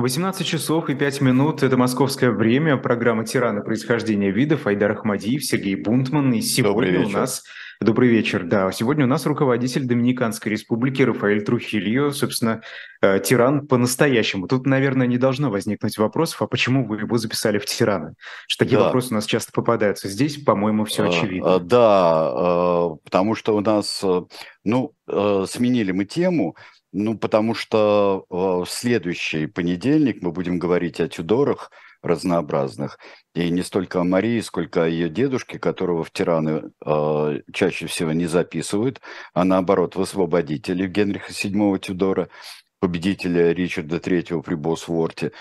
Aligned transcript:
18 0.00 0.46
часов 0.46 0.88
и 0.88 0.94
5 0.94 1.20
минут– 1.20 1.62
это 1.64 1.76
московское 1.76 2.30
время, 2.30 2.76
программа 2.76 3.24
«Тираны. 3.24 3.62
Происхождение 3.62 4.30
видов», 4.30 4.66
Айдар 4.66 4.92
Ахмадиев, 4.92 5.44
Сергей 5.44 5.74
Бунтман. 5.74 6.32
И 6.32 6.40
сегодня 6.40 7.04
у 7.04 7.08
нас… 7.08 7.44
Добрый 7.82 8.10
вечер, 8.10 8.44
да. 8.44 8.70
Сегодня 8.72 9.06
у 9.06 9.08
нас 9.08 9.24
руководитель 9.24 9.86
Доминиканской 9.86 10.52
республики 10.52 11.00
Рафаэль 11.00 11.42
Трухильо, 11.42 12.10
собственно, 12.10 12.60
э, 13.00 13.20
тиран 13.20 13.66
по-настоящему. 13.66 14.48
Тут, 14.48 14.66
наверное, 14.66 15.06
не 15.06 15.16
должно 15.16 15.50
возникнуть 15.50 15.96
вопросов, 15.96 16.42
а 16.42 16.46
почему 16.46 16.86
вы 16.86 16.98
его 16.98 17.16
записали 17.16 17.58
в 17.58 17.64
тираны? 17.64 18.16
Что 18.48 18.64
такие 18.66 18.78
да. 18.78 18.84
вопросы 18.84 19.12
у 19.12 19.14
нас 19.14 19.24
часто 19.24 19.52
попадаются. 19.52 20.08
Здесь, 20.08 20.36
по-моему, 20.36 20.84
все 20.84 21.04
а, 21.04 21.08
очевидно. 21.08 21.54
А, 21.54 21.58
да, 21.58 22.98
потому 23.02 23.34
что 23.34 23.56
у 23.56 23.60
нас, 23.60 24.00
э, 24.02 24.22
ну, 24.62 24.92
э, 25.08 25.46
сменили 25.48 25.92
мы 25.92 26.04
тему, 26.04 26.56
ну, 26.92 27.16
потому 27.16 27.54
что 27.54 28.26
э, 28.28 28.34
в 28.34 28.66
следующий 28.66 29.46
понедельник 29.46 30.22
мы 30.22 30.32
будем 30.32 30.58
говорить 30.58 31.00
о 31.00 31.08
Тюдорах 31.08 31.70
разнообразных. 32.02 32.98
И 33.34 33.48
не 33.50 33.62
столько 33.62 34.00
о 34.00 34.04
Марии, 34.04 34.40
сколько 34.40 34.84
о 34.84 34.88
ее 34.88 35.08
дедушке, 35.08 35.58
которого 35.58 36.02
в 36.02 36.10
тираны 36.10 36.72
э, 36.84 37.40
чаще 37.52 37.86
всего 37.86 38.12
не 38.12 38.26
записывают, 38.26 39.00
а 39.34 39.44
наоборот 39.44 39.96
в 39.96 40.00
освободителе 40.00 40.86
Генриха 40.86 41.32
VII 41.32 41.78
Тюдора, 41.78 42.28
победителя 42.80 43.52
Ричарда 43.52 43.96
III 43.96 44.42
при 44.42 44.54
Босворте. 44.54 45.32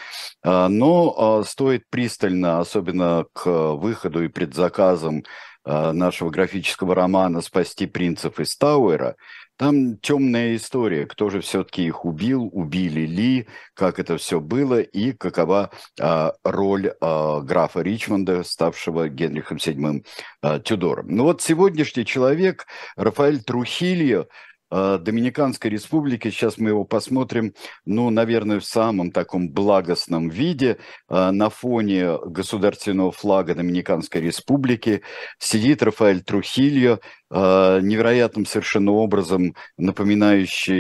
Э, 0.44 0.68
но 0.68 1.42
э, 1.42 1.48
стоит 1.48 1.84
пристально, 1.90 2.60
особенно 2.60 3.26
к 3.34 3.74
выходу 3.76 4.24
и 4.24 4.28
предзаказам 4.28 5.24
нашего 5.66 6.30
графического 6.30 6.96
романа 6.96 7.42
«Спасти 7.42 7.86
принцев 7.86 8.40
из 8.40 8.56
Тауэра», 8.56 9.18
там 9.60 9.98
темная 9.98 10.56
история, 10.56 11.06
кто 11.06 11.30
же 11.30 11.42
все-таки 11.42 11.84
их 11.84 12.06
убил, 12.06 12.50
убили 12.54 13.02
ли, 13.02 13.48
как 13.74 14.00
это 14.00 14.16
все 14.16 14.40
было 14.40 14.80
и 14.80 15.12
какова 15.12 15.70
а, 16.00 16.34
роль 16.46 16.94
а, 17.02 17.42
графа 17.42 17.82
Ричмонда, 17.82 18.44
ставшего 18.44 19.10
Генрихом 19.10 19.58
VII 19.58 20.06
а, 20.42 20.60
Тюдором. 20.60 21.08
Ну 21.10 21.24
вот 21.24 21.42
сегодняшний 21.42 22.06
человек, 22.06 22.68
Рафаэль 22.96 23.44
Трухильо, 23.44 24.22
Э, 24.22 24.26
Доминиканской 24.70 25.72
республики. 25.72 26.30
Сейчас 26.30 26.58
мы 26.58 26.70
его 26.70 26.84
посмотрим, 26.84 27.54
ну, 27.86 28.10
наверное, 28.10 28.60
в 28.60 28.66
самом 28.66 29.12
таком 29.12 29.50
благостном 29.50 30.30
виде. 30.30 30.78
Э, 31.10 31.32
на 31.32 31.50
фоне 31.50 32.18
государственного 32.26 33.12
флага 33.12 33.56
Доминиканской 33.56 34.22
республики 34.22 35.02
сидит 35.40 35.84
Рафаэль 35.84 36.22
Трухильо, 36.22 37.00
э, 37.32 37.80
невероятным 37.82 38.46
совершенно 38.46 38.92
образом 38.92 39.56
напоминающий 39.78 40.80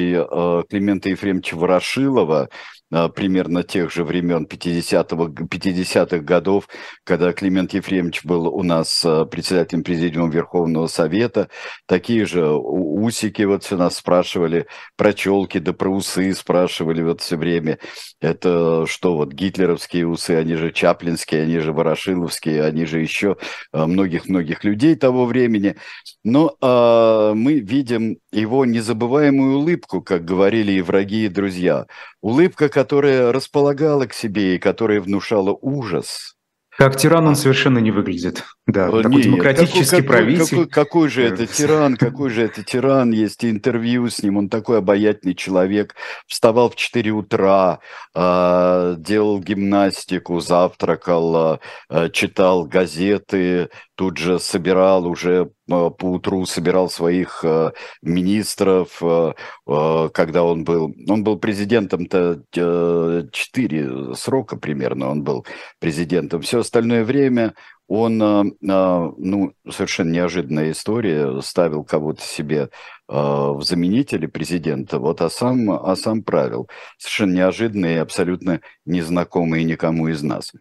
Климента 0.67 1.09
Ефремовича 1.09 1.55
Ворошилова, 1.55 2.49
примерно 2.89 3.63
тех 3.63 3.91
же 3.91 4.03
времен 4.03 4.47
50-х 4.49 5.45
50 5.47 6.23
годов, 6.23 6.67
когда 7.03 7.33
Климент 7.33 7.73
Ефремович 7.73 8.25
был 8.25 8.47
у 8.47 8.63
нас 8.63 9.03
а, 9.05 9.25
председателем 9.25 9.83
Президиума 9.83 10.31
Верховного 10.31 10.87
Совета. 10.87 11.49
Такие 11.85 12.25
же 12.25 12.49
усики 12.51 13.43
вот 13.43 13.63
все 13.63 13.77
нас 13.77 13.97
спрашивали, 13.97 14.67
про 14.97 15.13
челки 15.13 15.59
да 15.59 15.73
про 15.73 15.89
усы 15.89 16.33
спрашивали 16.33 17.03
вот 17.03 17.21
все 17.21 17.37
время. 17.37 17.77
Это 18.21 18.85
что 18.87 19.15
вот 19.15 19.33
гитлеровские 19.33 20.07
усы, 20.07 20.31
они 20.31 20.55
же 20.55 20.71
чаплинские, 20.71 21.43
они 21.43 21.59
же 21.59 21.73
ворошиловские, 21.73 22.63
они 22.63 22.85
же 22.85 22.99
еще 22.99 23.37
а, 23.71 23.85
многих-многих 23.85 24.63
людей 24.63 24.95
того 24.95 25.25
времени. 25.25 25.75
Но 26.23 26.55
э, 26.61 27.33
мы 27.33 27.59
видим 27.59 28.17
его 28.31 28.65
незабываемую 28.65 29.59
улыбку, 29.59 30.01
как 30.01 30.25
говорили 30.25 30.73
и 30.73 30.81
враги, 30.81 31.25
и 31.25 31.29
друзья. 31.29 31.85
Улыбка, 32.21 32.67
которая 32.79 33.33
располагала 33.33 34.05
к 34.05 34.13
себе 34.13 34.55
и 34.55 34.57
которая 34.57 35.01
внушала 35.01 35.51
ужас. 35.51 36.37
Как 36.69 36.95
тиран 36.95 37.27
он 37.27 37.35
совершенно 37.35 37.79
не 37.79 37.91
выглядит. 37.91 38.45
Да, 38.71 38.89
Нет, 38.89 39.03
такой 39.03 39.21
демократический 39.23 39.85
какой, 39.85 40.03
правитель. 40.03 40.49
Какой, 40.49 40.67
какой 40.67 41.09
же 41.09 41.23
это 41.23 41.47
тиран, 41.47 41.95
какой 41.95 42.29
же 42.29 42.43
это 42.43 42.63
тиран, 42.63 43.11
есть 43.11 43.43
интервью 43.43 44.09
с 44.09 44.21
ним, 44.21 44.37
он 44.37 44.49
такой 44.49 44.79
обаятельный 44.79 45.35
человек, 45.35 45.95
вставал 46.27 46.69
в 46.69 46.75
4 46.75 47.11
утра, 47.11 47.79
э, 48.15 48.95
делал 48.97 49.39
гимнастику, 49.39 50.39
завтракал, 50.39 51.59
э, 51.89 52.09
читал 52.11 52.65
газеты, 52.65 53.69
тут 53.95 54.17
же 54.17 54.39
собирал 54.39 55.05
уже 55.07 55.51
по 55.69 55.93
утру 56.01 56.45
собирал 56.45 56.89
своих 56.89 57.41
э, 57.43 57.71
министров, 58.01 58.97
э, 59.01 59.33
э, 59.67 60.09
когда 60.13 60.43
он 60.43 60.63
был, 60.63 60.95
он 61.07 61.23
был 61.23 61.37
президентом-то 61.37 62.41
э, 62.55 63.23
4 63.31 64.15
срока 64.15 64.57
примерно, 64.57 65.09
он 65.09 65.23
был 65.23 65.45
президентом. 65.79 66.41
Все 66.41 66.59
остальное 66.59 67.03
время 67.03 67.53
он, 67.89 68.21
э, 68.21 68.43
э, 68.61 69.11
ну, 69.17 69.53
совершенно 69.67 70.11
неожиданная 70.11 70.71
история, 70.71 71.41
ставил 71.41 71.83
кого-то 71.83 72.21
себе 72.21 72.69
в 73.09 73.63
заменители 73.63 74.27
президента, 74.27 74.99
вот, 74.99 75.21
а 75.21 75.31
сам, 75.31 75.71
а 75.71 75.95
сам 75.95 76.21
правил. 76.21 76.69
Совершенно 76.99 77.37
неожиданный 77.37 77.95
и 77.95 77.97
абсолютно 77.97 78.61
незнакомый 78.85 79.63
никому 79.63 80.09
из 80.09 80.21
нас. 80.21 80.51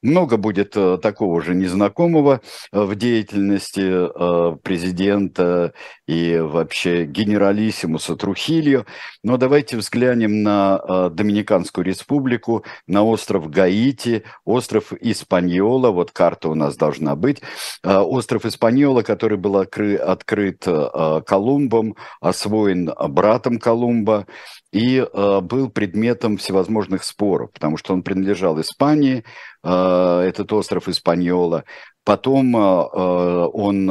Много 0.00 0.38
будет 0.38 0.70
такого 1.02 1.42
же 1.42 1.54
незнакомого 1.54 2.40
в 2.72 2.94
деятельности 2.94 4.58
президента 4.62 5.74
и 6.06 6.38
вообще 6.38 7.04
генералиссимуса 7.04 8.16
Трухилью. 8.16 8.86
Но 9.22 9.36
давайте 9.36 9.76
взглянем 9.76 10.42
на 10.42 11.10
Доминиканскую 11.10 11.84
республику, 11.84 12.64
на 12.86 13.02
остров 13.02 13.50
Гаити, 13.50 14.22
остров 14.46 14.94
Испаньола. 14.98 15.90
Вот 15.90 16.10
карта 16.12 16.48
у 16.48 16.54
нас 16.54 16.76
должна 16.76 17.16
быть. 17.16 17.42
Остров 17.84 18.46
Испаньола, 18.46 19.02
который 19.02 19.36
был 19.36 19.58
открыт 19.58 20.64
Колумбом, 21.26 21.96
освоен 22.20 22.90
братом 23.08 23.58
Колумба 23.58 24.26
и 24.72 24.98
а, 24.98 25.40
был 25.40 25.70
предметом 25.70 26.36
всевозможных 26.36 27.04
споров, 27.04 27.52
потому 27.52 27.76
что 27.76 27.92
он 27.92 28.02
принадлежал 28.02 28.60
Испании, 28.60 29.24
этот 29.64 30.52
остров 30.52 30.88
Испаньола, 30.88 31.64
Потом 32.04 32.54
он 32.54 33.86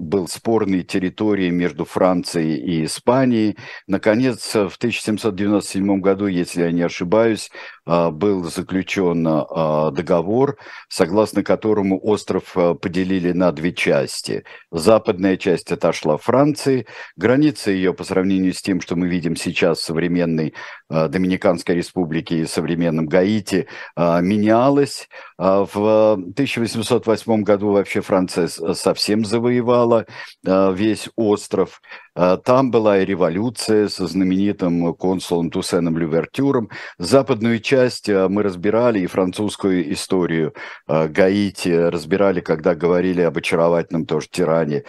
был 0.00 0.26
спорной 0.26 0.82
территорией 0.82 1.50
между 1.50 1.84
Францией 1.84 2.56
и 2.56 2.84
Испанией. 2.84 3.56
Наконец, 3.86 4.54
в 4.54 4.74
1797 4.76 6.00
году, 6.00 6.26
если 6.26 6.62
я 6.62 6.72
не 6.72 6.82
ошибаюсь, 6.82 7.48
был 7.86 8.44
заключен 8.44 9.26
а, 9.26 9.90
договор, 9.90 10.56
согласно 10.88 11.42
которому 11.42 11.98
остров 12.02 12.56
а, 12.56 12.74
поделили 12.74 13.32
на 13.32 13.52
две 13.52 13.72
части. 13.72 14.44
Западная 14.70 15.36
часть 15.36 15.72
отошла 15.72 16.16
Франции, 16.16 16.86
граница 17.16 17.70
ее 17.70 17.94
по 17.94 18.04
сравнению 18.04 18.52
с 18.52 18.62
тем, 18.62 18.80
что 18.80 18.96
мы 18.96 19.08
видим 19.08 19.36
сейчас 19.36 19.78
в 19.78 19.84
современной 19.84 20.54
Доминиканской 20.88 21.76
республике 21.76 22.38
и 22.40 22.46
современном 22.46 23.06
Гаити, 23.06 23.68
менялась. 23.96 25.08
В 25.38 26.12
1808 26.12 27.42
году 27.42 27.70
вообще 27.70 28.00
Франция 28.00 28.48
совсем 28.48 29.24
завоевала 29.24 30.06
весь 30.42 31.08
остров. 31.14 31.80
А, 32.14 32.36
там 32.36 32.70
была 32.70 32.98
и 32.98 33.04
революция 33.04 33.88
со 33.88 34.06
знаменитым 34.06 34.94
консулом 34.94 35.50
Туссеном 35.50 35.96
Лювертюром. 35.96 36.68
Западную 36.98 37.60
часть 37.60 37.69
а, 37.72 38.28
мы 38.28 38.42
разбирали, 38.42 39.00
и 39.00 39.06
французскую 39.06 39.92
историю 39.92 40.54
а, 40.86 41.08
Гаити 41.08 41.68
разбирали, 41.68 42.40
когда 42.40 42.74
говорили 42.74 43.22
об 43.22 43.38
очаровательном 43.38 44.06
тоже 44.06 44.28
тиране, 44.30 44.84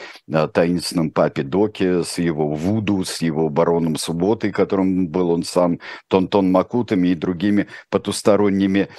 таинственном 0.53 1.11
папе 1.11 1.43
Доке 1.43 2.03
с 2.03 2.17
его 2.17 2.53
Вуду, 2.53 3.03
с 3.03 3.21
его 3.21 3.49
бароном 3.49 3.95
Субботой, 3.95 4.51
которым 4.51 5.07
был 5.07 5.31
он 5.31 5.43
сам, 5.43 5.79
Тонтон 6.07 6.51
Макутами 6.51 7.09
и 7.09 7.15
другими 7.15 7.67
потусторонними 7.89 8.89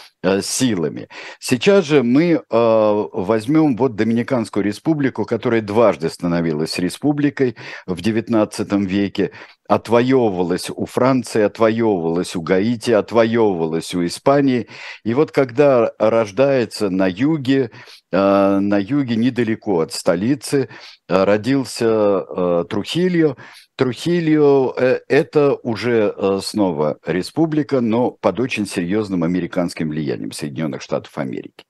силами. 0.43 1.09
Сейчас 1.41 1.85
же 1.85 2.03
мы 2.03 2.43
возьмем 2.49 3.77
вот 3.77 3.97
Доминиканскую 3.97 4.65
республику, 4.65 5.25
которая 5.25 5.61
дважды 5.61 6.09
становилась 6.09 6.79
республикой 6.79 7.57
в 7.87 8.01
XIX 8.01 8.87
веке 8.87 9.33
отвоевывалась 9.75 10.69
у 10.69 10.85
Франции, 10.85 11.43
отвоевывалась 11.43 12.37
у 12.37 12.43
Гаити, 12.43 12.91
отвоевывалась 12.91 13.95
у 13.95 14.05
Испании. 14.05 14.69
И 15.03 15.15
вот 15.15 15.33
когда 15.33 15.93
рождается 15.99 16.91
на 16.91 17.09
юге, 17.09 17.71
э, 18.13 18.59
на 18.59 18.79
юге 18.79 19.17
недалеко 19.17 19.81
от 19.81 19.93
столицы, 19.93 20.69
э, 21.09 21.25
родился 21.25 21.87
э, 21.87 22.65
Трухильо, 22.69 23.37
Трухильо– 23.77 24.75
это 25.09 25.55
уже 25.63 26.15
снова 26.43 26.99
республика, 27.07 27.81
но 27.81 28.11
под 28.11 28.39
очень 28.39 28.67
серьезным 28.67 29.25
американским 29.25 29.89
влиянием 29.89 30.31
Соединенных 30.31 30.83
Штатов 30.83 31.17
Америки. 31.17 31.65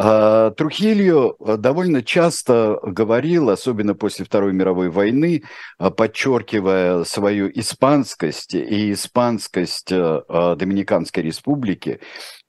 А, 0.00 0.52
Трухильо 0.52 1.34
э, 1.40 1.56
довольно 1.56 2.04
часто 2.04 2.78
говорил, 2.84 3.50
особенно 3.50 3.96
после 3.96 4.24
Второй 4.24 4.52
мировой 4.52 4.90
войны, 4.90 5.42
э, 5.80 5.90
подчеркивая 5.90 7.02
свою 7.02 7.50
испанскость 7.52 8.54
и 8.54 8.92
испанскость 8.92 9.90
э, 9.90 10.20
Доминиканской 10.56 11.24
республики, 11.24 11.98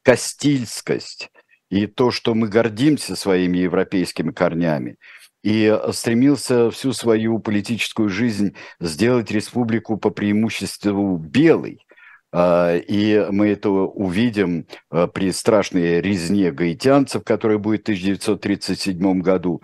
кастильскость 0.03 1.31
и 1.71 1.87
то, 1.87 2.11
что 2.11 2.35
мы 2.35 2.49
гордимся 2.49 3.15
своими 3.15 3.57
европейскими 3.57 4.31
корнями, 4.31 4.97
и 5.43 5.75
стремился 5.91 6.69
всю 6.69 6.93
свою 6.93 7.39
политическую 7.39 8.09
жизнь 8.09 8.55
сделать 8.79 9.31
республику 9.31 9.97
по 9.97 10.11
преимуществу 10.11 11.17
белой, 11.17 11.79
а, 11.79 11.88
и 12.31 13.27
мы 13.31 13.47
это 13.47 13.69
увидим 13.69 14.67
а, 14.91 15.07
при 15.07 15.31
страшной 15.31 15.99
резне 16.01 16.51
гаитянцев, 16.51 17.23
которая 17.23 17.57
будет 17.57 17.81
в 17.81 17.83
1937 17.83 19.21
году. 19.21 19.63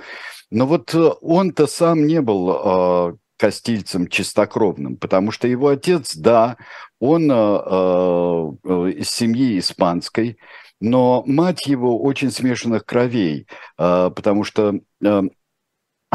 Но 0.49 0.65
вот 0.65 0.93
э, 0.95 1.11
он-то 1.21 1.67
сам 1.67 2.07
не 2.07 2.21
был 2.21 2.49
а, 2.49 3.15
кастильцем 3.37 4.07
чистокровным, 4.07 4.97
потому 4.97 5.31
что 5.31 5.47
его 5.47 5.67
отец, 5.67 6.15
да, 6.15 6.57
он 6.99 7.25
из 7.25 9.09
семьи 9.09 9.59
испанской, 9.59 10.37
но 10.79 11.21
мать 11.27 11.67
его 11.67 12.01
очень 12.01 12.31
смешанных 12.31 12.85
кровей, 12.85 13.45
потому 13.75 14.45
что 14.45 14.79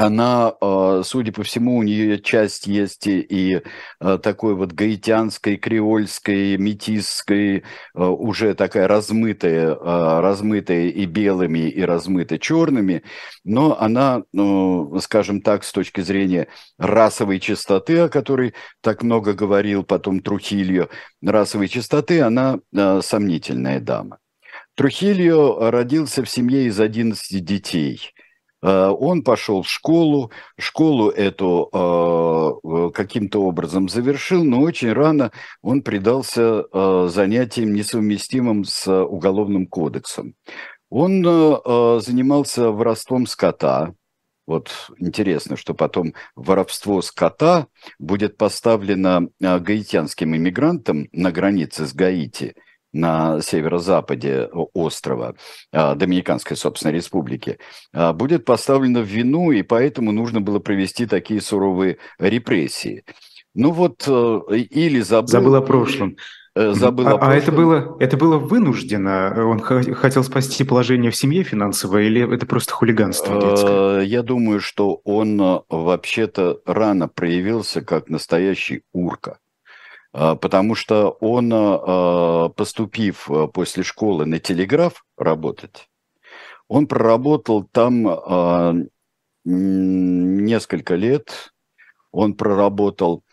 она, 0.00 0.54
а, 0.60 1.02
судя 1.04 1.30
по 1.30 1.42
всему, 1.42 1.76
у 1.76 1.82
нее 1.82 2.18
часть 2.20 2.66
есть 2.66 3.06
и 3.06 3.60
а, 3.98 4.16
такой 4.16 4.54
вот 4.54 4.72
гаитянской, 4.72 5.56
креольской, 5.56 6.56
метисской, 6.56 7.64
а, 7.94 8.08
уже 8.08 8.54
такая 8.54 8.88
размытая, 8.88 9.74
размытая 9.74 10.86
и 10.88 11.04
белыми, 11.04 11.68
и 11.68 11.82
размытая 11.82 12.38
черными, 12.38 13.02
но 13.44 13.78
она, 13.78 14.22
ну, 14.32 14.98
скажем 15.00 15.42
так, 15.42 15.64
с 15.64 15.72
точки 15.72 16.00
зрения 16.00 16.48
расовой 16.78 17.38
чистоты, 17.38 17.98
о 17.98 18.08
которой 18.08 18.54
так 18.80 19.02
много 19.02 19.34
говорил 19.34 19.84
потом 19.84 20.20
Трухильо, 20.20 20.88
расовой 21.22 21.68
чистоты, 21.68 22.22
она 22.22 22.60
сомнительная 23.02 23.80
дама. 23.80 24.18
Трухильо 24.76 25.70
родился 25.70 26.24
в 26.24 26.30
семье 26.30 26.64
из 26.64 26.80
11 26.80 27.44
детей– 27.44 28.14
он 28.62 29.22
пошел 29.22 29.62
в 29.62 29.68
школу, 29.68 30.30
школу 30.58 31.08
эту 31.10 31.70
э, 31.72 32.90
каким-то 32.94 33.42
образом 33.42 33.88
завершил, 33.88 34.44
но 34.44 34.60
очень 34.60 34.92
рано 34.92 35.32
он 35.62 35.82
предался 35.82 36.64
э, 36.72 37.08
занятиям, 37.10 37.72
несовместимым 37.72 38.64
с 38.64 38.86
Уголовным 38.90 39.66
кодексом. 39.66 40.34
Он 40.88 41.22
занимался 41.22 42.72
воровством 42.72 43.26
скота, 43.26 43.94
вот 44.48 44.90
интересно, 44.98 45.56
что 45.56 45.74
потом 45.74 46.14
воровство 46.34 47.00
скота 47.02 47.68
будет 48.00 48.36
поставлено 48.36 49.28
гаитянским 49.38 50.34
иммигрантам 50.34 51.06
на 51.12 51.30
границе 51.30 51.86
с 51.86 51.94
Гаити– 51.94 52.56
на 52.92 53.40
северо-западе 53.40 54.48
острова, 54.74 55.34
а, 55.72 55.94
Доминиканской, 55.94 56.56
собственно, 56.56 56.92
республики, 56.92 57.58
а, 57.92 58.12
будет 58.12 58.44
поставлено 58.44 59.00
в 59.00 59.06
вину, 59.06 59.50
и 59.52 59.62
поэтому 59.62 60.12
нужно 60.12 60.40
было 60.40 60.58
провести 60.58 61.06
такие 61.06 61.40
суровые 61.40 61.98
репрессии. 62.18 63.04
Ну 63.54 63.72
вот, 63.72 64.04
э, 64.06 64.40
или 64.70 65.00
забыл... 65.00 65.28
Забыл 65.28 65.54
о 65.56 65.60
прошлом. 65.60 66.16
Э, 66.54 66.72
забыл 66.72 67.08
а, 67.08 67.12
о 67.12 67.18
прошлом. 67.18 67.32
А 67.32 67.36
это 67.36 67.52
было, 67.52 67.96
это 67.98 68.16
было 68.16 68.38
вынуждено? 68.38 69.34
Он 69.46 69.60
хотел 69.60 70.22
спасти 70.22 70.62
положение 70.62 71.10
в 71.10 71.16
семье 71.16 71.42
финансовое, 71.42 72.04
или 72.04 72.32
это 72.32 72.46
просто 72.46 72.72
хулиганство 72.72 73.40
детское? 73.40 74.00
Э, 74.00 74.04
я 74.04 74.22
думаю, 74.22 74.60
что 74.60 75.00
он 75.04 75.62
вообще-то 75.68 76.60
рано 76.64 77.08
проявился 77.08 77.82
как 77.82 78.08
настоящий 78.08 78.82
урка. 78.92 79.38
А, 80.12 80.34
потому 80.34 80.74
что 80.74 81.10
он, 81.20 81.50
а, 81.54 82.48
поступив 82.50 83.30
а, 83.30 83.46
после 83.46 83.82
школы 83.82 84.26
на 84.26 84.38
телеграф 84.38 85.04
работать, 85.16 85.88
он 86.68 86.86
проработал 86.86 87.64
там 87.64 88.88
несколько 89.44 90.94
лет, 90.94 91.52
он 92.12 92.34
проработал, 92.34 93.24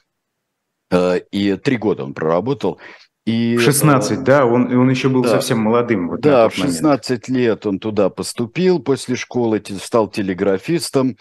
и 0.89 1.55
три 1.63 1.77
года 1.77 2.03
он 2.03 2.15
проработал, 2.15 2.79
и, 3.25 3.57
16, 3.59 4.23
да, 4.23 4.45
он, 4.45 4.75
он 4.75 4.89
еще 4.89 5.09
был 5.09 5.21
да, 5.21 5.29
совсем 5.29 5.59
молодым. 5.59 6.07
Вот 6.07 6.21
да, 6.21 6.49
в 6.49 6.55
16 6.55 7.09
момент. 7.09 7.29
лет 7.29 7.65
он 7.67 7.77
туда 7.77 8.09
поступил 8.09 8.79
после 8.79 9.15
школы, 9.15 9.61
стал 9.83 10.07
телеграфистом. 10.07 11.17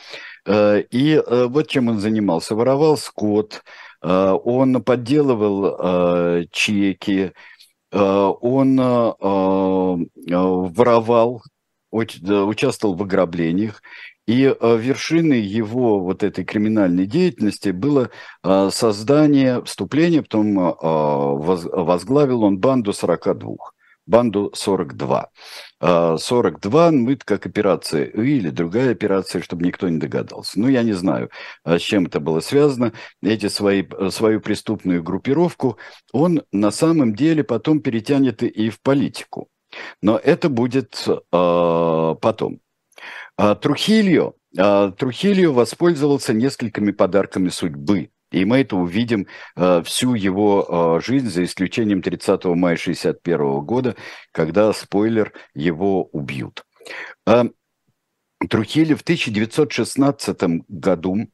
И 0.48 1.22
вот 1.26 1.68
чем 1.68 1.88
он 1.88 1.98
занимался. 1.98 2.54
Воровал 2.54 2.96
скот, 2.96 3.62
он 4.02 4.82
подделывал 4.82 5.76
э, 5.78 6.44
чеки, 6.50 7.32
э, 7.92 7.98
он 7.98 8.76
воровал, 10.76 11.42
участвовал 11.90 12.94
в 12.94 13.02
ограблениях. 13.02 13.82
И 14.26 14.42
вершиной 14.42 15.40
его 15.40 16.00
вот 16.00 16.24
этой 16.24 16.44
криминальной 16.44 17.06
деятельности 17.06 17.68
было 17.68 18.10
создание, 18.42 19.62
вступление, 19.62 20.22
потом 20.22 20.76
возглавил 20.82 22.42
он 22.42 22.58
банду 22.58 22.92
42 22.92 23.56
банду 24.06 24.50
42. 24.54 25.30
42 25.80 26.90
ну, 26.90 27.10
это 27.10 27.24
как 27.24 27.46
операция 27.46 28.04
или 28.04 28.50
другая 28.50 28.92
операция, 28.92 29.42
чтобы 29.42 29.64
никто 29.64 29.88
не 29.88 29.98
догадался. 29.98 30.58
Ну, 30.58 30.68
я 30.68 30.82
не 30.82 30.92
знаю, 30.92 31.30
а 31.64 31.78
с 31.78 31.82
чем 31.82 32.06
это 32.06 32.20
было 32.20 32.40
связано. 32.40 32.92
Эти 33.22 33.48
свои, 33.48 33.84
свою 34.10 34.40
преступную 34.40 35.02
группировку 35.02 35.78
он 36.12 36.42
на 36.52 36.70
самом 36.70 37.14
деле 37.14 37.44
потом 37.44 37.80
перетянет 37.80 38.42
и 38.42 38.70
в 38.70 38.80
политику. 38.80 39.48
Но 40.02 40.16
это 40.16 40.48
будет 40.48 41.04
э, 41.06 42.14
потом. 42.20 42.60
А 43.36 43.54
Трухильо, 43.54 44.32
э, 44.56 44.92
Трухильо 44.96 45.50
воспользовался 45.50 46.32
несколькими 46.32 46.92
подарками 46.92 47.48
судьбы 47.48 48.10
и 48.30 48.44
мы 48.44 48.60
это 48.60 48.76
увидим 48.76 49.26
э, 49.56 49.82
всю 49.84 50.14
его 50.14 50.98
э, 50.98 51.04
жизнь, 51.04 51.28
за 51.28 51.44
исключением 51.44 52.02
30 52.02 52.44
мая 52.44 52.74
1961 52.74 53.60
года, 53.60 53.96
когда, 54.32 54.72
спойлер, 54.72 55.32
его 55.54 56.04
убьют. 56.04 56.64
Э, 57.26 57.44
Трухили 58.50 58.92
в 58.94 59.00
1916 59.00 60.38
году 60.68 61.28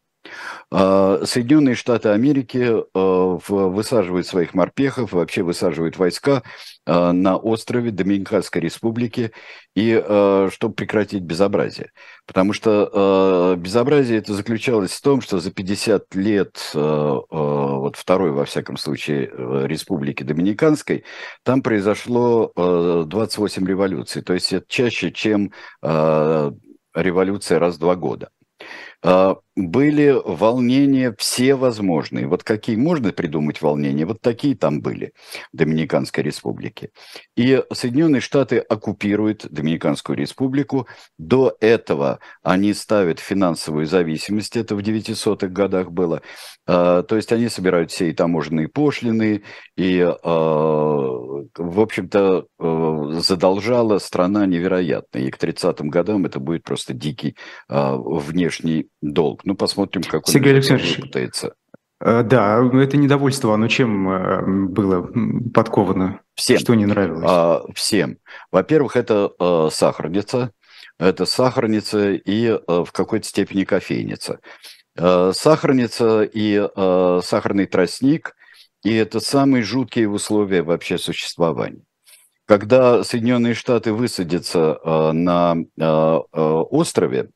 а, 0.71 1.25
Соединенные 1.25 1.75
Штаты 1.75 2.11
Америки 2.11 2.71
а, 2.95 3.39
высаживают 3.49 4.27
своих 4.27 4.55
морпехов, 4.55 5.13
вообще 5.13 5.43
высаживают 5.43 5.97
войска 5.97 6.43
на 6.87 7.37
острове 7.37 7.91
Доминиканской 7.93 8.61
Республики, 8.61 9.33
и 9.75 10.03
чтобы 10.51 10.75
прекратить 10.75 11.23
безобразие. 11.23 11.93
Потому 12.27 12.53
что 12.53 13.55
безобразие 13.59 14.19
это 14.19 14.35
заключалось 14.35 14.93
в 14.93 15.01
том, 15.03 15.21
что 15.21 15.39
за 15.39 15.51
50 15.53 16.15
лет, 16.15 16.71
вот 16.75 17.97
второй, 17.97 18.33
во 18.33 18.45
всяком 18.45 18.77
случае, 18.77 19.31
Республики 19.67 20.23
Доминиканской, 20.23 21.05
там 21.45 21.63
произошло 21.63 22.53
28 22.57 23.67
революций. 23.67 24.23
То 24.23 24.35
есть 24.35 24.53
это 24.53 24.67
чаще, 24.69 25.13
чем 25.13 25.53
революция 25.83 27.59
раз 27.59 27.77
в 27.77 27.79
два 27.79 27.95
года. 27.97 28.31
А, 29.55 29.61
были 29.61 30.15
волнения 30.25 31.15
все 31.19 31.55
возможные. 31.55 32.27
Вот 32.27 32.43
какие 32.43 32.77
можно 32.77 33.13
придумать 33.13 33.61
волнения, 33.63 34.07
вот 34.07 34.21
такие 34.21 34.57
там 34.57 34.81
были 34.81 35.13
в 35.53 35.57
Доминиканской 35.57 36.25
республике. 36.25 36.91
И 37.37 37.63
Соединенные 37.73 38.21
Штаты 38.21 38.59
оккупируют 38.59 39.47
Доминиканскую 39.51 40.17
республику. 40.17 40.87
До 41.19 41.57
этого 41.61 42.21
они 42.43 42.73
ставят 42.75 43.21
финансовую 43.21 43.87
зависимость, 43.87 44.57
это 44.57 44.75
в 44.75 44.81
900-х 44.81 45.49
годах 45.49 45.91
было. 45.91 46.23
А, 46.67 47.03
то 47.03 47.17
есть 47.17 47.33
они 47.33 47.49
собирают 47.49 47.91
все 47.91 48.11
и 48.11 48.13
таможенные 48.13 48.69
пошлины, 48.69 49.43
и, 49.77 50.01
а, 50.01 50.19
в 51.57 51.81
общем-то, 51.81 52.47
задолжала 53.21 53.99
страна 53.99 54.47
невероятно. 54.47 55.19
И 55.19 55.31
к 55.31 55.39
30-м 55.39 55.89
годам 55.91 56.27
это 56.27 56.41
будет 56.41 56.63
просто 56.63 56.95
дикий 56.95 57.37
внешний 57.69 58.89
долг. 59.01 59.42
Ну, 59.45 59.55
посмотрим, 59.55 60.03
как 60.03 60.27
он 60.27 60.33
Сергей 60.33 60.55
Александрович, 60.55 60.97
выпутается. 60.99 61.55
Э, 62.01 62.23
да, 62.23 62.61
это 62.75 62.97
недовольство, 62.97 63.55
оно 63.55 63.69
чем 63.69 64.09
э, 64.09 64.43
было 64.69 65.09
подковано? 65.55 66.21
Всем. 66.35 66.59
Что 66.59 66.75
не 66.75 66.87
нравилось? 66.87 67.25
А, 67.27 67.63
всем. 67.75 68.19
Во-первых, 68.51 68.97
это 68.97 69.31
а, 69.39 69.69
сахарница, 69.71 70.53
это 70.99 71.27
сахарница 71.27 72.13
и 72.13 72.49
а, 72.49 72.85
в 72.85 72.93
какой-то 72.93 73.27
степени 73.27 73.65
кофейница. 73.65 74.41
А, 74.99 75.33
сахарница 75.33 76.23
и 76.23 76.57
а, 76.75 77.21
сахарный 77.23 77.67
тростник, 77.67 78.35
и 78.83 78.95
это 78.95 79.21
самые 79.21 79.63
жуткие 79.63 80.09
условия 80.09 80.63
вообще 80.63 80.99
существования. 80.99 81.83
когда 82.47 83.05
Соединенные 83.05 83.55
Штаты 83.55 83.93
высадятся 83.93 84.79
э, 84.83 85.13
на 85.13 85.57
э, 85.79 85.85
острове, 86.35 87.31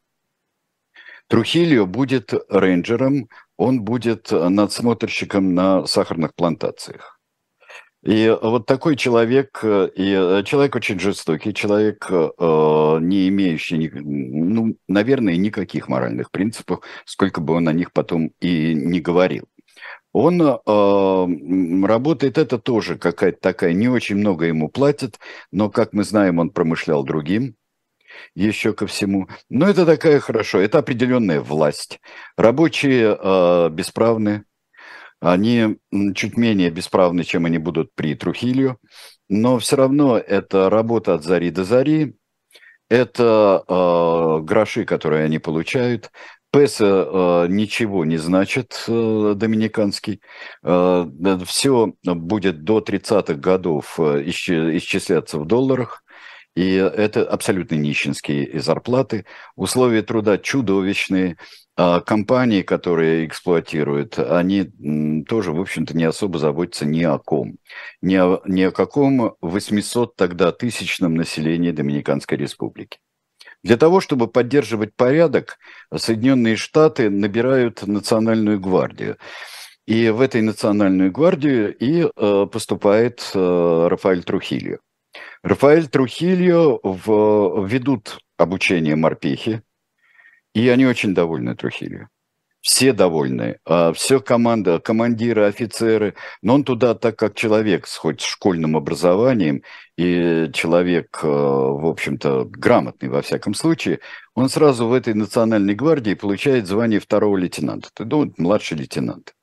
Трухильо 1.28 1.84
будет 1.84 2.32
рейнджером, 2.48 3.28
он 3.56 3.82
будет 3.82 4.30
надсмотрщиком 4.30 5.54
на 5.54 5.86
сахарных 5.86 6.34
плантациях. 6.34 7.18
И 8.04 8.36
вот 8.40 8.66
такой 8.66 8.94
человек, 8.94 9.64
и 9.64 10.42
человек 10.44 10.76
очень 10.76 11.00
жестокий, 11.00 11.52
человек, 11.52 12.08
не 12.08 13.28
имеющий, 13.28 13.90
ну, 13.92 14.76
наверное, 14.86 15.36
никаких 15.36 15.88
моральных 15.88 16.30
принципов, 16.30 16.84
сколько 17.04 17.40
бы 17.40 17.54
он 17.54 17.66
о 17.66 17.72
них 17.72 17.92
потом 17.92 18.30
и 18.40 18.74
не 18.74 19.00
говорил. 19.00 19.46
Он 20.12 20.40
э, 20.40 21.86
работает, 21.86 22.38
это 22.38 22.58
тоже 22.58 22.96
какая-то 22.96 23.38
такая, 23.40 23.72
не 23.72 23.88
очень 23.88 24.16
много 24.16 24.46
ему 24.46 24.68
платят, 24.70 25.18
но, 25.50 25.68
как 25.68 25.92
мы 25.92 26.04
знаем, 26.04 26.38
он 26.38 26.50
промышлял 26.50 27.04
другим, 27.04 27.56
еще 28.34 28.72
ко 28.72 28.86
всему. 28.86 29.28
Но 29.48 29.68
это 29.68 29.86
такая 29.86 30.20
хорошо, 30.20 30.58
это 30.58 30.78
определенная 30.78 31.40
власть. 31.40 32.00
Рабочие 32.36 33.16
э, 33.18 33.68
бесправны, 33.70 34.44
они 35.20 35.76
чуть 36.14 36.36
менее 36.36 36.70
бесправны, 36.70 37.24
чем 37.24 37.46
они 37.46 37.58
будут 37.58 37.94
при 37.94 38.14
Трухилью, 38.14 38.78
но 39.28 39.58
все 39.58 39.76
равно 39.76 40.18
это 40.18 40.70
работа 40.70 41.14
от 41.14 41.24
зари 41.24 41.50
до 41.50 41.64
зари, 41.64 42.16
это 42.88 43.64
э, 43.66 44.40
гроши, 44.44 44.84
которые 44.84 45.24
они 45.24 45.38
получают, 45.38 46.10
Песа 46.52 46.84
э, 46.86 47.46
ничего 47.48 48.04
не 48.04 48.16
значит, 48.16 48.84
э, 48.88 49.34
доминиканский. 49.36 50.22
Э, 50.62 51.06
все 51.44 51.92
будет 52.02 52.64
до 52.64 52.78
30-х 52.78 53.34
годов 53.34 53.98
э, 53.98 54.22
исчисляться 54.26 55.38
в 55.38 55.44
долларах. 55.44 56.02
И 56.56 56.72
это 56.72 57.22
абсолютно 57.22 57.74
нищенские 57.74 58.58
зарплаты. 58.60 59.26
Условия 59.56 60.02
труда 60.02 60.38
чудовищные. 60.38 61.36
А 61.76 62.00
компании, 62.00 62.62
которые 62.62 63.26
эксплуатируют, 63.26 64.18
они 64.18 64.64
тоже, 65.28 65.52
в 65.52 65.60
общем-то, 65.60 65.94
не 65.94 66.04
особо 66.04 66.38
заботятся 66.38 66.86
ни 66.86 67.02
о 67.02 67.18
ком. 67.18 67.58
Ни 68.00 68.16
о, 68.16 68.40
ни 68.46 68.62
о 68.62 68.70
каком 68.70 69.36
800 69.42 70.16
тогда 70.16 70.50
тысячном 70.50 71.14
населении 71.14 71.72
Доминиканской 71.72 72.38
республики. 72.38 72.98
Для 73.62 73.76
того, 73.76 74.00
чтобы 74.00 74.26
поддерживать 74.26 74.96
порядок, 74.96 75.58
Соединенные 75.94 76.56
Штаты 76.56 77.10
набирают 77.10 77.86
национальную 77.86 78.58
гвардию. 78.58 79.18
И 79.86 80.08
в 80.08 80.22
этой 80.22 80.40
национальную 80.40 81.12
гвардию 81.12 81.76
и 81.76 82.08
э, 82.16 82.46
поступает 82.50 83.30
э, 83.34 83.88
Рафаэль 83.90 84.24
Трухильо. 84.24 84.78
Рафаэль 85.46 85.86
Трухильо 85.86 86.80
в, 86.82 87.64
ведут 87.68 88.18
обучение 88.36 88.96
морпехи, 88.96 89.62
и 90.54 90.68
они 90.68 90.86
очень 90.86 91.14
довольны 91.14 91.54
Трухильо. 91.54 92.08
Все 92.62 92.92
довольны, 92.92 93.60
а, 93.64 93.92
все 93.92 94.18
команда, 94.18 94.80
командиры, 94.80 95.44
офицеры, 95.44 96.16
но 96.42 96.56
он 96.56 96.64
туда, 96.64 96.96
так 96.96 97.16
как 97.16 97.36
человек 97.36 97.86
с 97.86 97.96
хоть 97.96 98.22
школьным 98.22 98.76
образованием 98.76 99.62
и 99.96 100.50
человек, 100.52 101.20
а, 101.22 101.28
в 101.28 101.86
общем-то, 101.86 102.46
грамотный 102.46 103.08
во 103.08 103.22
всяком 103.22 103.54
случае, 103.54 104.00
он 104.34 104.48
сразу 104.48 104.88
в 104.88 104.92
этой 104.92 105.14
национальной 105.14 105.76
гвардии 105.76 106.14
получает 106.14 106.66
звание 106.66 106.98
второго 106.98 107.36
лейтенанта, 107.36 107.90
ну, 108.00 108.34
младший 108.36 108.78
лейтенант 108.78 109.35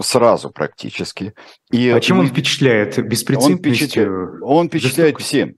сразу 0.00 0.50
практически. 0.50 1.34
И, 1.72 1.88
а 1.88 2.00
чем 2.00 2.20
он 2.20 2.28
впечатляет? 2.28 3.04
Беспрецедентностью? 3.04 3.48
Он 3.52 3.58
впечатляет, 3.58 4.42
он 4.42 4.68
впечатляет 4.68 5.20
всем. 5.20 5.54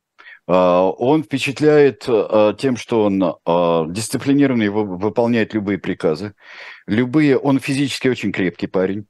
А, 0.46 0.88
он 0.90 1.22
впечатляет 1.22 2.04
а, 2.08 2.54
тем, 2.54 2.76
что 2.76 3.04
он 3.04 3.22
а, 3.22 3.86
дисциплинированный, 3.88 4.68
выполняет 4.68 5.54
любые 5.54 5.78
приказы. 5.78 6.34
Любые, 6.86 7.38
он 7.38 7.58
физически 7.58 8.08
очень 8.08 8.32
крепкий 8.32 8.66
парень. 8.66 9.06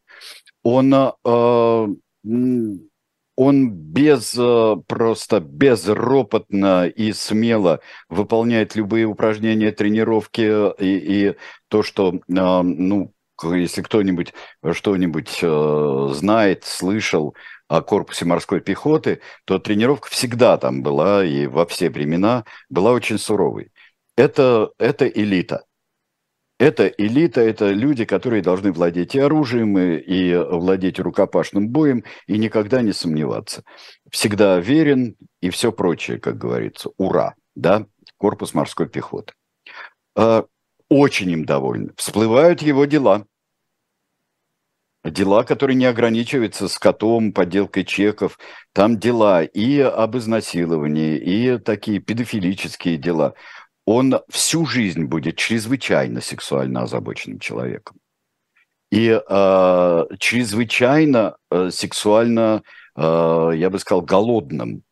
Он, 0.64 0.94
он 3.34 3.70
без, 3.70 4.38
просто 4.86 5.40
безропотно 5.40 6.86
и 6.86 7.12
смело 7.12 7.80
выполняет 8.08 8.76
любые 8.76 9.06
упражнения, 9.06 9.72
тренировки 9.72 10.80
и, 10.80 11.30
и 11.30 11.36
то, 11.66 11.82
что, 11.82 12.20
ну, 12.28 13.12
если 13.42 13.82
кто-нибудь 13.82 14.32
что-нибудь 14.72 15.40
знает, 16.14 16.64
слышал, 16.64 17.34
о 17.72 17.80
корпусе 17.80 18.26
морской 18.26 18.60
пехоты, 18.60 19.22
то 19.46 19.58
тренировка 19.58 20.10
всегда 20.10 20.58
там 20.58 20.82
была 20.82 21.24
и 21.24 21.46
во 21.46 21.64
все 21.64 21.88
времена 21.88 22.44
была 22.68 22.92
очень 22.92 23.16
суровой. 23.16 23.70
Это, 24.14 24.72
это 24.78 25.06
элита. 25.06 25.64
Это 26.58 26.86
элита, 26.86 27.40
это 27.40 27.70
люди, 27.70 28.04
которые 28.04 28.42
должны 28.42 28.72
владеть 28.72 29.14
и 29.14 29.20
оружием, 29.20 29.78
и, 29.78 30.34
владеть 30.34 31.00
рукопашным 31.00 31.70
боем, 31.70 32.04
и 32.26 32.36
никогда 32.36 32.82
не 32.82 32.92
сомневаться. 32.92 33.64
Всегда 34.10 34.60
верен 34.60 35.16
и 35.40 35.48
все 35.48 35.72
прочее, 35.72 36.20
как 36.20 36.36
говорится. 36.36 36.90
Ура! 36.98 37.34
Да? 37.54 37.86
Корпус 38.18 38.52
морской 38.52 38.86
пехоты. 38.86 39.32
А, 40.14 40.44
очень 40.90 41.30
им 41.30 41.46
довольны. 41.46 41.92
Всплывают 41.96 42.60
его 42.60 42.84
дела– 42.84 43.24
Дела, 45.04 45.42
которые 45.42 45.74
не 45.74 45.86
ограничиваются 45.86 46.68
скотом, 46.68 47.32
подделкой 47.32 47.84
чеков. 47.84 48.38
Там 48.72 48.98
дела 48.98 49.42
и 49.42 49.80
об 49.80 50.16
изнасиловании, 50.16 51.16
и 51.16 51.58
такие 51.58 51.98
педофилические 51.98 52.98
дела. 52.98 53.34
Он 53.84 54.20
всю 54.28 54.64
жизнь 54.64 55.04
будет 55.04 55.36
чрезвычайно 55.36 56.20
сексуально 56.20 56.82
озабоченным 56.82 57.40
человеком. 57.40 57.96
И 58.92 59.08
э, 59.08 60.04
чрезвычайно 60.18 61.36
э, 61.50 61.70
сексуально, 61.70 62.62
э, 62.94 63.50
я 63.56 63.70
бы 63.70 63.78
сказал, 63.80 64.02
голодным. 64.02 64.84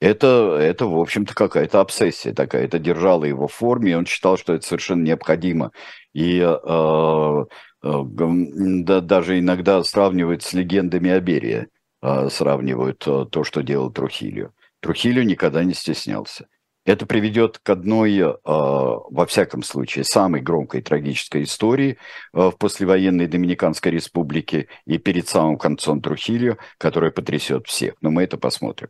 Это, 0.00 0.58
это 0.60 0.86
в 0.86 0.98
общем-то, 0.98 1.34
какая-то 1.34 1.80
обсессия 1.80 2.34
такая. 2.34 2.64
Это 2.64 2.78
держало 2.78 3.24
его 3.24 3.48
в 3.48 3.54
форме, 3.54 3.92
и 3.92 3.94
он 3.94 4.04
считал, 4.04 4.36
что 4.36 4.52
это 4.52 4.66
совершенно 4.66 5.02
необходимо. 5.02 5.72
И 6.12 6.40
э, 6.40 7.44
да, 7.82 9.00
даже 9.00 9.38
иногда 9.38 9.82
сравнивают 9.84 10.42
с 10.42 10.52
легендами 10.52 11.10
Аберия, 11.10 11.68
а, 12.00 12.28
сравнивают 12.28 13.04
э, 13.06 13.26
то, 13.30 13.44
что 13.44 13.62
делал 13.62 13.90
Трухилио. 13.90 14.50
Трухилио 14.80 15.22
никогда 15.22 15.64
не 15.64 15.74
стеснялся. 15.74 16.48
Это 16.84 17.06
приведет 17.06 17.58
к 17.58 17.68
одной, 17.70 18.18
э, 18.18 18.34
во 18.44 19.26
всяком 19.26 19.62
случае, 19.62 20.04
самой 20.04 20.40
громкой 20.40 20.80
трагической 20.80 21.42
истории 21.42 21.98
в 22.32 22.52
послевоенной 22.52 23.26
Доминиканской 23.26 23.92
республике 23.92 24.68
и 24.86 24.98
перед 24.98 25.28
самым 25.28 25.58
концом 25.58 26.00
Трухилио, 26.00 26.56
которая 26.78 27.10
потрясет 27.10 27.66
всех. 27.66 27.94
Но 28.00 28.10
мы 28.10 28.22
это 28.22 28.38
посмотрим. 28.38 28.88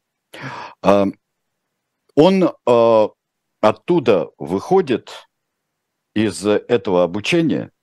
А, 0.82 1.06
он 2.14 2.50
оттуда 3.60 4.30
выходит 4.38 5.28
из 6.14 6.46
этого 6.46 7.04
обучения– 7.04 7.70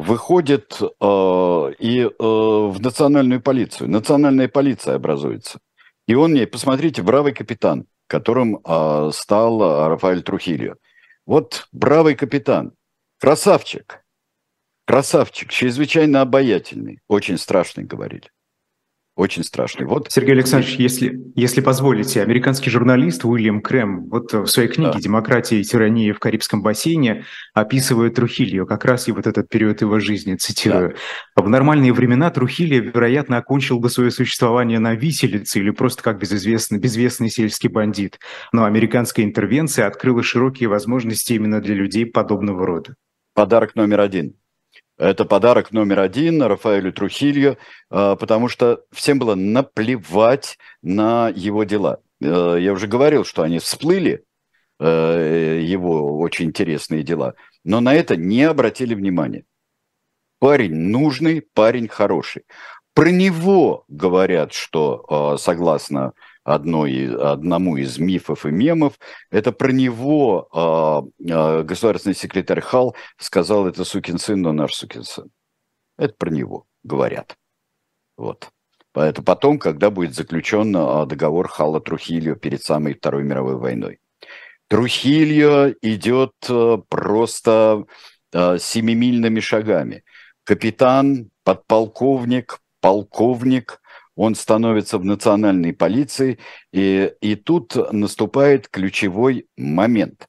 выходит 0.00 0.80
э, 0.80 1.72
и 1.78 2.00
э, 2.00 2.10
в 2.18 2.80
национальную 2.80 3.40
полицию. 3.40 3.90
Национальная 3.90 4.48
полиция 4.48 4.96
образуется. 4.96 5.60
И 6.06 6.14
он 6.14 6.32
мне, 6.32 6.46
посмотрите, 6.46 7.02
бравый 7.02 7.32
капитан, 7.32 7.86
которым 8.06 8.58
э, 8.64 9.10
стал 9.12 9.88
Рафаэль 9.88 10.22
Трухильо. 10.22 10.76
Вот 11.26 11.68
бравый 11.72 12.14
капитан, 12.14 12.72
красавчик, 13.18 14.04
красавчик, 14.86 15.50
чрезвычайно 15.50 16.22
обаятельный, 16.22 16.98
очень 17.06 17.38
страшный, 17.38 17.84
говорили. 17.84 18.30
Очень 19.20 19.44
страшный. 19.44 19.84
Вот. 19.84 20.10
Сергей 20.10 20.32
Александрович, 20.32 20.76
если, 20.76 21.20
если 21.34 21.60
позволите, 21.60 22.22
американский 22.22 22.70
журналист 22.70 23.22
Уильям 23.26 23.60
Крэм 23.60 24.08
вот 24.08 24.32
в 24.32 24.46
своей 24.46 24.70
книге 24.70 24.92
да. 24.94 24.98
«Демократия 24.98 25.60
и 25.60 25.62
тирания 25.62 26.14
в 26.14 26.18
Карибском 26.18 26.62
бассейне» 26.62 27.26
описывает 27.52 28.14
Трухильо, 28.14 28.64
как 28.64 28.86
раз 28.86 29.08
и 29.08 29.12
вот 29.12 29.26
этот 29.26 29.50
период 29.50 29.82
его 29.82 29.98
жизни, 29.98 30.36
цитирую. 30.36 30.96
Да. 31.36 31.42
«В 31.42 31.50
нормальные 31.50 31.92
времена 31.92 32.30
Трухильо, 32.30 32.78
вероятно, 32.78 33.36
окончил 33.36 33.78
бы 33.78 33.90
свое 33.90 34.10
существование 34.10 34.78
на 34.78 34.94
виселице 34.94 35.58
или 35.58 35.68
просто 35.68 36.02
как 36.02 36.18
безызвестный, 36.18 36.78
безвестный 36.78 37.28
сельский 37.28 37.68
бандит. 37.68 38.18
Но 38.54 38.64
американская 38.64 39.26
интервенция 39.26 39.86
открыла 39.86 40.22
широкие 40.22 40.70
возможности 40.70 41.34
именно 41.34 41.60
для 41.60 41.74
людей 41.74 42.06
подобного 42.06 42.64
рода». 42.64 42.94
Подарок 43.34 43.74
номер 43.74 44.00
один. 44.00 44.39
Это 45.00 45.24
подарок 45.24 45.72
номер 45.72 46.00
один 46.00 46.42
Рафаэлю 46.42 46.92
Трухилью, 46.92 47.56
а, 47.88 48.16
потому 48.16 48.48
что 48.48 48.82
всем 48.92 49.18
было 49.18 49.34
наплевать 49.34 50.58
на 50.82 51.32
его 51.34 51.64
дела. 51.64 52.00
Э, 52.20 52.58
я 52.60 52.74
уже 52.74 52.86
говорил, 52.86 53.24
что 53.24 53.42
они 53.42 53.60
всплыли, 53.60 54.24
э, 54.78 55.60
его 55.62 56.18
очень 56.18 56.48
интересные 56.48 57.02
дела, 57.02 57.32
но 57.64 57.80
на 57.80 57.94
это 57.94 58.14
не 58.14 58.42
обратили 58.42 58.92
внимания. 58.94 59.44
Парень 60.38 60.74
нужный, 60.74 61.40
парень 61.54 61.88
хороший. 61.88 62.42
Про 62.92 63.10
него 63.10 63.84
говорят, 63.88 64.52
что 64.52 65.38
согласно 65.38 66.12
одной, 66.54 67.14
одному 67.14 67.76
из 67.76 67.98
мифов 67.98 68.46
и 68.46 68.50
мемов. 68.50 68.98
Это 69.30 69.52
про 69.52 69.72
него 69.72 71.12
э, 71.22 71.62
государственный 71.62 72.14
секретарь 72.14 72.60
Хал 72.60 72.94
сказал, 73.18 73.66
это 73.66 73.84
сукин 73.84 74.18
сын, 74.18 74.42
но 74.42 74.52
наш 74.52 74.74
сукин 74.74 75.04
сын. 75.04 75.30
Это 75.98 76.14
про 76.18 76.30
него 76.30 76.66
говорят. 76.82 77.36
Вот. 78.16 78.50
Это 78.94 79.22
потом, 79.22 79.58
когда 79.58 79.90
будет 79.90 80.14
заключен 80.14 80.72
договор 80.72 81.48
Хала 81.48 81.80
Трухильо 81.80 82.34
перед 82.34 82.62
самой 82.62 82.94
Второй 82.94 83.22
мировой 83.22 83.56
войной. 83.56 83.98
Трухильо 84.68 85.74
идет 85.82 86.32
просто 86.88 87.84
семимильными 88.32 89.40
шагами. 89.40 90.02
Капитан, 90.44 91.30
подполковник, 91.44 92.60
полковник, 92.80 93.79
он 94.20 94.34
становится 94.34 94.98
в 94.98 95.04
национальной 95.06 95.72
полиции, 95.72 96.38
и, 96.74 97.10
и 97.22 97.36
тут 97.36 97.74
наступает 97.90 98.68
ключевой 98.68 99.46
момент. 99.56 100.26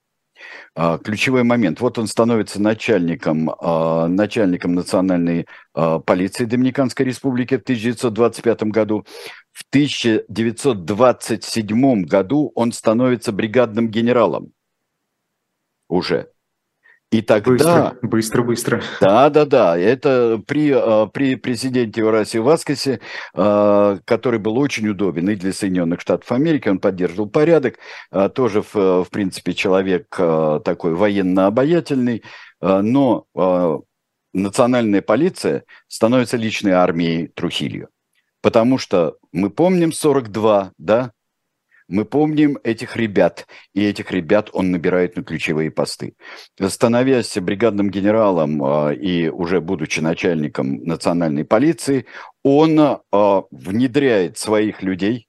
А, 0.75 0.97
ключевой 0.97 1.43
момент. 1.43 1.81
Вот 1.81 1.97
он 1.97 2.07
становится 2.07 2.61
начальником, 2.61 3.53
а, 3.59 4.07
начальником 4.07 4.75
национальной 4.75 5.45
а, 5.73 5.99
полиции 5.99 6.45
Доминиканской 6.45 7.05
Республики 7.05 7.57
в 7.57 7.63
1925 7.63 8.63
году. 8.63 9.05
В 9.51 9.65
1927 9.69 12.03
году 12.03 12.53
он 12.55 12.71
становится 12.71 13.33
бригадным 13.33 13.89
генералом 13.89 14.53
уже. 15.89 16.29
И 17.11 17.21
тогда... 17.21 17.93
Быстро, 18.01 18.41
быстро, 18.41 18.41
Да, 19.01 19.29
да, 19.29 19.45
да. 19.45 19.77
Это 19.77 20.41
при, 20.47 20.71
а, 20.73 21.07
при 21.07 21.35
президенте 21.35 22.05
Урасе 22.05 22.39
Васкесе, 22.39 23.01
а, 23.33 23.99
который 24.05 24.39
был 24.39 24.57
очень 24.57 24.87
удобен 24.87 25.29
и 25.29 25.35
для 25.35 25.51
Соединенных 25.51 25.99
Штатов 25.99 26.31
Америки, 26.31 26.69
он 26.69 26.79
поддерживал 26.79 27.29
порядок, 27.29 27.75
а, 28.11 28.29
тоже, 28.29 28.61
в, 28.61 28.73
в 28.73 29.07
принципе, 29.11 29.53
человек 29.53 30.07
такой 30.09 30.95
военно-обаятельный, 30.95 32.23
но 32.61 33.25
национальная 34.33 35.01
полиция 35.01 35.65
становится 35.87 36.37
личной 36.37 36.71
армией 36.71 37.27
Трухилью. 37.27 37.89
Потому 38.41 38.77
что 38.77 39.17
мы 39.33 39.49
помним 39.49 39.91
42, 39.91 40.71
да, 40.77 41.11
мы 41.91 42.05
помним 42.05 42.57
этих 42.63 42.95
ребят, 42.95 43.47
и 43.73 43.83
этих 43.85 44.11
ребят 44.11 44.49
он 44.53 44.71
набирает 44.71 45.17
на 45.17 45.23
ключевые 45.23 45.71
посты. 45.71 46.15
Становясь 46.59 47.37
бригадным 47.37 47.89
генералом 47.89 48.63
а, 48.63 48.91
и 48.91 49.27
уже 49.27 49.59
будучи 49.59 49.99
начальником 49.99 50.83
национальной 50.85 51.43
полиции, 51.43 52.05
он 52.43 52.79
а, 52.79 53.01
внедряет 53.51 54.37
своих 54.37 54.81
людей, 54.81 55.27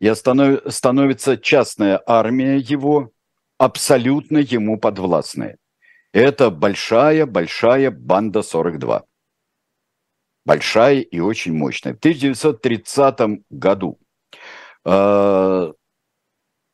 и 0.00 0.12
становится 0.14 1.38
частная 1.38 2.02
армия 2.06 2.58
его, 2.58 3.10
абсолютно 3.58 4.38
ему 4.38 4.78
подвластная. 4.78 5.56
Это 6.12 6.50
большая-большая 6.50 7.90
банда 7.90 8.42
42. 8.42 9.04
Большая 10.44 11.00
и 11.00 11.20
очень 11.20 11.54
мощная. 11.54 11.94
В 11.94 11.98
1930 11.98 13.44
году 13.48 13.98
а, 14.84 15.72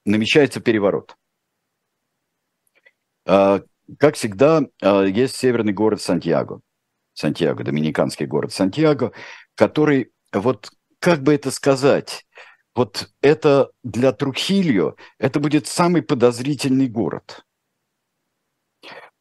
намечается 0.08 0.60
переворот. 0.60 1.16
А, 3.26 3.60
как 3.98 4.14
всегда, 4.16 4.62
а, 4.82 5.04
есть 5.04 5.36
северный 5.36 5.72
город 5.72 6.00
Сантьяго. 6.00 6.60
Сантьяго, 7.14 7.64
доминиканский 7.64 8.26
город 8.26 8.52
Сантьяго, 8.52 9.12
который, 9.54 10.12
вот 10.32 10.70
как 10.98 11.22
бы 11.22 11.34
это 11.34 11.50
сказать, 11.50 12.24
вот 12.74 13.10
это 13.22 13.70
для 13.82 14.12
Трухильо, 14.12 14.94
это 15.18 15.40
будет 15.40 15.66
самый 15.66 16.02
подозрительный 16.02 16.88
город. 16.88 17.44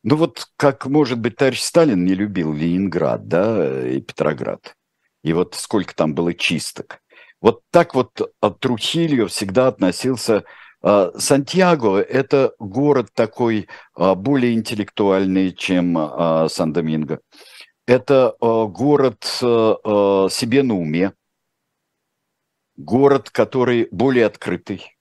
Ну 0.03 0.15
вот 0.15 0.47
как, 0.57 0.85
может 0.85 1.19
быть, 1.19 1.35
товарищ 1.35 1.61
Сталин 1.61 2.05
не 2.05 2.13
любил 2.13 2.53
Ленинград, 2.53 3.27
да, 3.27 3.89
и 3.89 3.99
Петроград. 3.99 4.75
И 5.23 5.33
вот 5.33 5.55
сколько 5.55 5.93
там 5.95 6.13
было 6.13 6.33
чисток. 6.33 7.01
Вот 7.41 7.61
так 7.71 7.93
вот 7.93 8.11
Трухильо 8.59 9.27
всегда 9.27 9.67
относился 9.67 10.43
Сантьяго– 10.81 11.99
это 12.01 12.53
город 12.59 13.09
такой 13.13 13.67
а, 13.95 14.13
более 14.15 14.53
интеллектуальный, 14.53 15.51
чем 15.51 15.97
а, 15.97 16.47
Сан-Доминго. 16.49 17.19
Это 17.87 18.35
город 18.39 19.23
себе 19.23 20.63
на 20.63 20.75
уме, 20.75 21.13
город, 22.75 23.29
который 23.29 23.87
более 23.91 24.25
открытый, 24.25 24.97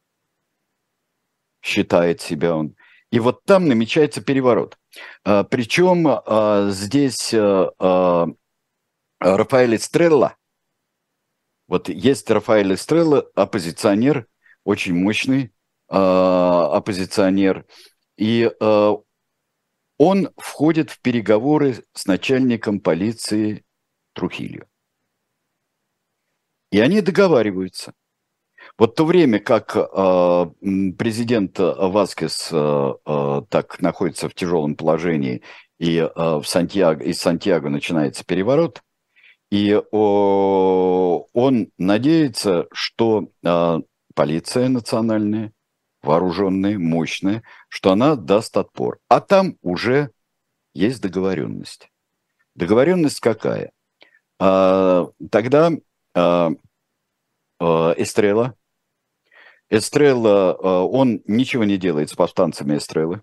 считает 1.61 2.21
себя 2.21 2.55
он. 2.55 2.77
И 3.11 3.19
вот 3.19 3.43
там 3.43 3.67
намечается 3.67 4.23
переворот. 4.23 4.79
Причем 5.25 6.07
здесь 6.71 7.35
Рафаэль 9.19 9.79
Стрелла, 9.81 10.37
вот 11.67 11.89
есть 11.89 12.31
Рафаэль 12.31 12.77
Стрелла, 12.77 13.29
оппозиционер, 13.35 14.29
очень 14.62 14.95
мощный, 14.95 15.47
а, 15.47 15.56
оппозиционер, 15.88 17.64
и 18.16 18.51
а, 18.61 18.96
он 19.99 20.31
входит 20.37 20.90
в 20.90 21.01
переговоры 21.01 21.85
с 21.92 22.07
начальником 22.07 22.81
полиции 22.81 23.64
Трухилью. 24.14 24.66
И 26.70 26.81
они 26.81 27.01
договариваются. 27.01 27.94
Вот 28.79 28.96
то 28.96 29.05
время, 29.05 29.38
как 29.38 29.77
э, 29.77 30.46
президент 30.99 31.59
Васкес 31.59 32.49
так 32.49 33.81
находится 33.81 34.29
в 34.29 34.35
тяжелом 34.35 34.75
положении, 34.75 35.42
и 35.79 36.01
в 36.01 36.42
Сантьяго, 36.44 37.05
из 37.05 37.18
Сантьяго 37.18 37.70
начинается 37.70 38.25
переворот, 38.25 38.83
и 39.51 39.81
он 39.92 41.70
надеется, 41.79 42.66
что 42.72 43.29
полиция 44.14 44.68
национальная 44.68 45.53
вооруженная, 46.07 46.79
мощная, 46.79 47.42
что 47.69 47.92
она 47.92 48.16
даст 48.16 48.57
отпор. 48.57 48.99
А 49.09 49.21
там 49.21 49.57
уже 49.61 50.11
есть 50.73 51.03
договоренность. 51.03 51.90
Договоренность 52.55 53.21
какая? 53.21 53.73
А, 54.38 55.09
тогда 55.31 55.73
а, 56.14 56.53
а, 57.59 57.95
Эстрела, 57.97 58.55
Эстрела, 59.69 60.53
а, 60.53 60.85
он 60.85 61.23
ничего 61.27 61.64
не 61.64 61.77
делает 61.77 62.11
с 62.11 62.14
повстанцами 62.14 62.77
Эстрелы, 62.77 63.23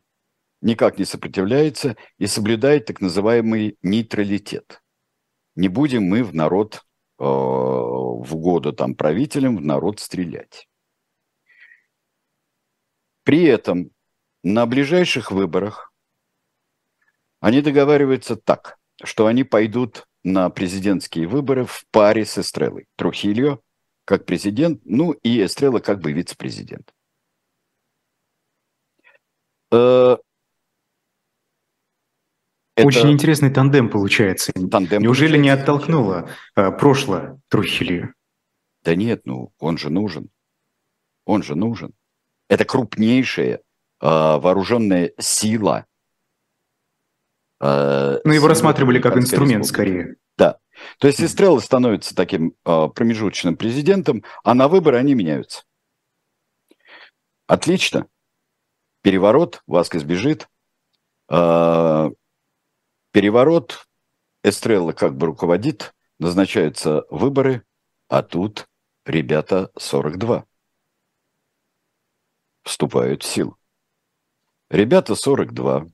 никак 0.61 0.97
не 0.99 1.05
сопротивляется 1.05 1.95
и 2.17 2.27
соблюдает 2.27 2.85
так 2.85 3.01
называемый 3.01 3.77
нейтралитет. 3.81 4.81
Не 5.55 5.67
будем 5.67 6.03
мы 6.03 6.23
в 6.23 6.33
народ 6.33 6.83
э, 7.19 7.23
в 7.23 8.35
году 8.35 8.71
там 8.71 8.95
правителям 8.95 9.57
в 9.57 9.61
народ 9.61 9.99
стрелять. 9.99 10.67
При 13.23 13.43
этом 13.43 13.91
на 14.43 14.65
ближайших 14.65 15.31
выборах 15.31 15.93
они 17.39 17.61
договариваются 17.61 18.35
так, 18.35 18.77
что 19.03 19.27
они 19.27 19.43
пойдут 19.43 20.07
на 20.23 20.49
президентские 20.49 21.27
выборы 21.27 21.65
в 21.65 21.85
паре 21.91 22.25
с 22.25 22.37
Эстрелой. 22.37 22.87
Трухильо 22.95 23.59
как 24.05 24.25
президент, 24.25 24.81
ну 24.85 25.11
и 25.11 25.43
Эстрела 25.43 25.79
как 25.79 25.99
бы 25.99 26.11
вице-президент. 26.11 26.93
Э, 29.71 30.17
это... 32.75 32.87
Очень 32.87 33.11
интересный 33.11 33.49
тандем 33.51 33.89
получается. 33.89 34.51
Тандем 34.53 35.01
Неужели 35.01 35.37
получается, 35.37 35.37
не 35.37 35.49
оттолкнуло 35.49 36.29
а, 36.55 36.71
прошлое 36.71 37.39
Трухилью? 37.49 38.13
Да 38.83 38.95
нет, 38.95 39.25
ну 39.25 39.53
он 39.59 39.77
же 39.77 39.89
нужен. 39.89 40.29
Он 41.25 41.43
же 41.43 41.55
нужен. 41.55 41.93
Это 42.49 42.65
крупнейшая 42.65 43.55
э, 43.55 43.59
вооруженная 44.01 45.13
сила. 45.19 45.85
Э, 47.59 48.19
ну, 48.23 48.33
его 48.33 48.47
рассматривали 48.47 48.99
как 48.99 49.17
инструмент 49.17 49.65
скорее. 49.65 50.15
Да. 50.37 50.59
То 50.99 51.07
есть 51.07 51.21
Эстрелла 51.21 51.59
становится 51.59 52.15
таким 52.15 52.55
э, 52.65 52.87
промежуточным 52.93 53.55
президентом, 53.55 54.23
а 54.43 54.53
на 54.53 54.67
выборы 54.67 54.97
они 54.97 55.13
меняются. 55.13 55.63
Отлично. 57.47 58.07
Переворот, 59.01 59.61
Васкес 59.67 60.03
бежит. 60.03 60.49
Э, 61.29 62.09
переворот, 63.11 63.87
Эстрелла 64.43 64.91
как 64.91 65.15
бы 65.15 65.27
руководит, 65.27 65.93
назначаются 66.19 67.05
выборы, 67.09 67.63
а 68.09 68.23
тут 68.23 68.67
ребята 69.05 69.71
42 69.77 70.45
вступают 72.63 73.23
в 73.23 73.27
силу. 73.27 73.57
Ребята 74.69 75.15
42 75.15 75.87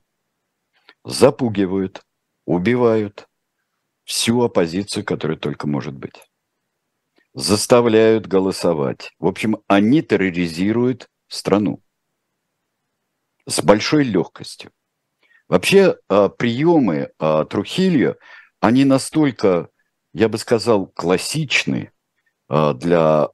запугивают, 1.03 2.05
убивают 2.45 3.27
всю 4.05 4.41
оппозицию, 4.41 5.05
которая 5.05 5.37
только 5.37 5.67
может 5.67 5.93
быть. 5.93 6.15
заставляют 7.33 8.25
голосовать. 8.25 9.11
В 9.19 9.27
общем, 9.27 9.57
они 9.67 10.01
терроризируют 10.01 11.09
страну 11.27 11.81
с 13.45 13.61
большой 13.61 14.03
легкостью. 14.03 14.71
Вообще 15.47 15.97
а, 16.07 16.29
приемы 16.29 17.11
а, 17.17 17.45
Трухильо, 17.45 18.15
они 18.59 18.85
настолько, 18.85 19.69
я 20.13 20.29
бы 20.29 20.37
сказал, 20.37 20.87
классичны 20.87 21.91
а, 22.47 22.73
для 22.73 23.29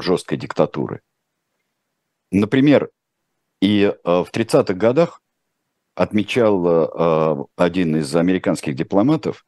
жесткой 0.00 0.38
диктатуры. 0.38 1.00
Например, 2.30 2.90
и 3.60 3.94
в 4.04 4.28
30-х 4.32 4.74
годах 4.74 5.22
отмечал 5.94 7.48
один 7.56 7.96
из 7.96 8.14
американских 8.14 8.74
дипломатов, 8.74 9.46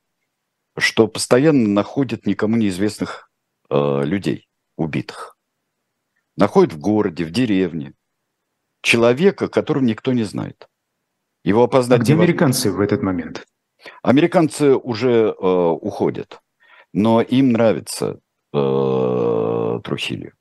что 0.79 1.09
постоянно 1.09 1.69
находят 1.69 2.25
никому 2.25 2.57
неизвестных 2.57 3.31
людей, 3.71 4.49
убитых. 4.77 5.37
Находят 6.37 6.73
в 6.73 6.79
городе, 6.79 7.25
в 7.25 7.31
деревне. 7.31 7.95
Человека, 8.81 9.49
которого 9.49 9.83
никто 9.83 10.13
не 10.13 10.23
знает. 10.23 10.69
Его 11.45 11.65
опознать. 11.65 12.01
А 12.01 12.03
где 12.03 12.15
американцы 12.15 12.71
в 12.71 12.81
этот 12.81 13.03
момент? 13.03 13.47
Американцы 14.03 14.75
уже 14.75 15.11
э, 15.11 15.31
уходят, 15.31 16.41
но 16.93 17.21
им 17.21 17.53
нравится 17.53 18.21
э, 18.53 19.81
Трухилью. 19.85 20.35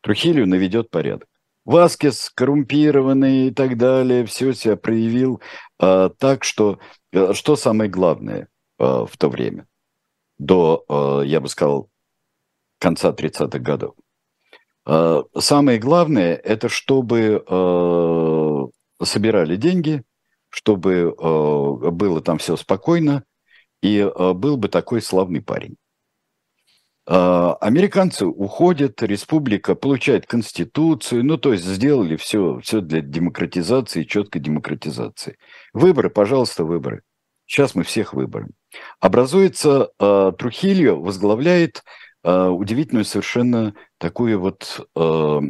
Трухилью 0.00 0.46
наведет 0.46 0.90
порядок. 0.90 1.28
Васкес 1.64 2.30
коррумпированный 2.34 3.48
и 3.48 3.50
так 3.50 3.76
далее, 3.78 4.26
все 4.26 4.52
себя 4.52 4.76
проявил 4.76 5.40
э, 5.80 6.10
так, 6.18 6.44
что 6.44 6.78
э, 7.12 7.32
что 7.32 7.56
самое 7.56 7.90
главное 7.90 8.48
э, 8.78 8.84
в 8.84 9.16
то 9.16 9.28
время, 9.30 9.66
до, 10.38 10.84
э, 10.88 11.26
я 11.26 11.40
бы 11.40 11.48
сказал, 11.48 11.88
конца 12.78 13.12
30-х 13.12 13.58
годов. 13.60 13.94
Э, 14.86 15.22
самое 15.38 15.78
главное, 15.78 16.34
это 16.34 16.68
чтобы 16.68 17.42
э, 17.46 18.64
собирали 19.02 19.56
деньги, 19.56 20.02
чтобы 20.50 20.92
э, 20.92 21.90
было 21.90 22.20
там 22.20 22.38
все 22.38 22.56
спокойно, 22.56 23.24
и 23.82 23.98
э, 23.98 24.32
был 24.34 24.58
бы 24.58 24.68
такой 24.68 25.00
славный 25.00 25.40
парень. 25.40 25.76
Э, 27.06 27.54
американцы 27.60 28.26
уходят, 28.26 29.02
республика 29.02 29.74
получает 29.74 30.26
конституцию, 30.26 31.24
ну 31.24 31.36
то 31.36 31.52
есть 31.52 31.64
сделали 31.64 32.16
все, 32.16 32.60
все 32.62 32.80
для 32.80 33.00
демократизации, 33.00 34.04
четкой 34.04 34.40
демократизации. 34.40 35.36
Выборы, 35.72 36.10
пожалуйста, 36.10 36.64
выборы. 36.64 37.02
Сейчас 37.46 37.74
мы 37.74 37.82
всех 37.82 38.14
выборы. 38.14 38.48
Образуется 39.00 39.90
э, 39.98 40.32
Трухильо, 40.38 40.94
возглавляет 40.94 41.84
э, 42.22 42.46
удивительную 42.46 43.04
совершенно 43.04 43.74
такую 43.98 44.40
вот 44.40 44.88
э, 44.96 45.40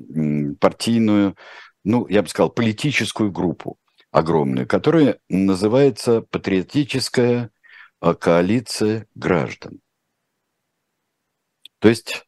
партийную, 0.61 1.37
ну, 1.85 2.09
я 2.09 2.23
бы 2.23 2.29
сказал, 2.29 2.51
политическую 2.51 3.31
группу 3.31 3.79
огромную, 4.11 4.67
которая 4.67 5.19
называется 5.29 6.23
«Патриотическая 6.23 7.51
а, 8.01 8.15
коалиция 8.15 9.07
граждан». 9.15 9.81
То 11.85 11.91
есть 11.91 12.25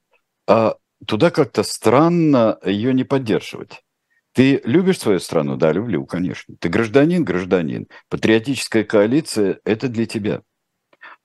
а 0.46 0.74
туда 1.06 1.30
как-то 1.30 1.62
странно 1.62 2.58
ее 2.62 2.92
не 2.92 3.04
поддерживать. 3.04 3.80
Ты 4.34 4.60
любишь 4.64 4.98
свою 4.98 5.18
страну? 5.18 5.56
Да, 5.56 5.72
люблю, 5.72 6.04
конечно. 6.04 6.56
Ты 6.60 6.68
гражданин? 6.68 7.24
Гражданин. 7.24 7.88
Патриотическая 8.10 8.84
коалиция– 8.84 9.58
это 9.64 9.88
для 9.88 10.04
тебя. 10.04 10.42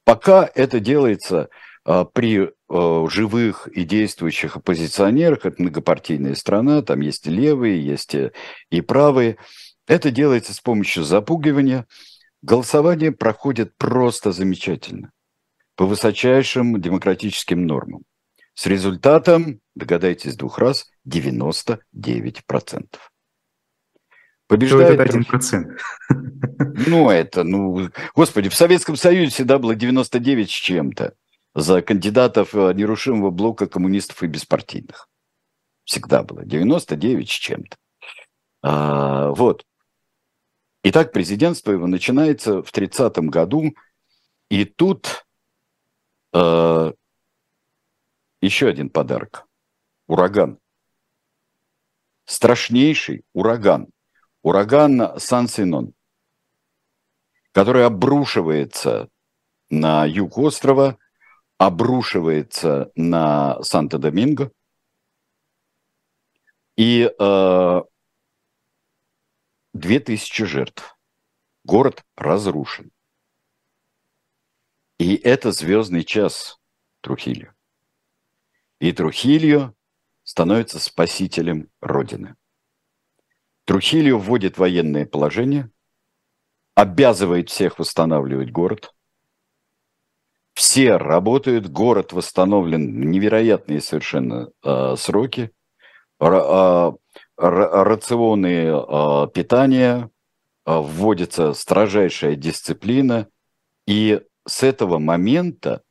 Пока 0.06 0.50
это 0.56 0.80
делается 0.80 1.50
а, 1.84 2.06
при 2.06 2.52
а, 2.70 3.08
живых 3.10 3.68
и 3.68 3.84
действующих 3.84 4.56
оппозиционерах, 4.56 5.46
это 5.46 5.62
многопартийная 5.62 6.36
страна, 6.36 6.84
там 6.84 7.02
есть 7.02 7.28
и 7.28 7.32
левые, 7.32 7.86
есть 7.86 8.16
и 8.70 8.80
правые– 8.80 9.36
это 9.88 10.10
делается 10.10 10.54
с 10.54 10.62
помощью 10.62 11.04
запугивания. 11.04 11.86
Голосование 12.42 13.12
проходит 13.12 13.76
просто 13.76 14.32
замечательно, 14.32 15.12
по 15.76 15.86
высочайшим 15.86 16.80
демократическим 16.80 17.68
нормам. 17.68 18.04
С 18.62 18.68
результатом, 18.68 19.60
догадайтесь 19.74 20.36
двух 20.36 20.60
раз, 20.60 20.86
99%. 21.08 21.80
Побеждает 24.48 25.00
один 25.00 25.26
процент. 25.26 25.82
Ну, 26.86 27.10
это, 27.10 27.44
ну, 27.44 27.90
господи, 28.14 28.50
в 28.50 28.56
Советском 28.56 28.98
Союзе 28.98 29.32
всегда 29.32 29.58
было 29.58 29.74
99 29.74 30.48
с 30.48 30.54
чем-то 30.54 31.16
за 31.56 31.82
кандидатов 31.82 32.54
э, 32.54 32.74
нерушимого 32.76 33.32
блока 33.32 33.66
коммунистов 33.66 34.22
и 34.22 34.28
беспартийных. 34.28 35.10
Всегда 35.84 36.22
было 36.22 36.46
99 36.46 37.28
с 37.28 37.34
чем-то. 37.34 37.78
А, 38.62 39.30
вот. 39.32 39.66
Итак, 40.84 41.14
президентство 41.14 41.72
его 41.72 41.88
начинается 41.88 42.62
в 42.62 42.72
30-м 42.72 43.30
году, 43.30 43.74
и 44.52 44.66
тут 44.66 45.26
э, 46.36 46.92
еще 48.42 48.68
один 48.68 48.90
подарок. 48.90 49.48
Ураган. 50.08 50.60
Страшнейший 52.26 53.24
ураган. 53.34 53.88
Ураган 54.42 55.20
Сан-Синон, 55.20 55.94
который 57.52 57.86
обрушивается 57.86 59.10
на 59.70 60.06
юг 60.06 60.38
острова, 60.38 60.98
обрушивается 61.58 62.92
на 62.96 63.60
Санто-Доминго. 63.62 64.52
И 66.76 67.04
э, 67.20 67.82
2000 69.74 70.46
жертв. 70.46 70.98
Город 71.64 72.04
разрушен. 72.16 72.92
И 74.98 75.16
это 75.16 75.52
звездный 75.52 76.04
час 76.04 76.60
Трухильо. 77.02 77.54
И 78.82 78.94
Трухильо 78.94 79.76
становится 80.24 80.80
спасителем 80.80 81.70
Родины. 81.82 82.36
Трухильо 83.66 84.18
вводит 84.18 84.58
военное 84.58 85.06
положение, 85.06 85.70
обязывает 86.74 87.52
всех 87.52 87.78
восстанавливать 87.78 88.52
город. 88.52 88.92
Все 90.56 90.98
работают, 90.98 91.70
город 91.70 92.12
восстановлен 92.12 93.00
в 93.00 93.06
невероятные 93.06 93.82
совершенно 93.82 94.50
э, 94.64 94.96
сроки. 94.98 95.52
Р, 96.20 96.34
э, 96.34 96.92
рационы 97.38 98.72
а, 98.72 99.28
питания, 99.28 100.10
а, 100.66 100.82
вводится 100.82 101.54
строжайшая 101.54 102.36
дисциплина. 102.36 103.28
И 103.86 104.22
с 104.48 104.64
этого 104.64 104.98
момента, 104.98 105.84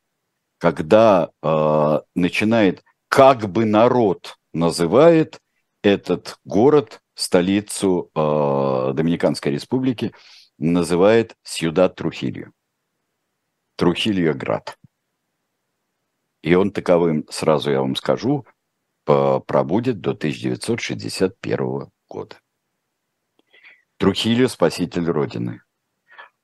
когда 0.61 1.31
а, 1.41 2.03
начинает 2.13 2.83
как 3.07 3.49
бы 3.49 3.65
народ 3.65 4.37
называет 4.53 5.41
этот 5.81 6.37
город, 6.45 7.01
столицу 7.15 8.11
Доминиканской 8.13 9.51
республики, 9.51 10.13
называет 10.59 11.35
Сьюдад 11.41 11.95
Трухильо. 11.95 12.51
Трухильо 13.75 14.33
град. 14.33 14.77
И 16.43 16.53
он 16.53 16.71
таковым, 16.71 17.25
сразу 17.29 17.71
я 17.71 17.81
вам 17.81 17.95
скажу, 17.95 18.45
пробудет 19.03 19.99
до 19.99 20.11
1961 20.11 21.89
года. 22.07 22.35
Трухильо– 23.97 24.47
спаситель 24.47 25.09
Родины. 25.09 25.63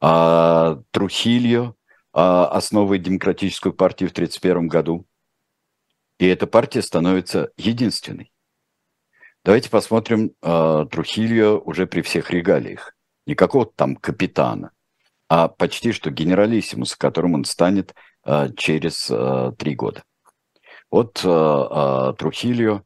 А 0.02 0.82
Трухильо 0.92 1.77
основывает 2.20 3.04
демократическую 3.04 3.74
партию 3.74 4.10
в 4.10 4.14
1931 4.14 4.68
году. 4.68 5.06
И 6.20 6.26
эта 6.26 6.48
партия 6.48 6.82
становится 6.82 7.52
единственной. 7.58 8.32
Давайте 9.46 9.70
посмотрим 9.70 10.32
а, 10.42 10.86
Трухильо 10.86 11.52
уже 11.52 11.86
при 11.86 12.02
всех 12.02 12.32
регалиях. 12.32 12.96
Не 13.26 13.36
какого-то 13.36 13.72
там 13.76 13.96
капитана, 13.96 14.72
а 15.30 15.48
почти 15.48 15.92
что 15.92 16.10
генералиссимус, 16.10 16.96
которым 16.96 17.36
он 17.36 17.46
станет 17.46 17.94
а, 18.24 18.50
через 18.50 19.10
а, 19.12 19.52
три 19.52 19.76
года. 19.76 20.04
Вот 20.90 21.22
э, 21.24 21.28
э, 21.28 22.14
Трухильо, 22.18 22.84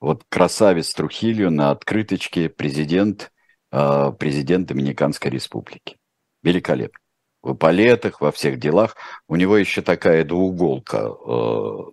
вот 0.00 0.24
красавец 0.28 0.92
Трухильо 0.92 1.48
на 1.48 1.70
открыточке 1.70 2.50
президент, 2.50 3.32
э, 3.72 4.12
президент 4.18 4.68
Доминиканской 4.68 5.30
республики. 5.30 5.96
Великолепно. 6.42 7.00
В 7.42 7.54
палетах, 7.54 8.20
во 8.20 8.32
всех 8.32 8.58
делах. 8.58 8.96
У 9.28 9.36
него 9.36 9.56
еще 9.56 9.82
такая 9.82 10.24
двууголка 10.24 11.08
э, 11.08 11.92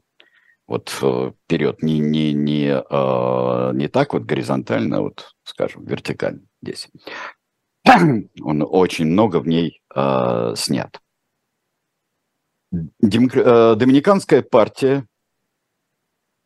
вот 0.68 0.98
э, 1.02 1.32
вперед, 1.46 1.84
не, 1.84 2.00
не, 2.00 2.34
не, 2.34 2.68
э, 2.70 3.72
не 3.74 3.88
так 3.88 4.14
вот 4.14 4.24
горизонтально, 4.24 4.98
а 4.98 5.02
вот, 5.02 5.36
скажем, 5.44 5.86
вертикально 5.86 6.42
здесь. 6.62 6.90
Он 7.86 8.66
очень 8.68 9.06
много 9.06 9.40
в 9.40 9.48
ней 9.48 9.82
снят. 10.56 11.00
Доминиканская 12.72 14.42
партия 14.42 15.06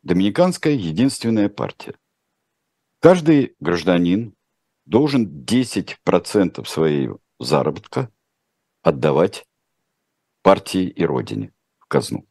Доминиканская 0.02 0.72
единственная 0.72 1.48
партия. 1.48 1.94
Каждый 3.00 3.54
гражданин 3.60 4.34
должен 4.86 5.26
10% 5.44 6.64
своего 6.64 7.18
заработка 7.38 8.10
отдавать 8.82 9.46
партии 10.42 10.88
и 10.88 11.04
родине 11.04 11.52
в 11.78 11.86
казну. 11.86 12.26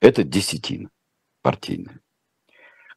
Это 0.00 0.24
десятина 0.24 0.90
партийная. 1.42 2.00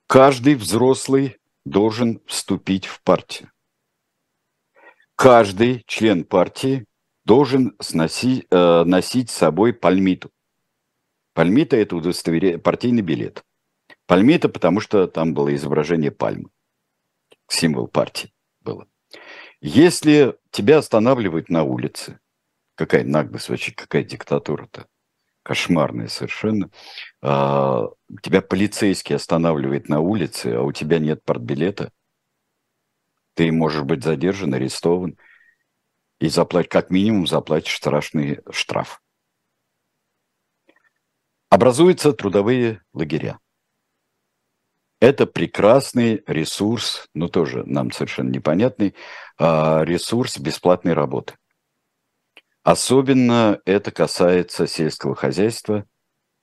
Каждый 0.07 0.55
взрослый 0.55 1.37
должен 1.65 2.21
вступить 2.27 2.85
в 2.85 3.01
партию. 3.01 3.51
Каждый 5.15 5.83
член 5.87 6.23
партии 6.23 6.85
должен 7.25 7.75
сноси, 7.79 8.45
э, 8.49 8.83
носить 8.83 9.29
с 9.29 9.35
собой 9.35 9.73
пальмиту. 9.73 10.31
Пальмита– 11.33 11.75
это 11.77 11.95
удостоверение, 11.95 12.59
партийный 12.59 13.01
билет. 13.01 13.43
Пальмита, 14.05 14.47
потому 14.47 14.79
что 14.79 15.07
там 15.07 15.33
было 15.33 15.53
изображение 15.55 16.11
пальмы. 16.11 16.49
Символ 17.47 17.87
партии. 17.87 18.34
Если 19.67 20.37
тебя 20.51 20.77
останавливают 20.77 21.49
на 21.49 21.63
улице, 21.63 22.19
какая 22.75 23.03
наглость 23.03 23.49
вообще, 23.49 23.71
какая 23.71 24.03
диктатура-то, 24.03 24.87
кошмарная 25.41 26.07
совершенно, 26.07 26.69
а, 27.23 27.87
тебя 28.21 28.43
полицейский 28.43 29.15
останавливает 29.15 29.89
на 29.89 30.01
улице, 30.01 30.53
а 30.53 30.61
у 30.61 30.71
тебя 30.71 30.99
нет 30.99 31.23
партбилета, 31.23 31.91
ты 33.33 33.51
можешь 33.51 33.81
быть 33.81 34.03
задержан, 34.03 34.53
арестован 34.53 35.17
и 36.19 36.29
заплатить, 36.29 36.69
как 36.69 36.91
минимум 36.91 37.25
заплатишь 37.25 37.75
страшный 37.75 38.41
штраф. 38.51 39.01
Образуются 41.49 42.13
трудовые 42.13 42.83
лагеря. 42.93 43.39
Это 44.99 45.25
прекрасный 45.25 46.23
ресурс, 46.25 47.07
ну 47.13 47.27
тоже 47.27 47.63
нам 47.65 47.91
совершенно 47.91 48.29
непонятный, 48.29 48.95
а, 49.37 49.83
ресурс 49.83 50.37
бесплатной 50.37 50.93
работы. 50.93 51.35
Особенно 52.63 53.59
это 53.65 53.91
касается 53.91 54.67
сельского 54.67 55.15
хозяйства, 55.15 55.85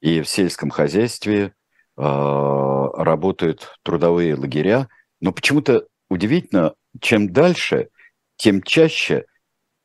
и 0.00 0.20
в 0.20 0.28
сельском 0.28 0.70
хозяйстве 0.70 1.54
а, 1.96 2.88
работают 3.02 3.74
трудовые 3.82 4.34
лагеря, 4.34 4.88
но 5.20 5.32
почему-то 5.32 5.86
удивительно, 6.10 6.74
чем 7.00 7.32
дальше, 7.32 7.88
тем 8.36 8.62
чаще 8.62 9.24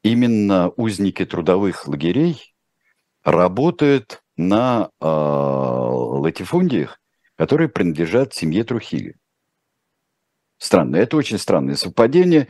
именно 0.04 0.70
узники 0.76 1.26
трудовых 1.26 1.88
лагерей 1.88 2.54
работают 3.24 4.22
на 4.38 4.90
э, 5.02 5.06
латифундиях, 5.06 7.00
которые 7.38 7.70
принадлежат 7.70 8.34
семье 8.34 8.64
Трухили. 8.64 9.16
Странно, 10.58 10.96
это 10.96 11.18
очень 11.18 11.38
странное 11.38 11.76
совпадение. 11.76 12.48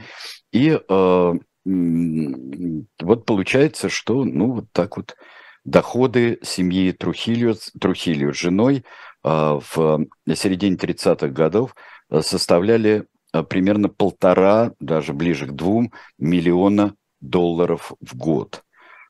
И 0.51 0.69
э, 0.69 1.33
вот 1.65 3.25
получается, 3.25 3.89
что, 3.89 4.23
ну, 4.23 4.53
вот 4.53 4.71
так 4.71 4.95
вот 4.97 5.17
доходы 5.65 6.39
семьи 6.41 6.93
Трухилио, 6.93 7.55
Трухилио 7.79 8.31
с 8.31 8.37
женой 8.37 8.85
э, 9.23 9.29
в 9.29 10.07
середине 10.33 10.77
30-х 10.77 11.27
годов 11.27 11.75
составляли 12.21 13.05
примерно 13.49 13.89
полтора, 13.89 14.71
даже 14.79 15.13
ближе 15.13 15.47
к 15.47 15.51
двум 15.51 15.91
миллиона 16.17 16.95
долларов 17.19 17.91
в 17.99 18.15
год. 18.15 18.63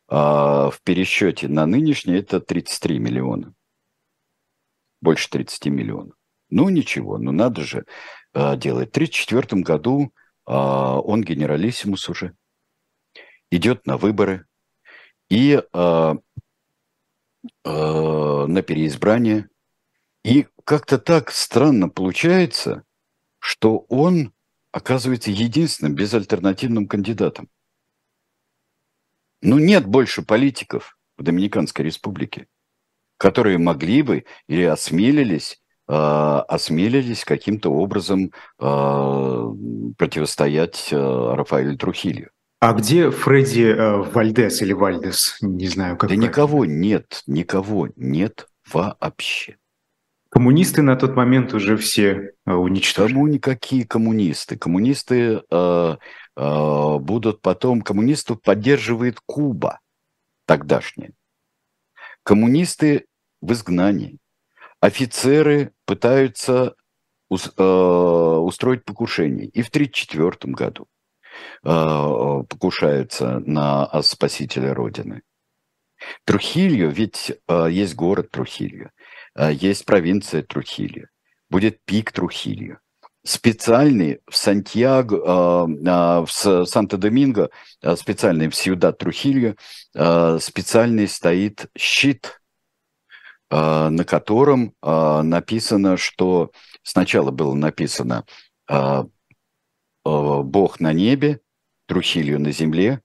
А 0.10 0.72
в 0.72 0.82
пересчете 0.84 1.48
на 1.48 1.66
нынешний 1.66 2.16
это 2.16 2.40
33 2.40 2.98
миллиона. 2.98 3.54
Больше 5.02 5.30
30 5.30 5.68
миллионов. 5.68 6.16
Ну 6.50 6.70
ничего, 6.70 7.18
ну 7.18 7.32
надо 7.32 7.62
же 7.62 7.86
а, 8.34 8.56
делать. 8.56 8.90
В 8.90 8.98
1934 8.98 9.62
году 9.62 10.14
а, 10.46 11.00
он 11.00 11.24
генералиссимус 11.24 12.10
уже. 12.10 12.34
Идет 13.52 13.86
на 13.86 13.98
выборы. 13.98 14.46
И 15.30 15.62
а, 15.74 16.16
а, 17.64 18.48
на 18.48 18.62
переизбрание. 18.62 19.50
И 20.24 20.48
как-то 20.64 20.98
так 20.98 21.32
странно 21.32 21.90
получается, 21.90 22.84
что 23.40 23.86
он 23.90 24.34
оказывается 24.72 25.32
единственным 25.32 25.96
безальтернативным 25.96 26.88
кандидатом. 26.88 27.50
Ну, 29.42 29.60
нет 29.60 29.86
больше 29.86 30.24
политиков 30.24 30.98
в 31.18 31.24
Доминиканской 31.24 31.86
республике, 31.86 32.48
которые 33.18 33.58
могли 33.58 34.02
бы 34.02 34.26
или 34.48 34.64
осмелились 34.64 35.60
э, 35.88 35.94
осмелились 35.94 37.26
каким-то 37.26 37.72
образом 37.72 38.32
э, 38.60 39.54
противостоять 39.98 40.90
э, 40.92 40.96
Рафаэлю 40.98 41.78
Трухилью. 41.78 42.30
А 42.60 42.74
где 42.74 43.12
Фредди 43.12 43.74
э, 43.76 43.98
Вальдес 43.98 44.62
или 44.62 44.74
Вальдес? 44.74 45.38
Не 45.42 45.68
знаю, 45.68 45.98
как. 45.98 46.10
Да 46.10 46.16
никого 46.16 46.66
нет, 46.66 47.24
никого 47.28 47.90
нет 47.96 48.48
вообще. 48.72 49.58
Коммунисты 50.30 50.82
на 50.82 50.96
тот 50.96 51.16
момент 51.16 51.54
уже 51.54 51.78
все 51.78 52.32
уничтожены. 52.46 53.14
Кому 53.14 53.28
никакие 53.28 53.86
коммунисты? 53.86 54.58
Коммунисты 54.58 55.42
э, 55.50 55.96
Э, 56.38 57.00
будут 57.00 57.42
потом... 57.42 57.82
Коммунистов 57.82 58.42
поддерживает 58.42 59.20
Куба 59.26 59.80
тогдашняя. 60.46 61.12
Коммунисты 62.28 63.06
в 63.40 63.54
изгнании. 63.54 64.20
Офицеры 64.82 65.72
пытаются 65.86 66.76
э, 67.32 67.64
устроить 67.64 68.84
покушение. 68.84 69.46
И 69.46 69.62
в 69.62 69.70
1934 69.70 70.54
году 70.54 70.88
э, 71.64 72.44
покушаются 72.50 73.40
на 73.46 74.02
спасителя 74.02 74.74
Родины. 74.74 75.22
Трухилью, 76.26 76.92
ведь 76.92 77.32
есть 77.70 77.96
город 77.96 78.30
Трухилью, 78.30 78.92
есть 79.36 79.86
провинция 79.86 80.44
Трухилью, 80.44 81.08
будет 81.50 81.80
пик 81.86 82.12
Трухилью 82.12 82.82
специальный 83.28 84.22
в 84.26 84.38
Сантьяго, 84.38 85.18
э, 85.18 85.68
э, 85.86 86.26
в 86.26 86.66
Санто-Доминго, 86.66 87.50
э, 87.82 87.96
специальный 87.98 88.48
в 88.48 88.56
Сьюдад 88.56 88.98
Трухильо, 88.98 89.56
специальный 90.40 91.08
стоит 91.08 91.66
щит, 91.78 92.40
на 93.50 94.04
котором 94.06 94.74
написано, 94.82 95.98
что 95.98 96.52
сначала 96.84 97.32
было 97.32 97.56
написано 97.56 98.26
«Бог 100.06 100.80
на 100.80 100.94
небе», 100.94 101.40
Трухилью 101.88 102.40
на 102.40 102.52
земле, 102.52 103.02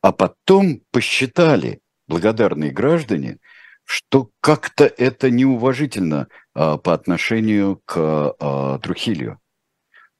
а 0.00 0.12
потом 0.12 0.80
посчитали 0.92 1.80
благодарные 2.06 2.70
граждане, 2.70 3.38
что 3.84 4.30
как-то 4.40 4.84
это 4.84 5.30
неуважительно 5.30 6.28
по 6.58 6.92
отношению 6.92 7.80
к 7.84 7.94
а, 7.96 8.80
Трухилью. 8.80 9.38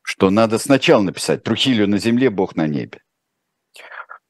Что 0.03 0.31
надо 0.31 0.59
сначала 0.59 1.03
написать 1.03 1.43
«Трухилью 1.43 1.89
на 1.89 1.99
земле, 1.99 2.31
Бог 2.31 2.55
на 2.55 2.69
небе». 2.69 3.01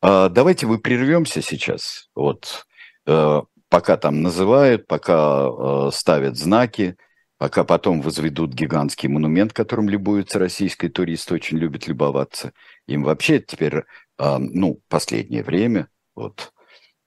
А, 0.01 0.31
давайте 0.31 0.67
вы 0.67 0.79
прервемся 0.79 1.43
сейчас. 1.43 2.09
Вот 2.15 2.65
а, 3.07 3.43
пока 3.69 3.99
там 3.99 4.23
называют, 4.23 4.87
пока 4.87 5.91
ставят 5.91 6.39
знаки, 6.39 6.97
пока 7.37 7.65
потом 7.65 8.01
возведут 8.01 8.55
гигантский 8.55 9.11
монумент, 9.11 9.53
которым 9.53 9.91
любуются 9.91 10.39
российские 10.39 10.91
туристы, 10.91 11.35
очень 11.35 11.59
любят 11.59 11.87
любоваться. 11.87 12.55
Им 12.87 13.05
вообще 13.05 13.39
теперь, 13.41 13.85
ну, 14.19 14.81
последнее 14.89 15.43
время, 15.43 15.89
вот, 16.15 16.53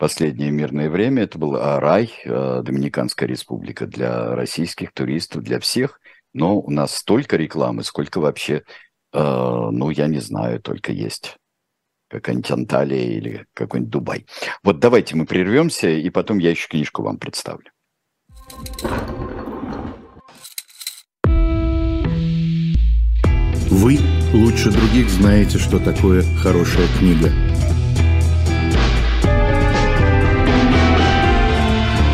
последнее 0.02 0.50
мирное 0.50 0.90
время. 0.90 1.22
Это 1.24 1.38
был 1.38 1.56
рай, 1.56 2.12
э, 2.26 2.62
Доминиканская 2.64 3.30
республика 3.30 3.86
для 3.86 4.34
российских 4.34 4.94
туристов, 4.94 5.44
для 5.44 5.60
всех. 5.60 6.02
Но 6.34 6.60
у 6.60 6.72
нас 6.72 6.96
столько 6.96 7.38
рекламы, 7.38 7.84
сколько 7.84 8.20
вообще, 8.20 8.64
э, 9.14 9.20
ну, 9.22 9.92
я 9.92 10.08
не 10.08 10.20
знаю, 10.20 10.60
только 10.60 10.92
есть 10.92 11.38
какая-нибудь 12.10 12.50
Анталия 12.50 13.12
или 13.12 13.46
какой-нибудь 13.54 13.92
Дубай. 13.92 14.26
Вот 14.64 14.80
давайте 14.80 15.16
мы 15.16 15.28
прервемся, 15.28 15.90
и 15.90 16.10
потом 16.10 16.40
я 16.40 16.50
еще 16.50 16.68
книжку 16.68 17.04
вам 17.04 17.20
представлю. 17.20 17.70
Вы 23.70 24.00
лучше 24.34 24.72
других 24.72 25.10
знаете, 25.12 25.60
что 25.60 25.78
такое 25.78 26.24
хорошая 26.42 26.88
книга– 26.98 27.30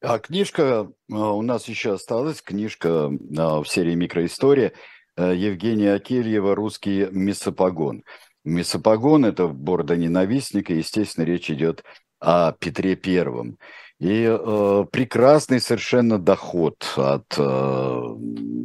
А 0.00 0.18
книжка, 0.18 0.88
у 1.08 1.42
нас 1.42 1.68
еще 1.68 1.94
осталась 1.94 2.42
книжка 2.42 3.08
в 3.08 3.64
серии 3.66 3.94
«Микроистория» 3.94 4.72
Евгения 5.16 5.94
Акельева 5.94 6.54
«Русский 6.54 7.06
месопогон». 7.10 8.02
Месопогон– 8.44 9.24
это 9.26 9.46
борда 9.46 9.96
ненавистника, 9.96 10.74
естественно, 10.74 11.24
речь 11.24 11.50
идет 11.50 11.84
о 12.18 12.52
Петре 12.52 12.96
Первом. 12.96 13.58
И 14.00 14.26
э, 14.28 14.84
прекрасный 14.90 15.60
совершенно 15.60 16.18
доход 16.18 16.76
от 16.96 17.32
э, 17.38 18.02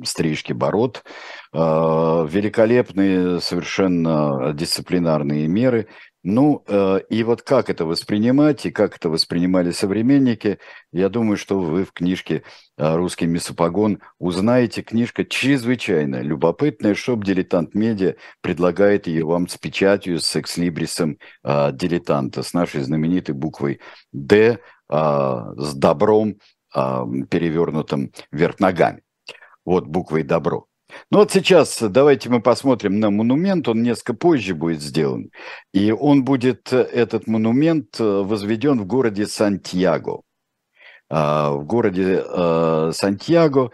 стрижки 0.04 0.52
бород, 0.52 1.04
э, 1.54 1.58
великолепные 1.60 3.40
совершенно 3.40 4.52
дисциплинарные 4.54 5.48
меры– 5.48 5.88
ну, 6.30 6.62
э, 6.68 7.00
и 7.10 7.24
вот 7.24 7.42
как 7.42 7.70
это 7.70 7.86
воспринимать, 7.86 8.66
и 8.66 8.72
как 8.72 8.98
это 8.98 9.08
воспринимали 9.08 9.72
современники, 9.72 10.60
я 10.92 11.08
думаю, 11.08 11.38
что 11.38 11.58
вы 11.58 11.86
в 11.86 11.94
книжке 11.94 12.44
э, 12.78 12.96
«Русский 12.98 13.28
месопогон» 13.28 14.00
узнаете. 14.20 14.82
Книжка 14.82 15.24
чрезвычайно 15.24 16.20
любопытная. 16.22 16.96
Shop 16.96 17.24
«Дилетант 17.24 17.76
Media» 17.76 18.16
предлагает 18.42 19.08
ее 19.08 19.26
вам 19.26 19.48
с 19.48 19.58
печатью, 19.58 20.20
с 20.20 20.36
экслибрисом 20.36 21.18
э, 21.46 21.72
«Дилетанта», 21.72 22.44
с 22.44 22.54
нашей 22.54 22.82
знаменитой 22.82 23.34
буквой 23.34 23.80
«Д», 24.12 24.60
с 24.90 25.74
добром, 25.76 26.40
перевернутым 26.74 28.14
вверх 28.32 28.60
ногами. 28.60 29.02
Вот 29.66 29.86
буквой 29.86 30.24
«Добро». 30.24 30.67
Ну 31.12 31.20
вот 31.20 31.32
сейчас 31.32 31.82
давайте 31.82 32.30
мы 32.30 32.42
посмотрим 32.42 33.00
на 33.00 33.10
монумент, 33.10 33.68
он 33.68 33.84
несколько 33.84 34.14
позже 34.14 34.56
будет 34.56 34.82
сделан. 34.82 35.32
И 35.74 35.92
он 35.92 36.24
будет, 36.24 36.72
э, 36.72 36.82
этот 36.82 37.28
монумент, 37.28 38.00
э, 38.00 38.04
возведен 38.04 38.80
в 38.80 38.86
городе 38.86 39.28
Сантьяго. 39.28 40.22
А, 41.10 41.52
в 41.52 41.66
городе 41.66 42.24
э, 42.26 42.92
Сантьяго. 42.94 43.72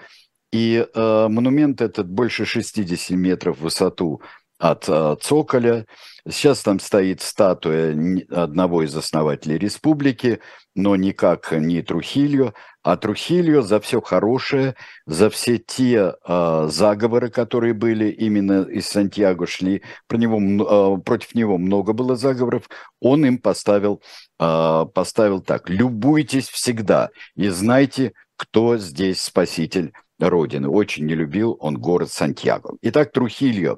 И 0.52 0.86
монумент 0.94 1.82
этот 1.82 2.08
больше 2.08 2.46
60 2.46 3.18
метров 3.18 3.58
в 3.58 3.62
высоту 3.62 4.22
от 4.60 4.86
цоколя. 5.22 5.86
Сейчас 6.30 6.62
там 6.62 6.80
стоит 6.80 7.22
статуя 7.22 7.94
одного 8.30 8.84
из 8.84 8.96
основателей 8.96 9.58
республики, 9.58 10.40
но 10.74 10.96
никак 10.96 11.52
не 11.52 11.82
Трухильо, 11.82 12.54
а 12.82 12.98
Трухильо 12.98 13.62
за 13.62 13.80
все 13.80 14.02
хорошее, 14.02 14.76
за 15.06 15.30
все 15.30 15.58
те 15.58 16.14
э, 16.26 16.68
заговоры, 16.70 17.30
которые 17.30 17.74
были 17.74 18.10
именно 18.10 18.64
из 18.64 18.88
Сантьяго 18.88 19.48
шли, 19.48 19.84
про 20.08 20.18
него, 20.18 20.40
э, 20.40 21.02
против 21.02 21.36
него 21.36 21.58
много 21.58 21.94
было 21.94 22.16
заговоров, 22.16 22.70
он 23.02 23.26
им 23.26 23.38
поставил, 23.38 24.02
э, 24.40 24.86
поставил 24.94 25.42
так, 25.42 25.70
любуйтесь 25.70 26.50
всегда 26.50 27.10
и 27.36 27.50
знайте, 27.50 28.14
кто 28.38 28.78
здесь 28.78 29.22
спаситель 29.22 29.94
Родины. 30.20 30.70
Очень 30.70 31.06
не 31.06 31.16
любил 31.16 31.58
он 31.60 31.78
город 31.78 32.12
Сантьяго. 32.12 32.76
Итак, 32.82 33.12
Трухильо. 33.12 33.78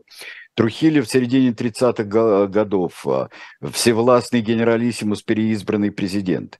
Трухильо 0.56 1.02
в 1.02 1.10
середине 1.10 1.50
30-х 1.52 2.48
годов, 2.48 3.06
всевластный 3.62 4.42
генералиссимус, 4.42 5.22
переизбранный 5.22 5.92
президент 5.92 6.60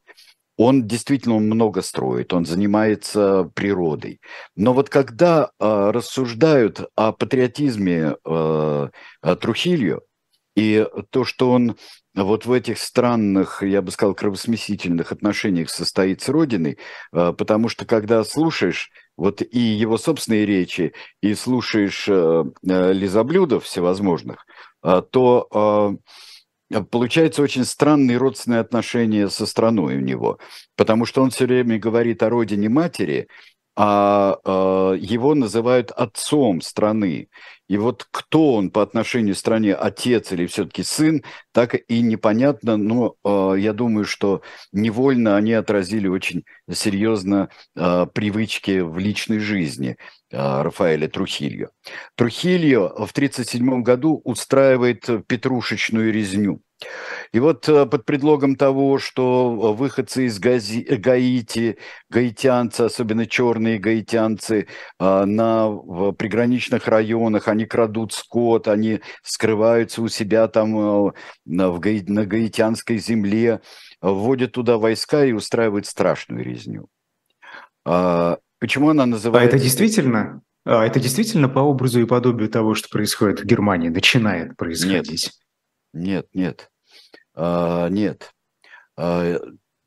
он 0.58 0.88
действительно 0.88 1.38
много 1.40 1.82
строит, 1.82 2.34
он 2.34 2.46
занимается 2.46 3.52
природой. 3.56 4.22
Но 4.56 4.74
вот 4.74 4.90
когда 4.90 5.52
э, 5.60 5.92
рассуждают 5.92 6.90
о 6.96 7.12
патриотизме 7.12 8.16
э, 8.26 8.90
Трухильо 9.42 10.02
и 10.56 10.88
то, 11.10 11.26
что 11.26 11.52
он 11.52 11.76
вот 12.14 12.46
в 12.46 12.52
этих 12.54 12.80
странных, 12.80 13.62
я 13.64 13.82
бы 13.82 13.92
сказал, 13.92 14.16
кровосмесительных 14.16 15.12
отношениях 15.12 15.70
состоит 15.70 16.22
с 16.22 16.30
Родиной, 16.30 16.78
э, 17.12 17.34
потому 17.38 17.68
что 17.68 17.86
когда 17.86 18.24
слушаешь 18.24 18.90
вот 19.18 19.42
и 19.42 19.60
его 19.60 19.98
собственные 19.98 20.46
речи, 20.46 20.94
и 21.22 21.34
слушаешь 21.36 22.06
э, 22.08 22.46
э, 22.68 22.94
лизоблюдов 22.94 23.66
всевозможных, 23.66 24.46
э, 24.84 25.02
то... 25.10 25.48
Э, 25.52 25.96
получается 26.90 27.44
очень 27.44 27.64
странные 27.64 28.18
родственные 28.18 28.60
отношения 28.60 29.30
со 29.30 29.46
страной 29.46 29.98
у 29.98 30.00
него, 30.00 30.40
потому 30.76 31.06
что 31.06 31.22
он 31.22 31.30
все 31.30 31.46
время 31.46 31.78
говорит 31.78 32.24
о 32.24 32.30
родине 32.30 32.70
матери, 32.70 33.28
а 33.76 34.38
э, 34.44 34.98
его 35.00 35.36
называют 35.36 35.92
отцом 35.92 36.62
страны. 36.62 37.28
И 37.68 37.78
вот 37.78 38.08
кто 38.12 38.54
он 38.54 38.70
по 38.70 38.82
отношению 38.84 39.34
к 39.34 39.38
стране, 39.40 39.74
отец 39.74 40.32
или 40.32 40.46
все-таки 40.46 40.84
сын, 40.84 41.24
так 41.52 41.76
и 41.76 42.02
непонятно, 42.02 42.78
но 42.78 43.16
э, 43.24 43.56
я 43.60 43.74
думаю, 43.74 44.06
что 44.06 44.42
невольно 44.72 45.36
они 45.36 45.54
отразили 45.54 46.08
очень 46.08 46.46
серьезно 46.72 47.50
э, 47.76 48.06
привычки 48.14 48.80
в 48.80 48.98
личной 49.00 49.40
жизни 49.40 49.98
э, 50.32 50.62
Рафаэля 50.62 51.08
Трухильо. 51.08 51.70
Трухильо 52.16 52.90
в 52.90 53.12
1937 53.12 53.82
году 53.82 54.22
устраивает 54.24 55.10
петрушечную 55.28 56.14
резню. 56.14 56.62
И 57.32 57.40
вот 57.40 57.68
э, 57.68 57.86
под 57.86 58.06
предлогом 58.06 58.56
того, 58.56 58.98
что 58.98 59.74
выходцы 59.74 60.26
из 60.26 60.40
Гази, 60.40 60.82
Гаити, 60.82 61.78
гаитянцы, 62.10 62.82
особенно 62.82 63.26
черные 63.26 63.78
гаитянцы, 63.78 64.68
э, 65.00 65.26
на, 65.26 65.68
в 65.68 66.14
приграничных 66.14 66.88
районах, 66.88 67.48
они 67.48 67.66
крадут 67.66 68.14
скот, 68.14 68.68
они 68.68 69.02
скрываются 69.24 70.02
у 70.02 70.08
себя 70.08 70.48
там 70.48 70.78
э, 70.78 71.12
в 71.46 71.80
гаи, 71.80 72.04
на 72.08 72.26
гаитянской 72.26 72.98
земле, 72.98 73.62
вводят 74.02 74.54
туда 74.54 74.78
войска 74.78 75.26
и 75.26 75.34
устраивают 75.34 75.86
страшную 75.86 76.44
резню. 76.44 76.88
А, 77.86 78.38
почему 78.60 78.90
она 78.90 79.06
называется... 79.06 79.54
А 79.54 79.58
это 79.58 79.64
действительно? 79.64 80.42
А 80.66 80.86
это 80.86 81.00
действительно 81.00 81.48
по 81.48 81.60
образу 81.60 82.02
и 82.02 82.06
подобию 82.06 82.50
того, 82.50 82.74
что 82.74 82.90
происходит 82.90 83.42
в 83.42 83.46
Германии, 83.46 83.90
начинает 83.90 84.58
происходить? 84.58 85.32
Нет. 85.94 86.06
Нет, 86.08 86.28
нет, 86.34 86.70
нет. 87.36 88.32
А, 88.98 89.40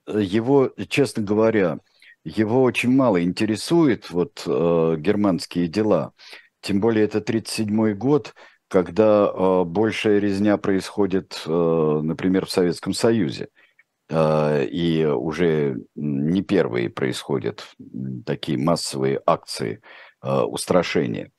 его, 0.06 0.72
честно 0.88 1.22
говоря, 1.22 1.78
его 2.24 2.62
очень 2.62 2.90
мало 2.90 3.22
интересует 3.22 4.11
вот 4.11 4.42
а, 4.46 4.96
германские 4.96 5.68
дела. 5.68 6.12
Тем 6.61 6.80
более 6.80 7.04
это 7.04 7.18
1937 7.18 7.94
год, 7.94 8.34
когда 8.68 9.28
а, 9.28 9.64
большая 9.64 10.18
резня 10.18 10.56
происходит, 10.56 11.42
а, 11.46 12.00
например, 12.02 12.46
в 12.46 12.50
Советском 12.50 12.92
Союзе. 12.92 13.48
А, 14.11 14.62
и 14.62 15.04
уже 15.04 15.78
не 15.94 16.42
первые 16.42 16.90
происходят 16.90 17.66
такие 18.24 18.58
массовые 18.58 19.20
акции 19.26 19.82
а, 20.20 20.46
устрашения. 20.46 21.30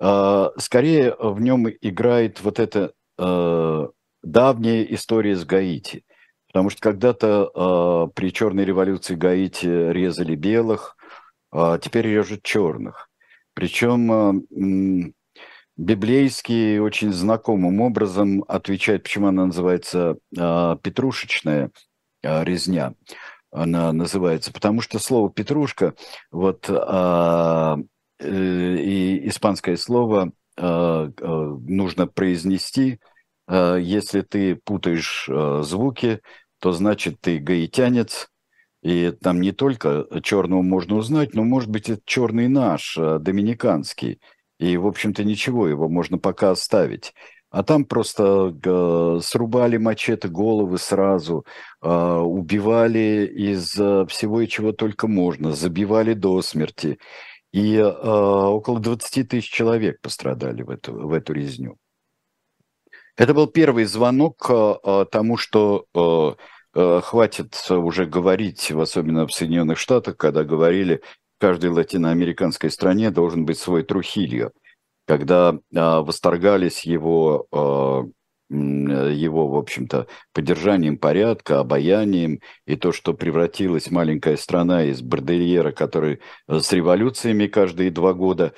А, 0.00 0.52
скорее 0.58 1.14
в 1.18 1.40
нем 1.40 1.68
играет 1.80 2.40
вот 2.40 2.58
это 2.58 2.92
а, 3.18 3.88
давняя 4.22 4.82
история 4.84 5.36
с 5.36 5.44
Гаити. 5.44 6.04
Потому 6.48 6.70
что 6.70 6.80
когда-то 6.80 7.50
э, 7.54 8.12
при 8.14 8.32
черной 8.32 8.64
революции 8.64 9.14
Гаити 9.14 9.66
резали 9.66 10.34
белых, 10.34 10.96
а 11.50 11.78
теперь 11.78 12.06
режут 12.06 12.42
черных. 12.42 13.08
Причем 13.54 14.12
э, 14.12 15.12
библейский 15.76 16.78
очень 16.78 17.12
знакомым 17.12 17.80
образом 17.80 18.44
отвечает, 18.48 19.04
почему 19.04 19.28
она 19.28 19.46
называется 19.46 20.16
э, 20.36 20.76
петрушечная 20.82 21.70
э, 22.22 22.44
резня. 22.44 22.94
Она 23.50 23.92
называется, 23.92 24.52
потому 24.52 24.82
что 24.82 24.98
слово 24.98 25.30
петрушка, 25.30 25.94
вот 26.30 26.68
э, 26.68 27.76
э, 28.18 28.76
и 28.76 29.28
испанское 29.28 29.76
слово 29.76 30.32
э, 30.58 31.10
нужно 31.18 32.06
произнести– 32.06 33.00
если 33.48 34.22
ты 34.22 34.56
путаешь 34.56 35.26
э, 35.28 35.62
звуки, 35.64 36.20
то 36.60 36.72
значит 36.72 37.20
ты 37.20 37.38
гаитянец, 37.38 38.28
и 38.82 39.12
там 39.20 39.40
не 39.40 39.52
только 39.52 40.06
черного 40.22 40.62
можно 40.62 40.96
узнать, 40.96 41.34
но, 41.34 41.44
может 41.44 41.70
быть, 41.70 41.88
это 41.88 42.00
черный 42.04 42.48
наш, 42.48 42.96
э, 42.96 43.18
доминиканский. 43.18 44.20
И, 44.58 44.76
в 44.76 44.86
общем-то, 44.86 45.24
ничего, 45.24 45.66
его 45.66 45.88
можно 45.88 46.18
пока 46.18 46.52
оставить. 46.52 47.14
А 47.50 47.62
там 47.64 47.84
просто 47.84 48.54
срубали 49.22 49.76
мачете 49.76 50.28
головы 50.28 50.78
сразу, 50.78 51.44
убивали 51.82 53.26
из 53.26 53.72
всего 53.72 54.46
чего 54.46 54.72
только 54.72 55.06
можно, 55.06 55.52
забивали 55.52 56.14
до 56.14 56.40
смерти. 56.40 56.98
И 57.52 57.78
около 57.78 58.80
20 58.80 59.28
тысяч 59.28 59.50
человек 59.50 60.00
пострадали 60.00 60.62
в 60.62 60.70
эту, 60.70 60.94
в 60.94 61.12
эту 61.12 61.34
резню. 61.34 61.76
Это 63.16 63.34
был 63.34 63.46
первый 63.46 63.84
звонок 63.84 64.46
э, 64.48 64.74
э, 64.82 65.04
тому, 65.10 65.36
что 65.36 65.86
э, 66.74 67.00
хватит 67.02 67.66
уже 67.68 68.06
говорить, 68.06 68.70
особенно 68.72 69.26
в 69.26 69.32
Соединенных 69.32 69.78
Штатах, 69.78 70.16
когда 70.16 70.42
говорили, 70.42 71.02
в 71.38 71.40
каждой 71.40 71.70
латиноамериканской 71.70 72.70
стране 72.70 73.10
должен 73.10 73.44
быть 73.44 73.58
свой 73.58 73.82
Трухильо, 73.82 74.52
когда 75.06 75.58
восторгались 75.70 76.84
его 76.84 78.08
его, 78.48 79.48
в 79.48 79.56
общем-то, 79.56 80.08
поддержанием 80.34 80.98
порядка, 80.98 81.60
обаянием, 81.60 82.40
и 82.66 82.76
то, 82.76 82.92
что 82.92 83.14
превратилась 83.14 83.90
маленькая 83.90 84.36
страна 84.36 84.84
из 84.84 85.00
бордельера, 85.00 85.72
который 85.72 86.20
с 86.48 86.70
революциями 86.70 87.46
каждые 87.46 87.90
два 87.90 88.12
года, 88.12 88.52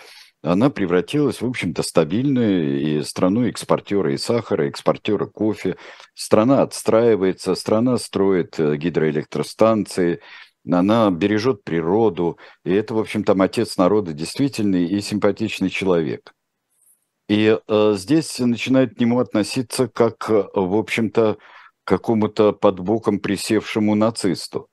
она 0.45 0.69
превратилась, 0.69 1.41
в 1.41 1.47
общем-то, 1.47 1.83
стабильную 1.83 2.81
и 2.81 3.03
страну 3.03 3.47
экспортера 3.47 4.13
и 4.13 4.19
сахара, 4.19 4.69
экспортера 4.69 5.27
кофе. 5.27 5.77
Страна 6.15 6.63
отстраивается, 6.63 7.55
страна 7.55 7.97
строит 7.97 8.61
э, 8.61 8.77
гидроэлектростанции, 8.77 10.21
она 10.71 11.11
бережет 11.11 11.65
природу, 11.65 12.39
и 12.65 12.73
это, 12.73 12.95
в 12.95 12.99
общем, 12.99 13.25
там 13.25 13.41
отец 13.43 13.77
народа 13.79 14.13
действительный 14.13 14.87
и 14.87 15.01
симпатичный 15.01 15.71
человек. 15.71 16.35
И 17.29 17.59
э, 17.67 17.95
здесь 17.97 18.39
начинают 18.39 18.95
к 18.95 19.01
нему 19.01 19.21
относиться 19.21 19.89
как, 19.89 20.29
э, 20.29 20.45
в 20.55 20.77
общем-то, 20.77 21.39
какому-то 21.85 22.53
под 22.53 22.81
боком 22.81 23.19
присевшему 23.19 23.95
нацисту. 23.95 24.69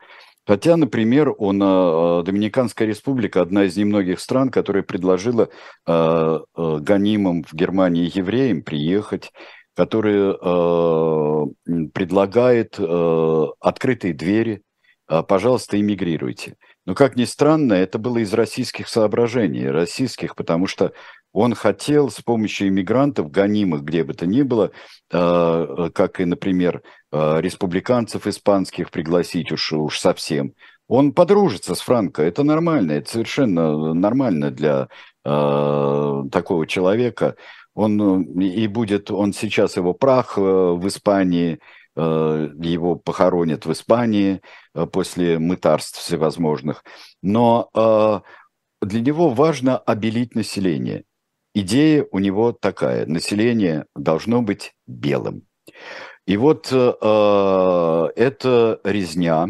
Хотя, 0.51 0.75
например, 0.75 1.33
он, 1.37 1.63
э, 1.63 2.23
Доминиканская 2.25 2.85
республика 2.85 3.39
одна 3.39 3.63
из 3.63 3.77
немногих 3.77 4.19
стран, 4.19 4.49
которая 4.49 4.83
предложила 4.83 5.47
э, 5.87 6.39
э, 6.57 6.77
гонимым 6.81 7.45
в 7.45 7.53
Германии 7.53 8.11
евреям 8.13 8.61
приехать, 8.61 9.31
которая 9.77 10.33
э, 10.33 11.45
предлагает 11.93 12.75
э, 12.77 13.45
открытые 13.61 14.13
двери, 14.13 14.61
э, 15.07 15.23
пожалуйста, 15.23 15.79
эмигрируйте. 15.79 16.57
Но, 16.85 16.95
как 16.95 17.15
ни 17.15 17.23
странно, 17.23 17.71
это 17.71 17.97
было 17.97 18.17
из 18.17 18.33
российских 18.33 18.89
соображений, 18.89 19.69
российских, 19.69 20.35
потому 20.35 20.67
что 20.67 20.91
он 21.33 21.55
хотел 21.55 22.09
с 22.09 22.21
помощью 22.21 22.67
иммигрантов, 22.67 23.31
гонимых 23.31 23.83
где 23.83 24.03
бы 24.03 24.13
то 24.13 24.25
ни 24.25 24.41
было, 24.41 24.71
э, 25.11 25.89
как 25.93 26.19
и, 26.19 26.25
например, 26.25 26.81
э, 27.11 27.41
республиканцев 27.41 28.27
испанских 28.27 28.91
пригласить 28.91 29.51
уж, 29.51 29.71
уж 29.71 29.99
совсем, 29.99 30.53
он 30.87 31.13
подружится 31.13 31.73
с 31.73 31.81
Франко. 31.81 32.21
Это 32.21 32.43
нормально, 32.43 32.93
это 32.93 33.11
совершенно 33.11 33.93
нормально 33.93 34.51
для 34.51 34.89
э, 35.23 36.23
такого 36.31 36.67
человека. 36.67 37.35
Он 37.73 38.23
и 38.41 38.67
будет, 38.67 39.09
он 39.09 39.31
сейчас 39.31 39.77
его 39.77 39.93
прах 39.93 40.35
в 40.35 40.85
Испании, 40.85 41.59
его 41.95 42.95
похоронят 42.95 43.65
в 43.65 43.71
Испании 43.71 44.41
после 44.91 45.39
мытарств 45.39 45.99
всевозможных. 45.99 46.83
Но 47.21 47.69
для 48.81 48.99
него 48.99 49.29
важно 49.29 49.77
обелить 49.77 50.35
население. 50.35 51.05
Идея 51.53 52.07
у 52.11 52.19
него 52.19 52.53
такая. 52.53 53.05
Население 53.05 53.85
должно 53.95 54.41
быть 54.41 54.73
белым. 54.87 55.43
И 56.25 56.37
вот 56.37 56.69
э, 56.71 58.11
эта 58.15 58.79
резня, 58.83 59.47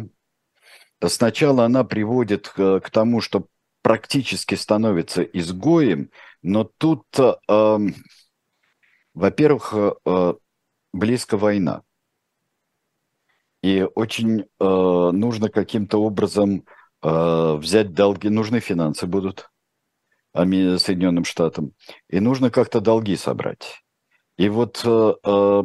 сначала 1.05 1.65
она 1.65 1.83
приводит 1.83 2.49
к, 2.49 2.79
к 2.79 2.89
тому, 2.89 3.21
что 3.21 3.45
практически 3.83 4.55
становится 4.55 5.21
изгоем, 5.21 6.09
но 6.41 6.63
тут, 6.63 7.05
э, 7.19 7.77
во-первых, 9.13 9.73
э, 10.05 10.33
близко 10.93 11.37
война. 11.37 11.83
И 13.61 13.87
очень 13.93 14.41
э, 14.41 14.45
нужно 14.59 15.49
каким-то 15.49 16.01
образом 16.01 16.65
э, 17.03 17.55
взять 17.57 17.93
долги, 17.93 18.27
нужны 18.29 18.59
финансы 18.59 19.05
будут. 19.05 19.50
Соединенным 20.33 21.25
Штатам, 21.25 21.73
и 22.09 22.19
нужно 22.19 22.49
как-то 22.49 22.79
долги 22.81 23.15
собрать. 23.15 23.83
И 24.37 24.49
вот 24.49 24.81
э, 24.85 25.13
э 25.23 25.63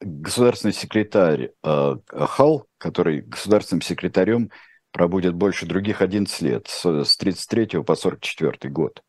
государственный 0.00 0.74
секретарь 0.74 1.52
э, 1.62 1.96
Хал, 2.12 2.66
который 2.78 3.22
государственным 3.22 3.80
секретарем 3.80 4.50
пробудет 4.92 5.34
больше 5.34 5.66
других 5.66 6.02
11 6.02 6.40
лет, 6.42 6.68
с, 6.68 7.04
с 7.04 7.16
33 7.16 7.82
по 7.82 7.96
44 7.96 8.70
год. 8.70 9.02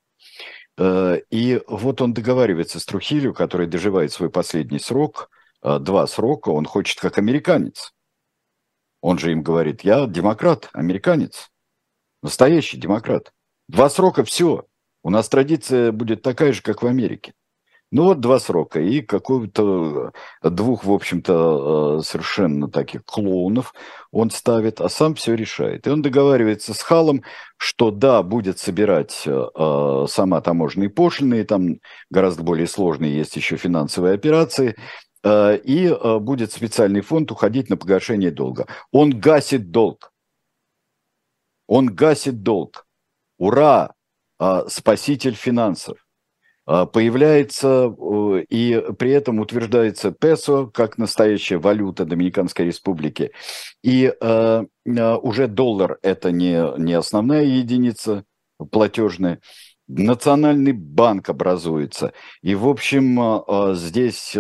Э, 0.78 1.20
и 1.30 1.62
вот 1.68 2.02
он 2.02 2.14
договаривается 2.14 2.80
с 2.80 2.86
Трухилью, 2.86 3.34
который 3.34 3.68
доживает 3.68 4.12
свой 4.12 4.30
последний 4.30 4.80
срок, 4.80 5.30
э, 5.62 5.80
два 5.80 6.08
срока, 6.08 6.50
он 6.50 6.66
хочет 6.66 7.00
как 7.00 7.18
американец. 7.18 7.94
Он 9.02 9.20
же 9.20 9.32
им 9.32 9.44
говорит, 9.44 9.82
я 9.82 10.06
демократ, 10.08 10.70
американец, 10.74 11.52
настоящий 12.24 12.78
демократ. 12.78 13.32
Два 13.68 13.90
срока 13.90 14.24
все. 14.24 14.66
У 15.04 15.10
нас 15.10 15.30
традиция 15.30 15.92
будет 15.92 16.22
такая 16.22 16.54
же, 16.54 16.62
как 16.62 16.82
в 16.82 16.88
Америке. 16.88 17.34
Ну 17.92 18.06
вот 18.06 18.20
два 18.20 18.40
срока 18.40 18.82
и 18.82 19.02
какого-то 19.02 20.12
э, 20.42 20.50
двух, 20.50 20.84
в 20.84 20.92
общем-то, 20.92 22.00
э, 22.00 22.04
совершенно 22.04 22.70
таких 22.70 23.06
клоунов 23.06 23.74
он 24.12 24.32
ставит, 24.32 24.82
а 24.82 24.90
сам 24.90 25.16
все 25.16 25.36
решает. 25.36 25.86
И 25.86 25.90
он 25.90 26.02
договаривается 26.02 26.74
с 26.74 26.82
Халом, 26.82 27.24
что 27.58 27.92
да, 27.92 28.24
будет 28.24 28.60
собирать 28.60 29.24
э, 29.26 30.06
сама 30.10 30.42
таможенные 30.42 30.90
пошлины, 30.90 31.44
там 31.46 31.78
гораздо 32.10 32.44
более 32.44 32.68
сложные 32.68 33.16
есть 33.16 33.36
еще 33.36 33.56
финансовые 33.56 34.16
операции, 34.16 34.76
э, 35.24 35.58
и 35.58 35.86
э, 35.86 36.20
будет 36.20 36.52
специальный 36.52 37.02
фонд 37.02 37.32
уходить 37.32 37.70
на 37.70 37.78
погашение 37.78 38.32
долга. 38.32 38.68
Он 38.92 39.12
гасит 39.18 39.72
долг. 39.72 40.12
Он 41.68 41.88
гасит 41.88 42.42
долг. 42.44 42.85
Ура! 43.38 43.94
А, 44.38 44.68
спаситель 44.68 45.34
финансов. 45.34 45.98
А, 46.66 46.86
появляется 46.86 47.94
и 48.50 48.84
при 48.98 49.12
этом 49.12 49.40
утверждается 49.40 50.12
песо 50.12 50.66
как 50.68 50.98
настоящая 50.98 51.58
валюта 51.58 52.06
Доминиканской 52.06 52.66
республики. 52.66 53.32
И 53.84 54.14
а, 54.22 54.66
уже 54.86 55.48
доллар– 55.48 56.00
это 56.02 56.32
не, 56.32 56.78
не 56.80 56.94
основная 56.94 57.44
единица 57.44 58.26
платежная, 58.72 59.40
Национальный 59.88 60.72
банк 60.72 61.30
образуется. 61.30 62.12
И, 62.42 62.56
в 62.56 62.68
общем, 62.68 63.44
здесь 63.76 64.36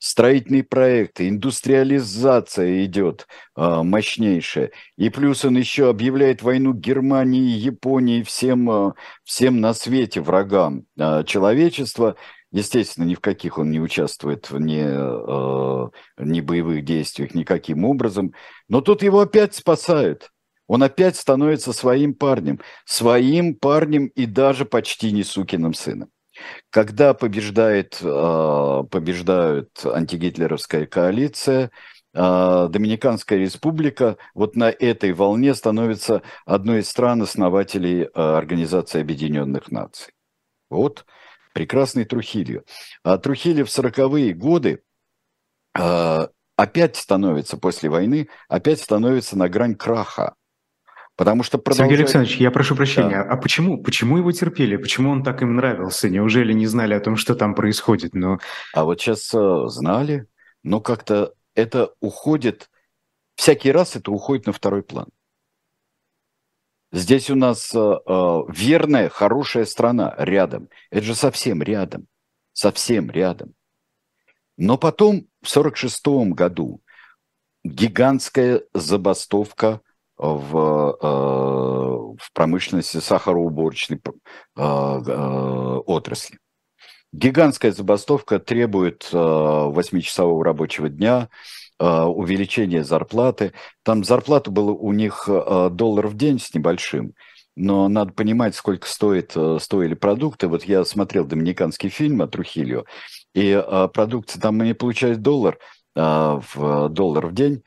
строительные 0.00 0.64
проекты, 0.64 1.28
индустриализация 1.28 2.84
идет 2.84 3.28
э, 3.54 3.82
мощнейшая. 3.82 4.72
И 4.96 5.10
плюс 5.10 5.44
он 5.44 5.58
еще 5.58 5.90
объявляет 5.90 6.42
войну 6.42 6.72
Германии, 6.72 7.56
Японии, 7.56 8.22
всем, 8.22 8.68
э, 8.70 8.92
всем 9.24 9.60
на 9.60 9.74
свете 9.74 10.22
врагам 10.22 10.86
э, 10.98 11.22
человечества. 11.24 12.16
Естественно, 12.50 13.04
ни 13.04 13.14
в 13.14 13.20
каких 13.20 13.58
он 13.58 13.70
не 13.70 13.78
участвует 13.78 14.50
ни, 14.50 14.80
э, 14.82 15.90
ни 16.18 16.40
боевых 16.40 16.82
действиях 16.84 17.34
никаким 17.34 17.84
образом. 17.84 18.32
Но 18.68 18.80
тут 18.80 19.02
его 19.02 19.20
опять 19.20 19.54
спасают. 19.54 20.30
Он 20.66 20.82
опять 20.82 21.16
становится 21.16 21.74
своим 21.74 22.14
парнем. 22.14 22.60
Своим 22.86 23.54
парнем 23.54 24.06
и 24.06 24.24
даже 24.24 24.64
почти 24.64 25.12
не 25.12 25.24
сукиным 25.24 25.74
сыном. 25.74 26.10
Когда 26.70 27.14
побеждает, 27.14 27.98
а, 28.02 28.84
побеждает 28.84 29.70
антигитлеровская 29.84 30.86
коалиция, 30.86 31.70
а, 32.14 32.68
Доминиканская 32.68 33.38
республика 33.38 34.16
вот 34.34 34.56
на 34.56 34.70
этой 34.70 35.12
волне 35.12 35.54
становится 35.54 36.22
одной 36.44 36.80
из 36.80 36.88
стран-основателей 36.88 38.08
а, 38.14 38.38
Организации 38.38 39.00
Объединенных 39.00 39.70
Наций. 39.70 40.12
Вот 40.70 41.04
прекрасный 41.52 42.04
Трухильо. 42.04 42.62
А 43.02 43.18
Трухильо 43.18 43.64
в 43.64 43.68
40-е 43.68 44.34
годы 44.34 44.82
опять 45.72 46.96
становится 46.96 47.56
после 47.56 47.88
войны, 47.88 48.28
опять 48.48 48.80
становится 48.80 49.38
на 49.38 49.48
грань 49.48 49.74
краха. 49.74 50.34
Потому 51.20 51.42
что 51.42 51.58
продолжает... 51.58 51.90
Сергей 51.90 52.04
Александрович, 52.04 52.36
я 52.38 52.50
прошу 52.50 52.74
прощения, 52.74 53.22
да. 53.22 53.30
а 53.30 53.36
почему, 53.36 53.76
почему 53.82 54.16
его 54.16 54.32
терпели? 54.32 54.76
Почему 54.76 55.10
он 55.10 55.22
так 55.22 55.42
им 55.42 55.54
нравился? 55.54 56.08
Неужели 56.08 56.54
не 56.54 56.66
знали 56.66 56.94
о 56.94 57.00
том, 57.00 57.16
что 57.16 57.34
там 57.34 57.54
происходит? 57.54 58.14
Но... 58.14 58.38
А 58.72 58.84
вот 58.84 59.02
сейчас 59.02 59.30
э, 59.34 59.66
знали, 59.66 60.28
но 60.62 60.80
как-то 60.80 61.34
это 61.54 61.92
уходит, 62.00 62.70
всякий 63.34 63.70
раз 63.70 63.96
это 63.96 64.10
уходит 64.10 64.46
на 64.46 64.54
второй 64.54 64.82
план. 64.82 65.08
Здесь 66.90 67.28
у 67.28 67.34
нас 67.34 67.70
э, 67.74 67.78
э 67.78 68.38
верная, 68.48 69.10
хорошая 69.10 69.66
страна 69.66 70.14
рядом. 70.16 70.70
Это 70.88 71.04
же 71.04 71.14
совсем 71.14 71.62
рядом. 71.62 72.06
Совсем 72.54 73.10
рядом. 73.10 73.52
Но 74.56 74.78
потом 74.78 75.26
в 75.42 75.54
1946 75.54 76.34
году 76.34 76.80
гигантская 77.62 78.62
забастовка 78.72 79.82
в, 80.20 80.98
э, 81.00 81.06
в 82.22 82.32
промышленности 82.34 82.98
сахароуборочной 82.98 83.98
э, 83.98 84.60
э, 84.60 84.62
отрасли. 85.86 86.38
Гигантская 87.12 87.72
забастовка 87.72 88.38
требует 88.38 89.08
8-часового 89.12 90.44
рабочего 90.44 90.88
дня, 90.88 91.28
увеличения 91.80 92.84
зарплаты. 92.84 93.52
Там 93.82 94.04
зарплата 94.04 94.52
была 94.52 94.70
у 94.70 94.92
них 94.92 95.28
доллар 95.72 96.06
в 96.06 96.16
день 96.16 96.38
с 96.38 96.54
небольшим. 96.54 97.14
но 97.56 97.88
надо 97.88 98.12
понимать, 98.12 98.54
сколько 98.54 98.86
стоит, 98.86 99.34
стоили 99.58 99.94
продукты. 99.94 100.46
Вот 100.46 100.62
я 100.62 100.84
смотрел 100.84 101.24
доминиканский 101.24 101.88
фильм 101.88 102.22
о 102.22 102.28
Трухильо, 102.28 102.84
и 103.34 103.60
продукция 103.92 104.40
там 104.40 104.60
они 104.60 104.74
получают 104.74 105.20
доллар, 105.20 105.58
в 105.96 106.88
доллар 106.90 107.26
в 107.26 107.34
день, 107.34 107.64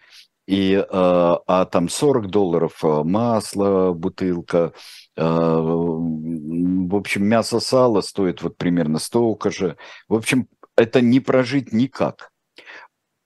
и, 0.48 0.86
а, 0.90 1.40
а 1.48 1.66
там 1.66 1.90
40 1.90 2.28
долларов 2.30 2.80
масло, 2.84 3.94
бутылка, 3.94 4.74
в 5.16 6.96
общем, 6.96 7.26
мясо 7.26 7.60
сало 7.60 8.02
стоит 8.02 8.42
вот 8.42 8.58
примерно 8.58 8.98
столько 8.98 9.52
же. 9.52 9.78
В 10.08 10.16
общем, 10.16 10.48
это 10.76 11.02
не 11.02 11.20
прожить 11.20 11.72
никак. 11.72 12.32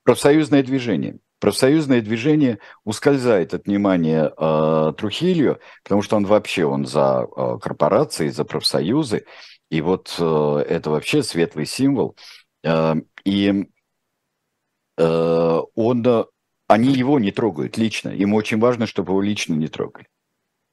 Профсоюзное 0.03 0.63
движение. 0.63 1.20
Профсоюзное 1.39 2.01
движение 2.01 2.59
ускользает 2.84 3.53
от 3.53 3.68
внимания 3.68 4.34
э, 4.36 4.93
Трухилью, 4.97 5.59
потому 5.84 6.01
что 6.01 6.15
он 6.15 6.26
вообще 6.26 6.65
он 6.65 6.86
за 6.86 7.28
э, 7.28 7.57
корпорации, 7.61 8.30
за 8.30 8.43
профсоюзы, 8.43 9.26
и 9.70 9.82
вот 9.82 10.15
э, 10.18 10.65
это 10.68 10.89
вообще 10.89 11.22
светлый 11.22 11.68
символ. 11.68 12.15
Э, 12.63 12.95
и 13.24 13.68
э, 14.97 15.59
он, 15.76 16.26
они 16.68 16.91
его 16.93 17.20
не 17.20 17.32
трогают 17.32 17.78
лично. 17.78 18.09
Им 18.09 18.34
очень 18.34 18.59
важно, 18.59 18.86
чтобы 18.86 19.11
его 19.11 19.22
лично 19.22 19.53
не 19.53 19.68
трогали. 19.68 20.07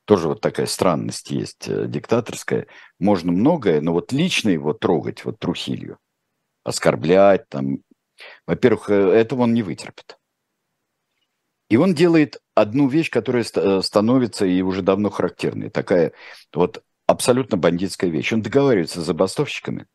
Тоже 0.05 0.29
вот 0.29 0.41
такая 0.41 0.67
странность 0.67 1.31
есть 1.31 1.69
э, 1.69 1.87
диктаторская. 1.87 2.67
Можно 2.99 3.33
многое, 3.33 3.81
но 3.81 3.93
вот 3.93 4.13
лично 4.13 4.51
его 4.51 4.75
трогать, 4.75 5.25
вот 5.25 5.39
Трухилью, 5.39 5.99
оскорблять, 6.63 7.49
там, 7.49 7.79
во-первых, 8.47 8.91
э, 8.91 8.95
этого 8.95 9.43
он 9.43 9.55
не 9.55 9.63
вытерпит. 9.63 10.19
И 11.71 11.77
он 11.79 11.95
делает 11.95 12.41
одну 12.55 12.89
вещь, 12.89 13.11
которая 13.11 13.45
э, 13.55 13.81
становится 13.83 14.45
и 14.45 14.61
уже 14.61 14.83
давно 14.83 15.09
характерной. 15.09 15.71
Такая 15.71 16.13
вот 16.53 16.85
абсолютно 17.07 17.57
бандитская 17.57 18.11
вещь. 18.11 18.33
Он 18.33 18.43
договаривается 18.43 19.01
с 19.01 19.07
забастовщиками. 19.07 19.87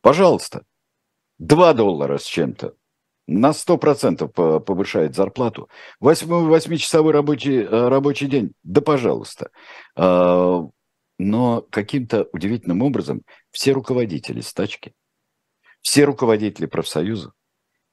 Пожалуйста, 0.00 0.64
2 1.38 1.74
доллара 1.74 2.18
с 2.18 2.24
чем-то. 2.24 2.74
На 3.26 3.52
100% 3.52 4.60
повышает 4.60 5.14
зарплату. 5.14 5.68
8-часовой 6.00 7.12
рабочий, 7.12 7.62
э, 7.62 7.88
рабочий 7.88 8.26
день. 8.26 8.52
Да, 8.62 8.80
пожалуйста. 8.80 9.50
А, 9.96 10.66
но 11.18 11.62
каким-то 11.70 12.28
удивительным 12.32 12.82
образом 12.82 13.22
все 13.50 13.72
руководители 13.72 14.40
стачки, 14.40 14.94
все 15.80 16.04
руководители 16.04 16.66
профсоюза 16.66 17.32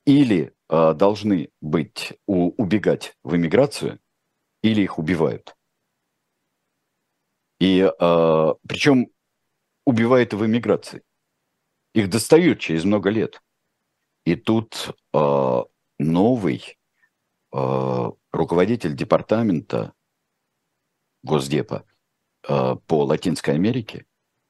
или 0.05 0.53
э, 0.69 0.93
должны 0.93 1.49
быть 1.59 2.13
убегать 2.25 3.17
в 3.23 3.35
эмиграцию, 3.35 3.99
или 4.61 4.81
их 4.81 4.97
убивают. 4.97 5.55
И 7.59 7.79
э, 7.79 8.53
причем 8.67 9.07
убивают 9.85 10.33
в 10.33 10.45
эмиграции. 10.45 11.03
Их 11.93 12.09
достают 12.09 12.59
через 12.59 12.85
много 12.85 13.09
лет. 13.09 13.41
И 14.27 14.35
тут 14.35 14.93
э, 15.13 15.63
новый 15.99 16.77
э, 17.53 18.11
руководитель 18.33 18.93
департамента 18.93 19.93
Госдепа 21.23 21.85
э, 22.45 22.75
по 22.87 23.05
Латинской 23.05 23.53
Америке 23.53 24.05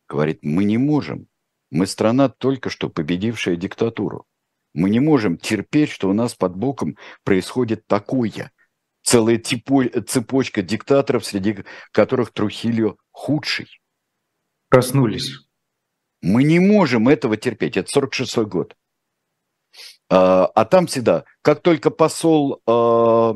говорит, 0.08 0.40
мы 0.42 0.64
не 0.64 0.80
можем 0.80 1.28
мы 1.70 1.86
страна, 1.86 2.28
только 2.28 2.72
что 2.72 2.90
победившая 2.90 3.56
диктатуру. 3.56 4.26
Мы 4.74 4.90
не 4.90 5.00
можем 5.00 5.38
терпеть, 5.38 5.92
что 5.92 6.10
у 6.10 6.14
нас 6.14 6.34
под 6.34 6.56
боком 6.56 6.98
происходит 7.24 7.86
такое. 7.86 8.52
Целая 9.04 9.38
цепочка 9.38 10.64
диктаторов, 10.64 11.24
среди 11.24 11.64
которых 11.92 12.34
Трухильо 12.34 12.96
худший. 13.12 13.80
Проснулись. 14.70 15.30
Мы 16.24 16.44
не 16.46 16.60
можем 16.60 17.10
этого 17.10 17.38
терпеть. 17.38 17.78
Это 17.78 18.00
46-й 18.00 18.48
год. 18.48 18.76
А, 20.10 20.46
а 20.46 20.66
там 20.66 20.88
всегда, 20.88 21.26
как 21.42 21.62
только 21.62 21.90
посол, 21.90 22.62
а, 22.66 23.36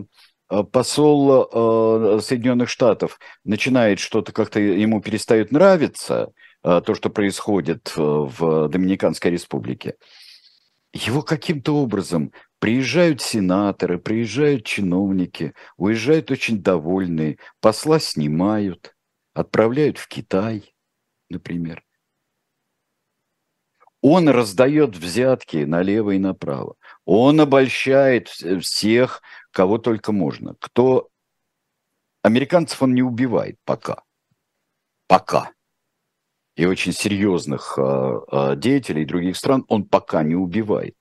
а 0.50 0.64
посол 0.64 2.22
Соединенных 2.22 2.70
Штатов 2.70 3.20
начинает 3.46 4.00
что-то 4.00 4.32
как-то 4.34 4.60
ему 4.60 5.02
перестает 5.02 5.52
нравиться, 5.52 6.34
то, 6.62 6.94
что 6.94 7.10
происходит 7.10 7.92
э, 7.98 8.02
в 8.02 8.68
Доминиканской 8.68 9.32
республике, 9.32 9.96
его 10.94 11.22
каким-то 11.22 11.76
образом 11.76 12.34
приезжают 12.60 13.22
сенаторы, 13.22 13.98
приезжают 13.98 14.66
чиновники, 14.66 15.54
уезжают 15.78 16.30
очень 16.32 16.62
довольные, 16.62 17.38
посла 17.62 18.00
снимают, 18.00 18.96
отправляют 19.34 19.98
в 19.98 20.08
Китай, 20.08 20.74
например. 21.30 21.84
Он 24.02 24.30
раздает 24.30 24.96
взятки 24.96 25.58
налево 25.58 26.12
и 26.12 26.20
направо. 26.20 26.76
Он 27.06 27.40
обольщает 27.40 28.30
всех, 28.30 29.22
кого 29.52 29.78
только 29.78 30.12
можно. 30.12 30.56
Кто 30.60 31.10
американцев 32.24 32.82
он 32.82 32.94
не 32.94 33.04
убивает 33.04 33.58
пока. 33.64 34.04
Пока 35.08 35.52
и 36.56 36.66
очень 36.66 36.94
серьезных 36.94 37.78
э, 37.78 38.56
деятелей 38.58 39.06
других 39.06 39.38
стран 39.38 39.66
он 39.68 39.86
пока 39.86 40.24
не 40.24 40.36
убивает. 40.36 40.96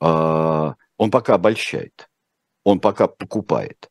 Э, 0.00 0.72
он 0.96 1.10
пока 1.10 1.34
обольщает. 1.34 2.08
Он 2.64 2.80
пока 2.80 3.06
покупает. 3.06 3.88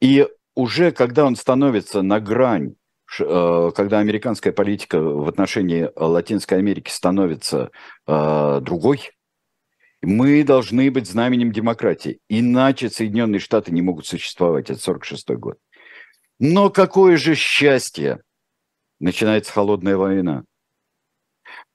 И 0.00 0.26
уже 0.54 0.90
когда 0.90 1.24
он 1.24 1.36
становится 1.36 2.02
на 2.02 2.20
грань, 2.20 2.74
когда 3.16 3.98
американская 4.00 4.52
политика 4.52 5.00
в 5.00 5.28
отношении 5.28 5.90
Латинской 5.96 6.58
Америки 6.58 6.90
становится 6.90 7.70
э, 8.06 8.60
другой, 8.60 9.10
мы 10.02 10.44
должны 10.44 10.90
быть 10.90 11.08
знаменем 11.08 11.52
демократии. 11.52 12.20
Иначе 12.28 12.88
Соединенные 12.88 13.40
Штаты 13.40 13.72
не 13.72 13.82
могут 13.82 14.06
существовать. 14.06 14.70
Это 14.70 14.80
1946 14.80 15.40
год. 15.40 15.58
Но 16.38 16.70
какое 16.70 17.16
же 17.16 17.34
счастье, 17.34 18.20
начинается 19.00 19.52
холодная 19.52 19.96
война. 19.96 20.44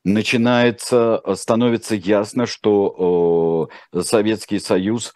Начинается, 0.05 1.21
э, 1.23 1.35
становится 1.35 1.95
ясно, 1.95 2.45
что 2.45 3.69
э, 3.93 4.01
Советский 4.01 4.59
Союз, 4.59 5.09
э, 5.09 5.13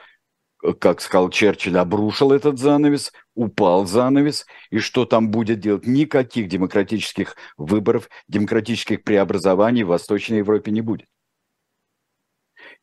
как 0.73 1.01
сказал 1.01 1.29
Черчилль, 1.29 1.77
обрушил 1.77 2.31
этот 2.31 2.59
занавес, 2.59 3.13
упал 3.35 3.85
занавес, 3.85 4.45
и 4.69 4.79
что 4.79 5.05
там 5.05 5.29
будет 5.29 5.59
делать? 5.59 5.85
Никаких 5.85 6.47
демократических 6.47 7.35
выборов, 7.57 8.09
демократических 8.27 9.03
преобразований 9.03 9.83
в 9.83 9.89
Восточной 9.89 10.39
Европе 10.39 10.71
не 10.71 10.81
будет. 10.81 11.07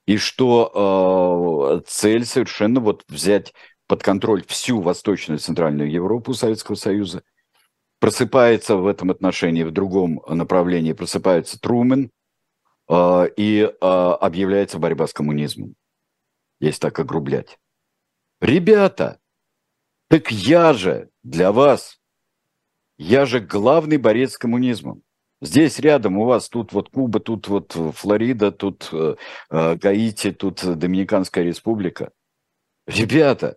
И 0.06 0.18
что 0.18 1.80
э, 1.82 1.88
цель 1.88 2.24
совершенно 2.24 2.80
вот 2.80 3.04
взять 3.08 3.54
под 3.86 4.02
контроль 4.02 4.44
всю 4.46 4.80
Восточную 4.80 5.38
и 5.38 5.42
Центральную 5.42 5.90
Европу 5.90 6.34
Советского 6.34 6.74
Союза– 6.74 7.22
просыпается 8.04 8.76
в 8.76 8.86
этом 8.86 9.10
отношении, 9.10 9.62
в 9.62 9.70
другом 9.70 10.20
направлении 10.28 10.92
просыпается 10.92 11.58
Трумен, 11.58 12.10
э, 12.86 13.28
и 13.34 13.62
э, 13.62 13.70
объявляется 13.80 14.78
борьба 14.78 15.06
с 15.06 15.14
коммунизмом. 15.14 15.74
Есть 16.60 16.82
так 16.82 16.98
огрублять. 16.98 17.58
Ребята, 18.40 19.20
так 20.08 20.30
я 20.30 20.72
же 20.72 21.10
для 21.22 21.52
вас, 21.52 22.00
я 22.98 23.26
же 23.26 23.40
главный 23.40 23.96
борец 23.96 24.32
с 24.32 24.38
коммунизмом. 24.38 25.02
Здесь 25.40 25.78
рядом 25.78 26.18
у 26.18 26.24
вас 26.24 26.48
тут 26.48 26.72
вот 26.72 26.90
Куба, 26.90 27.20
тут 27.20 27.48
вот 27.48 27.72
Флорида, 27.72 28.50
тут 28.50 28.88
э, 28.92 29.16
э 29.50 29.76
Гаити, 29.76 30.32
тут 30.32 30.64
Доминиканская 30.64 31.44
республика. 31.44 32.12
Ребята, 32.86 33.56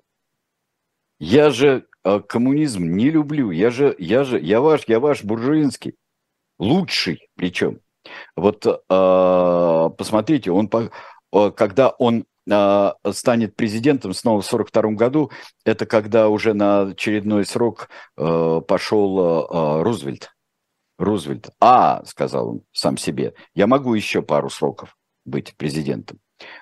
я 1.19 1.49
же 1.49 1.88
а, 2.03 2.19
коммунизм 2.21 2.86
не 2.86 3.09
люблю. 3.09 3.51
Я 3.51 3.69
же, 3.69 3.95
я 3.99 4.23
же, 4.23 4.39
я 4.39 4.61
ваш, 4.61 4.84
я 4.88 4.99
ваш 4.99 5.23
буржуинский. 5.23 5.95
Лучший 6.59 7.30
причем. 7.36 7.82
Вот 8.36 8.65
э, 8.65 9.89
посмотрите, 9.97 10.51
он, 10.51 10.69
когда 11.30 11.89
он 11.89 12.21
э, 12.21 12.23
станет 13.12 13.56
президентом 13.56 14.14
снова 14.14 14.41
в 14.41 14.45
42 14.45 14.91
году, 14.91 15.32
это 15.66 15.86
когда 15.86 16.30
уже 16.30 16.54
на 16.54 16.82
очередной 16.82 17.45
срок 17.45 17.89
э, 18.18 18.62
пошел 18.68 19.20
э, 19.20 19.84
Рузвельт. 19.84 20.32
Рузвельт. 20.98 21.50
А, 21.60 22.04
сказал 22.06 22.50
он 22.50 22.62
сам 22.72 22.98
себе, 22.98 23.34
я 23.54 23.68
могу 23.68 23.93
еще 23.93 24.22
пару 24.22 24.50
сроков 24.50 24.95
быть 25.26 25.56
президентом. 25.58 26.20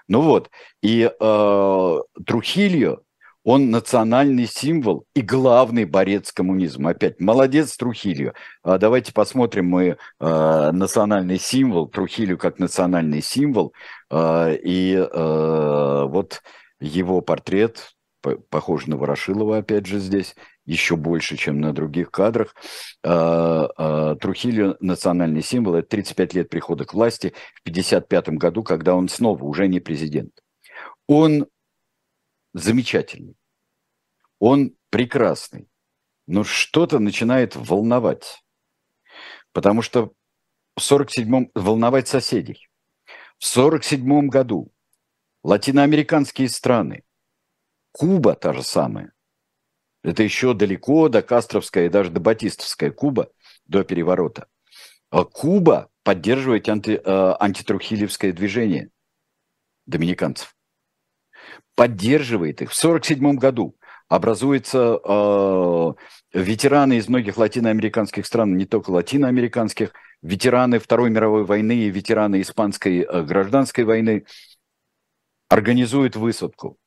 Ну 0.08 0.22
вот, 0.22 0.50
и 0.82 1.10
э, 1.20 2.00
Трухильо 2.26 3.00
он 3.46 3.70
национальный 3.70 4.48
символ 4.48 5.06
и 5.14 5.22
главный 5.22 5.86
борец 5.86 6.32
с. 6.32 6.90
Опять, 6.90 7.20
молодец 7.20 7.78
Трухилью. 7.78 8.34
А 8.64 8.80
давайте 8.80 9.14
посмотрим 9.14 9.68
мы 9.68 9.98
э, 10.20 10.72
национальный 10.74 11.38
символ, 11.38 11.88
Трухилью 11.88 12.40
как 12.40 12.58
национальный 12.58 13.22
символ. 13.22 13.72
Э, 14.10 14.56
и 14.56 14.96
э, 14.96 16.06
вот 16.08 16.42
его 16.80 17.22
портрет, 17.22 17.92
похож 18.50 18.88
на 18.88 18.98
Ворошилова 18.98 19.58
опять 19.58 19.86
же 19.86 20.00
здесь, 20.00 20.36
еще 20.66 20.96
больше, 20.96 21.38
чем 21.38 21.62
на 21.62 21.72
других 21.72 22.10
кадрах. 22.10 22.56
Трухильо– 23.04 24.76
национальный 24.80 25.44
символ. 25.44 25.76
Это 25.76 25.90
35 25.90 26.34
лет 26.34 26.50
прихода 26.50 26.86
к 26.86 26.96
власти 26.96 27.34
в 27.64 27.70
1955 27.70 28.30
году, 28.40 28.64
когда 28.64 28.96
он 28.96 29.08
снова 29.08 29.44
уже 29.44 29.68
не 29.68 29.80
президент. 29.80 30.32
Он 31.08 31.46
замечательный, 32.56 33.36
он 34.40 34.76
прекрасный, 34.90 35.70
но 36.28 36.44
что-то 36.44 37.00
начинает 37.00 37.56
волновать. 37.56 38.44
Потому 39.52 39.82
что 39.82 40.14
в 40.76 40.80
47-м 40.80 41.52
волновать 41.54 42.08
соседей. 42.08 42.68
В 43.38 43.46
47 43.46 44.28
году 44.28 44.72
латиноамериканские 45.44 46.50
страны, 46.50 47.04
Куба 47.92 48.36
та 48.36 48.54
же 48.54 48.64
самая, 48.64 49.14
это 50.04 50.24
еще 50.24 50.54
далеко 50.54 51.10
до 51.10 51.22
Кастровская 51.22 51.86
и 51.86 51.90
даже 51.90 52.10
до 52.10 52.20
Батистовская 52.20 52.92
Куба, 52.92 53.32
до 53.66 53.84
переворота. 53.84 54.48
А 55.10 55.24
Куба 55.26 55.90
поддерживает 56.04 56.70
анти, 56.70 57.02
э, 57.04 57.36
антитрухилевское 57.40 58.32
движение 58.32 58.90
доминиканцев. 59.86 60.55
Поддерживает 61.76 62.62
их. 62.62 62.72
В 62.72 62.78
1947 62.78 63.38
году 63.38 63.76
образуются 64.08 65.00
э, 65.04 65.94
ветераны 66.34 66.98
из 66.98 67.08
многих 67.10 67.38
латиноамериканских 67.38 68.26
стран, 68.26 68.56
не 68.56 68.66
только 68.66 68.92
латиноамериканских, 68.92 69.94
ветераны 70.22 70.80
Второй 70.80 71.10
мировой 71.10 71.44
войны 71.44 71.74
и 71.74 71.90
ветераны 71.90 72.42
Испанской 72.42 73.00
э, 73.02 73.24
гражданской 73.24 73.84
войны 73.84 74.26
организуют 75.50 76.16
высадку. 76.16 76.78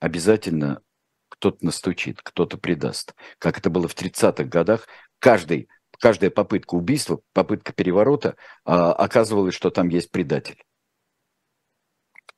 Обязательно 0.00 0.80
кто-то 1.28 1.64
настучит, 1.64 2.20
кто-то 2.22 2.56
предаст. 2.58 3.14
Как 3.38 3.58
это 3.58 3.70
было 3.70 3.88
в 3.88 3.94
30-х 3.94 4.44
годах, 4.44 4.88
каждый, 5.18 5.68
каждая 5.98 6.30
попытка 6.30 6.74
убийства, 6.74 7.20
попытка 7.32 7.72
переворота, 7.72 8.36
а, 8.64 8.92
оказывалось, 8.92 9.54
что 9.54 9.70
там 9.70 9.88
есть 9.88 10.10
предатель. 10.10 10.62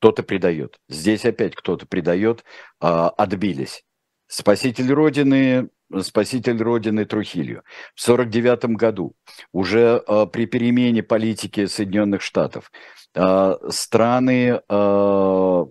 Кто-то 0.01 0.23
предает. 0.23 0.79
Здесь 0.89 1.25
опять 1.25 1.55
кто-то 1.55 1.85
предает, 1.85 2.43
а, 2.79 3.09
отбились. 3.09 3.83
Спаситель 4.25 4.91
Родины 4.91 5.69
спаситель 5.99 6.59
Родины 6.59 7.05
Трухилью. 7.05 7.61
В 7.93 8.01
1949 8.01 8.77
году, 8.77 9.13
уже 9.51 10.01
э, 10.07 10.25
при 10.31 10.47
перемене 10.47 11.03
политики 11.03 11.67
Соединенных 11.67 12.23
Штатов, 12.23 12.71
э, 13.13 13.55
страны, 13.69 14.61
э, 14.67 15.65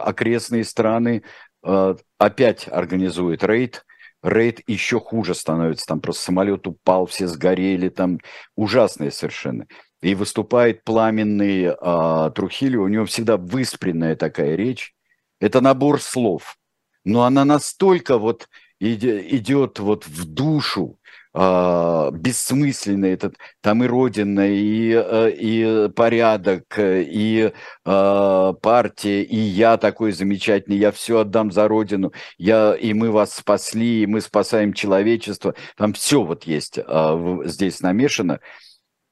окрестные 0.00 0.64
страны 0.64 1.22
э, 1.64 1.94
опять 2.18 2.68
организуют 2.68 3.44
рейд, 3.44 3.86
рейд 4.22 4.60
еще 4.66 5.00
хуже 5.00 5.34
становится, 5.34 5.86
там 5.86 6.00
просто 6.00 6.24
самолет 6.24 6.66
упал, 6.66 7.06
все 7.06 7.26
сгорели, 7.28 7.88
там 7.88 8.18
ужасные 8.56 9.10
совершенно. 9.10 9.66
И 10.00 10.14
выступает 10.14 10.84
пламенный 10.84 11.64
э, 11.64 12.30
Трухилью, 12.34 12.84
у 12.84 12.88
него 12.88 13.04
всегда 13.06 13.36
выспренная 13.36 14.14
такая 14.16 14.54
речь. 14.54 14.94
Это 15.40 15.60
набор 15.60 16.00
слов, 16.00 16.56
но 17.04 17.24
она 17.24 17.44
настолько 17.44 18.18
вот 18.18 18.48
идет 18.80 19.80
вот 19.80 20.06
в 20.06 20.24
душу, 20.24 20.98
э, 21.34 22.10
бессмысленный 22.12 23.12
этот, 23.12 23.36
там 23.60 23.82
и 23.84 23.86
Родина, 23.86 24.48
и, 24.48 24.92
э, 24.92 25.30
и 25.30 25.88
порядок, 25.90 26.78
и 26.78 27.52
э, 27.84 28.54
партия, 28.62 29.22
и 29.22 29.36
я 29.36 29.76
такой 29.76 30.12
замечательный, 30.12 30.78
я 30.78 30.92
все 30.92 31.20
отдам 31.20 31.50
за 31.50 31.68
Родину, 31.68 32.12
я, 32.38 32.74
и 32.74 32.92
мы 32.92 33.10
вас 33.10 33.34
спасли, 33.34 34.02
и 34.02 34.06
мы 34.06 34.20
спасаем 34.20 34.72
человечество, 34.72 35.54
там 35.76 35.92
все 35.92 36.22
вот 36.22 36.44
есть 36.44 36.78
э, 36.78 37.38
здесь 37.44 37.80
намешано, 37.80 38.40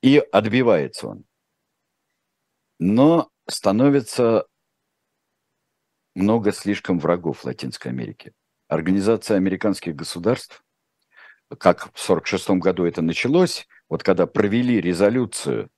и 0.03 0.19
отбивается 0.19 1.09
он. 1.09 1.25
Но 2.79 3.31
становится 3.49 4.47
много 6.15 6.53
слишком 6.53 6.99
врагов 6.99 7.45
Латинской 7.45 7.91
Америке. 7.91 8.33
Организация 8.69 9.37
американских 9.37 9.95
государств, 9.95 10.65
как 11.59 11.85
в 11.95 12.09
1946 12.09 12.51
году 12.63 12.85
это 12.85 13.03
началось, 13.03 13.67
вот 13.89 14.03
когда 14.03 14.27
провели 14.27 14.81
резолюцию, 14.81 15.71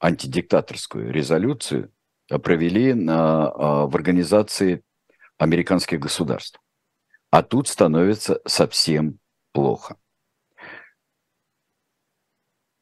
антидиктаторскую 0.00 1.10
резолюцию, 1.10 1.92
а 2.30 2.38
провели 2.38 2.94
на, 2.94 3.48
а, 3.48 3.86
в 3.86 3.94
организации 3.96 4.82
американских 5.38 5.98
государств. 5.98 6.60
А 7.30 7.42
тут 7.42 7.68
становится 7.68 8.40
совсем 8.46 9.18
плохо. 9.52 9.96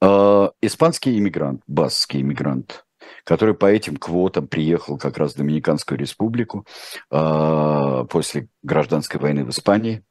А, 0.05 0.53
испанский 0.61 1.17
иммигрант, 1.17 1.63
басский 1.69 2.23
иммигрант, 2.23 2.85
который 3.23 3.55
по 3.55 3.67
этим 3.67 3.97
квотам 3.97 4.49
приехал 4.49 4.99
как 4.99 5.17
раз 5.17 5.35
в 5.35 5.37
Доминиканскую 5.37 5.97
республику 5.97 6.67
э, 7.09 8.07
после 8.11 8.49
гражданской 8.65 9.21
войны 9.21 9.45
в 9.45 9.51
Испании. 9.51 10.05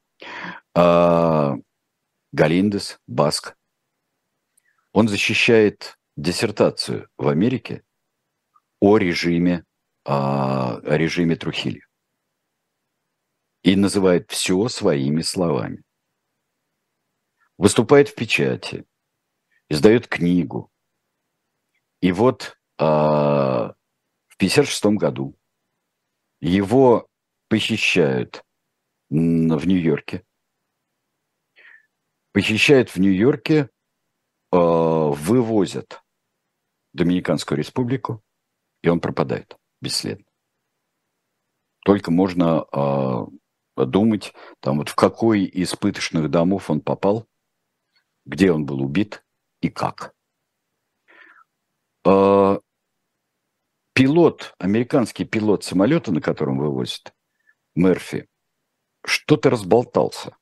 Э, 0.75 1.55
Галиндес, 2.31 2.99
Баск. 3.05 3.57
Он 4.93 5.09
защищает 5.09 5.97
диссертацию 6.15 7.09
в 7.17 7.27
Америке 7.27 7.83
о 8.79 8.97
режиме, 8.97 9.65
э, 10.05 10.09
о 10.09 10.97
режиме 10.97 11.35
Трухили. 11.35 11.83
И 13.63 13.75
называет 13.75 14.31
все 14.31 14.69
своими 14.69 15.21
словами. 15.21 15.83
Выступает 17.57 18.07
в 18.07 18.15
печати, 18.15 18.85
издает 19.71 20.07
книгу. 20.07 20.69
И 22.01 22.11
вот 22.11 22.59
а, 22.77 23.73
в 24.27 24.35
1956 24.35 24.85
году 24.97 25.37
его 26.41 27.07
похищают 27.47 28.43
в 29.09 29.13
Нью-Йорке. 29.13 30.25
Похищают 32.33 32.89
в 32.89 32.97
Нью-Йорке, 32.97 33.69
а, 34.51 35.11
вывозят 35.11 36.03
в 36.93 36.97
Доминиканскую 36.97 37.57
республику, 37.57 38.21
и 38.81 38.89
он 38.89 38.99
пропадает 38.99 39.57
бесследно. 39.79 40.25
Только 41.85 42.11
можно 42.11 42.65
а, 42.73 43.27
думать, 43.77 44.33
там 44.59 44.79
вот 44.79 44.89
в 44.89 44.95
какой 44.95 45.45
из 45.45 45.75
пыточных 45.75 46.29
домов 46.29 46.69
он 46.69 46.81
попал, 46.81 47.25
где 48.25 48.51
он 48.51 48.65
был 48.65 48.81
убит 48.81 49.23
и 49.61 49.69
как 49.69 50.13
пилот, 53.93 54.55
американский 54.57 55.25
пилот 55.25 55.63
самолета, 55.63 56.11
на 56.11 56.21
котором 56.21 56.57
вывозят, 56.57 57.13
Мерфи, 57.75 58.27
что-то 59.05 59.49
разболтался. 59.49 60.35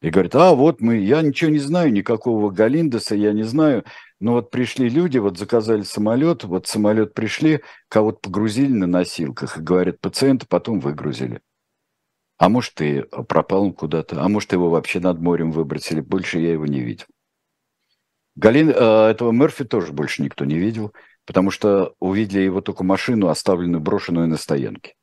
И 0.00 0.10
говорит, 0.10 0.34
а 0.36 0.54
вот 0.54 0.80
мы, 0.80 0.96
я 0.98 1.22
ничего 1.22 1.50
не 1.50 1.58
знаю, 1.58 1.92
никакого 1.92 2.50
Галиндеса 2.50 3.16
я 3.16 3.32
не 3.32 3.42
знаю, 3.42 3.84
но 4.20 4.34
вот 4.34 4.50
пришли 4.50 4.88
люди, 4.88 5.18
вот 5.18 5.36
заказали 5.36 5.82
самолет, 5.82 6.44
вот 6.44 6.68
самолет 6.68 7.14
пришли, 7.14 7.62
кого-то 7.88 8.18
погрузили 8.22 8.72
на 8.72 8.86
носилках, 8.86 9.58
и 9.58 9.60
говорят, 9.60 10.00
пациента 10.00 10.46
потом 10.48 10.78
выгрузили. 10.78 11.40
А 12.38 12.48
может, 12.48 12.80
и 12.80 13.02
пропал 13.28 13.64
он 13.64 13.72
куда-то, 13.72 14.22
а 14.22 14.28
может, 14.28 14.52
его 14.52 14.70
вообще 14.70 15.00
над 15.00 15.20
морем 15.20 15.50
выбросили, 15.50 16.00
больше 16.00 16.38
я 16.38 16.52
его 16.52 16.66
не 16.66 16.80
видел. 16.80 17.06
Галин, 18.38 18.70
э, 18.70 18.72
этого 18.72 19.30
Мерфи 19.32 19.64
тоже 19.64 19.92
больше 19.92 20.22
никто 20.22 20.44
не 20.44 20.56
видел 20.56 20.92
потому 21.28 21.50
что 21.50 21.94
увидели 22.00 22.40
его 22.40 22.62
только 22.62 22.84
машину, 22.84 23.28
оставленную, 23.28 23.82
брошенную 23.82 24.26
на 24.26 24.38
стоянке. 24.38 24.94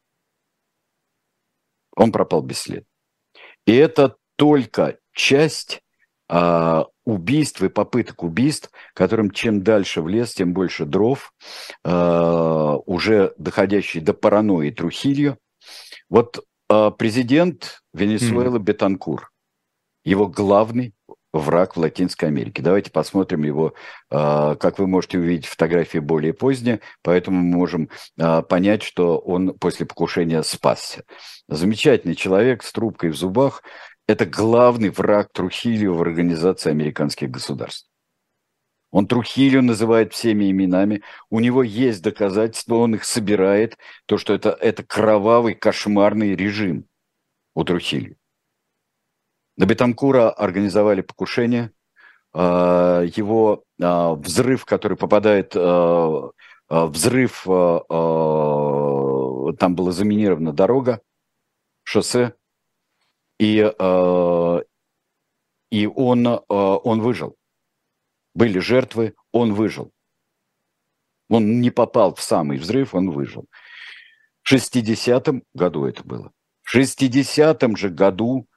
Он 1.96 2.12
пропал 2.12 2.42
без 2.42 2.62
следа. 2.62 2.88
И 3.68 3.76
это 3.76 4.16
только 4.36 4.98
часть 5.14 5.84
а, 6.28 6.88
убийств 7.04 7.62
и 7.62 7.70
попыток 7.70 8.24
убийств, 8.24 8.72
которым 8.96 9.30
чем 9.30 9.62
дальше 9.62 10.02
в 10.02 10.08
лес, 10.08 10.34
тем 10.34 10.52
больше 10.52 10.86
дров, 10.86 11.32
а, 11.84 12.78
уже 12.88 13.36
доходящий 13.38 14.02
до 14.02 14.16
паранойи 14.16 14.72
Трухилью. 14.72 15.38
Вот 16.10 16.44
а, 16.70 16.90
президент 16.90 17.84
Венесуэлы 17.94 18.58
mm. 18.58 18.64
Бетанкур, 18.64 19.32
его 20.04 20.26
главный 20.26 20.96
враг 21.40 21.76
в 21.76 21.80
Латинской 21.80 22.30
Америке. 22.30 22.62
Давайте 22.62 22.92
посмотрим 22.92 23.44
его, 23.44 23.74
а, 24.10 24.56
как 24.56 24.80
вы 24.80 24.88
можете 24.88 25.20
увидеть 25.20 25.46
фотографии 25.46 26.00
более 26.00 26.34
поздние, 26.34 26.82
поэтому 27.02 27.42
мы 27.42 27.58
можем 27.58 27.90
а, 28.20 28.42
понять, 28.42 28.84
что 28.84 29.18
он 29.18 29.54
после 29.54 29.86
покушения 29.86 30.42
спасся. 30.44 31.04
Замечательный 31.48 32.16
человек 32.16 32.64
с 32.64 32.72
трубкой 32.72 33.10
в 33.10 33.16
зубах. 33.16 33.64
Это 34.08 34.26
главный 34.26 34.90
враг 34.90 35.30
Трухилио 35.34 35.94
в 35.94 36.02
Организации 36.02 36.70
американских 36.70 37.32
государств. 37.32 37.90
Он 38.92 39.08
Трухилио 39.08 39.62
называет 39.62 40.14
всеми 40.14 40.50
именами. 40.50 41.02
У 41.30 41.40
него 41.40 41.64
есть 41.64 42.02
доказательства, 42.02 42.76
он 42.76 42.96
их 42.96 43.04
собирает. 43.04 43.78
То, 44.06 44.18
что 44.18 44.34
это, 44.34 44.52
это 44.52 44.84
кровавый, 44.84 45.54
кошмарный 45.54 46.36
режим 46.36 46.86
у 47.56 47.64
Трухилио. 47.64 48.16
На 49.58 49.66
Бетанкура 49.66 50.30
организовали 50.32 51.02
покушение. 51.02 51.72
Его 52.34 53.64
взрыв, 53.78 54.66
который 54.66 54.98
попадает 54.98 55.56
взрыв, 56.70 57.44
там 59.58 59.76
была 59.76 59.92
заминирована 59.92 60.52
дорога, 60.52 61.02
шоссе, 61.84 62.34
и, 63.40 63.58
и 65.72 65.88
он, 65.88 66.28
он 66.50 67.02
выжил. 67.02 67.36
Были 68.34 68.60
жертвы, 68.60 69.16
он 69.32 69.54
выжил. 69.54 69.92
Он 71.30 71.62
не 71.62 71.72
попал 71.72 72.14
в 72.16 72.22
самый 72.22 72.58
взрыв, 72.58 72.94
он 72.94 73.12
выжил. 73.12 73.46
В 74.44 74.54
60-м 74.54 75.44
году 75.54 75.86
это 75.86 76.04
было. 76.04 76.34
В 76.64 76.76
60-м 76.76 77.78
же 77.78 77.90
году 77.90 78.48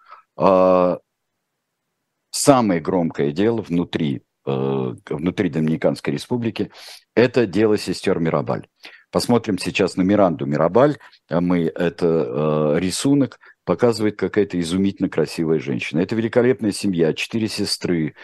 самое 2.31 2.81
громкое 2.81 3.33
дело 3.33 3.61
внутри, 3.63 4.23
э, 4.47 4.95
внутри 5.11 5.51
Доминиканской 5.51 6.13
республики– 6.13 6.71
это 7.15 7.47
дело 7.47 7.77
сестер 7.77 8.21
Мирабаль. 8.21 8.69
Посмотрим 9.11 9.59
сейчас 9.59 9.97
на 9.97 10.03
Миранду 10.03 10.47
Мирабаль. 10.47 10.99
Мы, 11.31 11.65
это 11.65 12.07
э, 12.07 12.79
рисунок, 12.79 13.39
показывает 13.65 14.17
какая-то 14.17 14.59
изумительно 14.59 15.11
красивая 15.11 15.59
женщина. 15.59 16.01
Это 16.01 16.15
великолепная 16.15 16.73
семья, 16.73 17.13
четыре 17.13 17.49
сестры, 17.49 18.15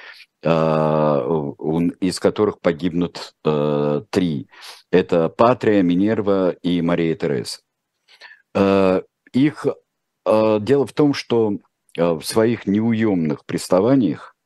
а, 0.43 1.21
из 2.01 2.19
которых 2.19 2.61
погибнут 2.61 3.35
э, 3.45 4.03
три. 4.09 4.49
Это 4.91 5.29
Патрия, 5.29 5.83
Минерва 5.83 6.51
и 6.51 6.81
Мария 6.81 7.15
Тереза. 7.15 7.59
Э, 8.55 9.03
их 9.35 9.67
э, 9.67 10.59
дело 10.61 10.87
в 10.87 10.95
том, 10.95 11.13
что 11.13 11.59
в 11.97 12.23
своих 12.23 12.67
неуемных 12.67 13.45
приставаниях 13.45 14.37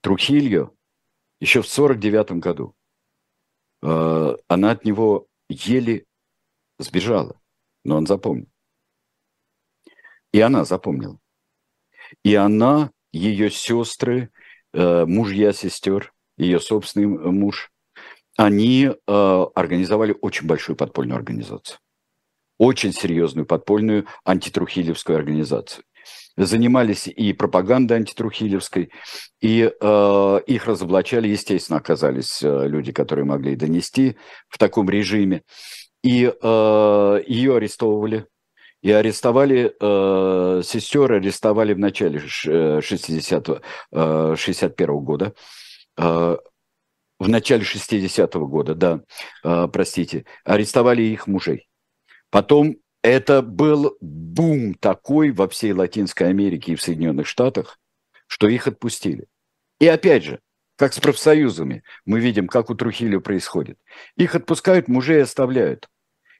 Трухильо 0.00 0.70
еще 1.40 1.62
в 1.62 1.68
49 1.68 2.32
году 2.32 2.74
она 3.82 4.70
от 4.70 4.84
него 4.84 5.26
еле 5.48 6.06
сбежала, 6.78 7.40
но 7.84 7.96
он 7.96 8.06
запомнил. 8.06 8.48
И 10.32 10.40
она 10.40 10.64
запомнила. 10.64 11.18
И 12.22 12.34
она, 12.34 12.90
ее 13.12 13.50
сестры, 13.50 14.30
э, 14.72 15.04
мужья 15.04 15.52
сестер, 15.52 16.12
ее 16.36 16.60
собственный 16.60 17.06
муж, 17.06 17.70
они 18.36 18.84
э, 18.84 18.92
организовали 19.54 20.16
очень 20.20 20.46
большую 20.46 20.76
подпольную 20.76 21.16
организацию. 21.16 21.78
Очень 22.58 22.92
серьезную 22.92 23.46
подпольную 23.46 24.06
антитрухилевскую 24.24 25.16
организацию. 25.16 25.84
Занимались 26.36 27.08
и 27.08 27.32
пропагандой 27.32 27.96
антитрухилевской, 27.96 28.90
и 29.40 29.72
э, 29.80 30.40
их 30.46 30.66
разоблачали, 30.66 31.28
естественно, 31.28 31.78
оказались 31.78 32.42
э, 32.42 32.68
люди, 32.68 32.92
которые 32.92 33.24
могли 33.24 33.56
донести 33.56 34.16
в 34.48 34.58
таком 34.58 34.88
режиме. 34.88 35.42
И 36.04 36.24
э, 36.24 37.22
ее 37.26 37.56
арестовывали, 37.56 38.26
и 38.82 38.92
арестовали, 38.92 39.74
э, 39.80 40.62
сестер 40.64 41.12
арестовали 41.12 41.74
в 41.74 41.78
начале 41.78 42.20
60 42.20 43.62
э, 43.90 44.34
61 44.36 44.88
-го 44.88 45.00
года. 45.00 45.34
Э, 45.96 46.36
в 47.18 47.28
начале 47.28 47.64
60-го 47.64 48.46
года, 48.46 48.74
да, 48.74 49.00
э, 49.44 49.68
простите, 49.72 50.24
арестовали 50.44 51.02
их 51.02 51.26
мужей. 51.26 51.67
Потом 52.30 52.76
это 53.02 53.42
был 53.42 53.96
бум 54.00 54.74
такой 54.74 55.30
во 55.30 55.48
всей 55.48 55.72
Латинской 55.72 56.28
Америке 56.28 56.72
и 56.72 56.76
в 56.76 56.82
Соединенных 56.82 57.26
Штатах, 57.26 57.78
что 58.26 58.48
их 58.48 58.66
отпустили. 58.66 59.26
И 59.80 59.86
опять 59.86 60.24
же, 60.24 60.40
как 60.76 60.92
с 60.92 61.00
профсоюзами, 61.00 61.82
мы 62.04 62.20
видим, 62.20 62.46
как 62.48 62.70
у 62.70 62.74
Трухилио 62.74 63.20
происходит. 63.20 63.78
Их 64.16 64.34
отпускают, 64.34 64.88
мужей 64.88 65.22
оставляют. 65.22 65.88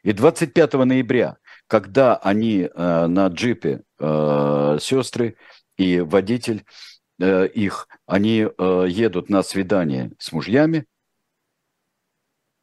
И 0.02 0.12
25 0.12 0.74
ноября 0.74 1.38
когда 1.68 2.16
они 2.16 2.62
э, 2.62 3.06
на 3.06 3.28
джипе, 3.28 3.82
э, 4.00 4.78
сестры 4.80 5.36
и 5.76 6.00
водитель 6.00 6.64
э, 7.20 7.46
их, 7.46 7.88
они 8.06 8.48
э, 8.48 8.84
едут 8.88 9.28
на 9.28 9.42
свидание 9.42 10.12
с 10.18 10.32
мужьями, 10.32 10.86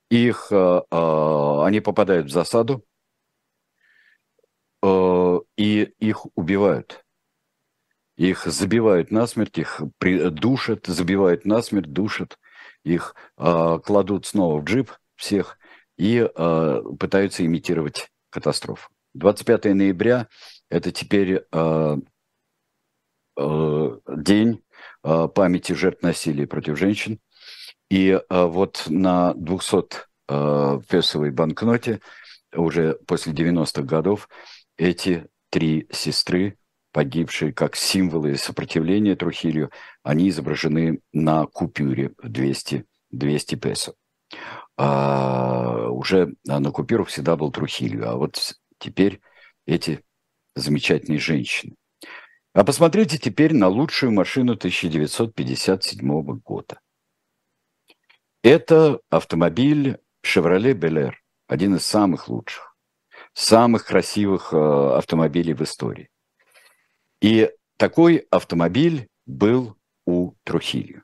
их, 0.09 0.47
э, 0.51 0.55
э, 0.89 1.61
они 1.63 1.79
попадают 1.81 2.27
в 2.27 2.31
засаду, 2.31 2.83
и 5.57 5.93
их 5.99 6.25
убивают. 6.35 7.05
Их 8.17 8.45
забивают 8.45 9.11
насмерть, 9.11 9.57
их 9.57 9.81
душат, 9.99 10.85
забивают 10.87 11.45
насмерть, 11.45 11.91
душат, 11.91 12.39
их 12.83 13.15
э, 13.37 13.79
кладут 13.83 14.25
снова 14.25 14.61
в 14.61 14.63
джип 14.63 14.91
всех 15.15 15.57
и 15.97 16.25
э, 16.33 16.81
пытаются 16.97 17.45
имитировать 17.45 18.09
катастрофу. 18.29 18.89
25 19.15 19.65
ноября– 19.75 20.27
это 20.69 20.91
теперь 20.91 21.43
э, 21.51 21.97
э, 23.37 23.99
день 24.07 24.63
э, 25.03 25.27
памяти 25.33 25.73
жертв 25.73 26.01
насилия 26.01 26.47
против 26.47 26.77
женщин. 26.77 27.19
И 27.89 28.11
э, 28.11 28.45
вот 28.45 28.85
на 28.87 29.33
200-песовой 29.33 31.29
э, 31.29 31.31
банкноте 31.31 31.99
уже 32.53 32.93
после 33.07 33.33
90-х 33.33 33.83
годов 33.83 34.29
эти 34.77 35.27
три 35.49 35.87
сестры, 35.91 36.57
погибшие 36.91 37.53
как 37.53 37.75
символы 37.75 38.37
сопротивления 38.37 39.15
Трухилью, 39.15 39.71
они 40.03 40.29
изображены 40.29 41.01
на 41.13 41.45
купюре 41.45 42.11
200, 42.23 42.85
200 43.11 43.55
песо. 43.55 43.93
А, 44.77 45.89
уже 45.89 46.35
на 46.45 46.71
купюрах 46.71 47.07
всегда 47.07 47.35
был 47.35 47.51
Трухилью, 47.51 48.09
а 48.09 48.15
вот 48.15 48.55
теперь 48.77 49.21
эти 49.65 50.03
замечательные 50.55 51.19
женщины. 51.19 51.75
А 52.53 52.63
посмотрите 52.63 53.17
теперь 53.17 53.53
на 53.53 53.67
лучшую 53.67 54.13
машину 54.13 54.53
1957 54.53 56.39
года. 56.39 56.79
Это 58.41 58.99
автомобиль 59.09 59.97
Chevrolet 60.25 60.73
Bel 60.73 61.09
Air, 61.09 61.13
один 61.47 61.75
из 61.75 61.85
самых 61.85 62.29
лучших, 62.29 62.74
самых 63.35 63.85
красивых 63.85 64.53
э, 64.53 64.57
автомобилей 64.97 65.53
в 65.53 65.61
истории. 65.61 66.09
И 67.21 67.51
такой 67.77 68.25
автомобиль 68.31 69.09
был 69.25 69.75
у 70.05 70.33
Трухилью. 70.43 71.03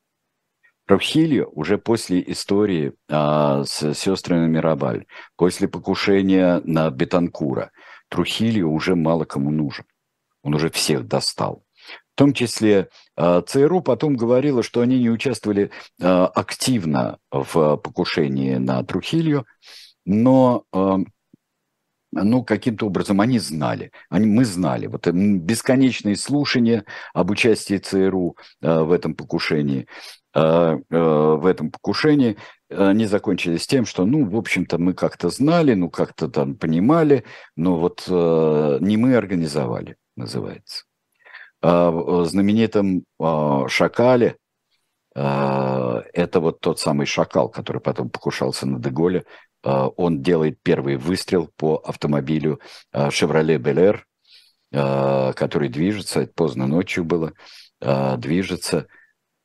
Трухильо 0.88 1.46
уже 1.46 1.78
после 1.78 2.24
истории 2.28 2.94
а, 3.10 3.64
с 3.64 3.94
сестрами 3.94 4.48
Мирабаль, 4.48 5.06
после 5.36 5.68
покушения 5.68 6.62
на 6.64 6.90
Бетанкура, 6.90 7.72
Трухильо 8.10 8.66
уже 8.68 8.96
мало 8.96 9.26
кому 9.26 9.52
нужен. 9.52 9.86
Он 10.44 10.56
уже 10.56 10.70
всех 10.70 11.08
достал. 11.08 11.64
В 12.14 12.18
том 12.18 12.34
числе 12.34 12.90
а, 13.16 13.42
ЦРУ 13.42 13.82
потом 13.82 14.16
говорила, 14.16 14.64
что 14.64 14.82
они 14.82 15.00
не 15.00 15.10
участвовали 15.10 15.72
а, 16.02 16.28
активно 16.28 17.20
в 17.32 17.78
покушении 17.78 18.56
на 18.56 18.84
Трухилью, 18.84 19.46
но 20.06 20.66
ну, 22.12 22.44
каким-то 22.44 22.88
образом 22.88 23.22
они 23.22 23.40
знали, 23.40 23.92
они, 24.10 24.26
мы 24.26 24.46
знали. 24.46 24.88
Вот 24.88 25.08
бесконечные 25.08 26.16
слушания 26.16 26.86
об 27.14 27.32
участии 27.32 27.78
ЦРУ 27.78 28.36
э, 28.62 28.82
в 28.82 28.92
этом 28.92 29.16
покушении. 29.16 29.88
Э, 30.34 30.78
э, 30.90 30.98
в 30.98 31.46
этом 31.46 31.72
покушении, 31.72 32.38
они 32.70 33.06
закончились 33.06 33.68
тем, 33.68 33.86
что, 33.86 34.06
ну, 34.06 34.26
в 34.30 34.38
общем-то, 34.38 34.78
мы 34.78 34.94
как-то 34.94 35.30
знали, 35.30 35.74
ну, 35.74 35.90
как-то 35.90 36.30
там 36.30 36.56
понимали, 36.56 37.26
но 37.58 37.78
вот 37.78 38.06
э, 38.08 38.78
не 38.80 38.96
мы 38.96 39.16
организовали, 39.16 39.98
называется. 40.16 40.86
А 41.62 41.92
в 41.92 42.26
знаменитом 42.26 43.04
«Шакале», 43.68 44.38
это 45.14 46.40
вот 46.40 46.62
тот 46.62 46.80
самый 46.80 47.06
шакал, 47.06 47.50
который 47.50 47.82
потом 47.82 48.10
покушался 48.10 48.66
на 48.66 48.80
Деголе, 48.80 49.26
он 49.64 50.22
делает 50.22 50.60
первый 50.64 50.98
выстрел 50.98 51.50
по 51.56 51.76
автомобилю 51.78 52.60
«Шевроле 53.10 53.58
Белер», 53.58 54.08
который 54.72 55.70
движется, 55.70 56.28
поздно 56.34 56.66
ночью 56.68 57.04
было, 57.04 57.34
движется– 57.80 58.88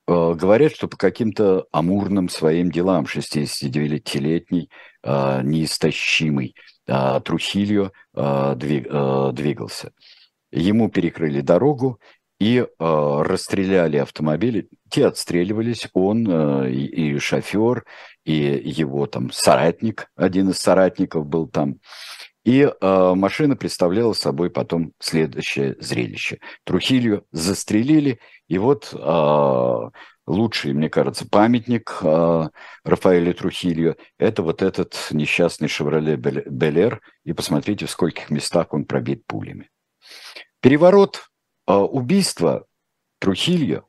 Э, 0.08 0.34
говорят, 0.34 0.72
что 0.72 0.88
по 0.88 0.96
каким-то 0.96 1.66
амурным 1.72 2.28
своим 2.28 2.70
делам 2.70 3.04
69-летний 3.04 4.70
э, 5.02 5.40
неистощимый 5.42 6.54
Трухильо 7.24 7.90
двигался. 8.14 9.90
Ему 10.52 10.88
перекрыли 10.88 11.40
дорогу 11.40 11.98
и 12.38 12.66
расстреляли 12.78 13.96
автомобили. 13.96 14.68
Те 14.90 15.06
отстреливались, 15.06 15.88
он 15.94 16.66
и 16.66 17.18
шофер, 17.18 17.84
и 18.24 18.34
его 18.64 19.06
там 19.06 19.30
соратник, 19.32 20.08
один 20.16 20.50
из 20.50 20.58
соратников 20.58 21.26
был 21.26 21.48
там. 21.48 21.76
И 22.46 22.60
э, 22.60 23.14
машина 23.16 23.56
представляла 23.56 24.12
собой 24.12 24.50
потом 24.50 24.92
следующее 25.00 25.74
зрелище. 25.80 26.38
Трухилью 26.62 27.26
застрелили, 27.32 28.20
и 28.46 28.58
вот 28.58 28.94
э, 28.94 29.90
лучший, 30.28 30.72
мне 30.72 30.88
кажется, 30.88 31.26
памятник 31.28 31.98
э, 32.02 32.48
Рафаэля 32.84 33.32
Трухилью– 33.32 33.96
это 34.18 34.44
вот 34.44 34.62
этот 34.62 34.96
несчастный 35.10 35.66
«Шевроле 35.66 36.14
Белер», 36.14 37.00
и 37.24 37.32
посмотрите, 37.32 37.86
в 37.86 37.90
скольких 37.90 38.30
местах 38.30 38.72
он 38.72 38.84
пробит 38.84 39.26
пулями. 39.26 39.68
Переворот, 40.60 41.16
э, 41.16 41.20
убийство 41.72 42.66
Трухилью 43.18 43.86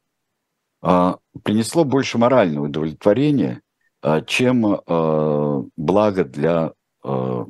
э, 0.81 1.15
принесло 1.43 1.83
больше 1.83 2.17
морального 2.17 2.65
удовлетворения, 2.65 3.61
э, 4.01 4.23
чем 4.25 4.65
э, 4.65 5.63
благо 5.75 6.23
для 6.23 6.73
э, 7.03 7.45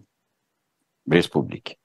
республики. 1.08 1.78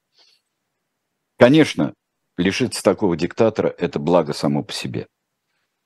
Конечно, 1.38 1.94
лишиться 2.36 2.82
такого 2.82 3.16
диктатора– 3.16 3.74
это 3.78 3.98
благо 3.98 4.32
само 4.32 4.62
по 4.62 4.72
себе. 4.72 5.08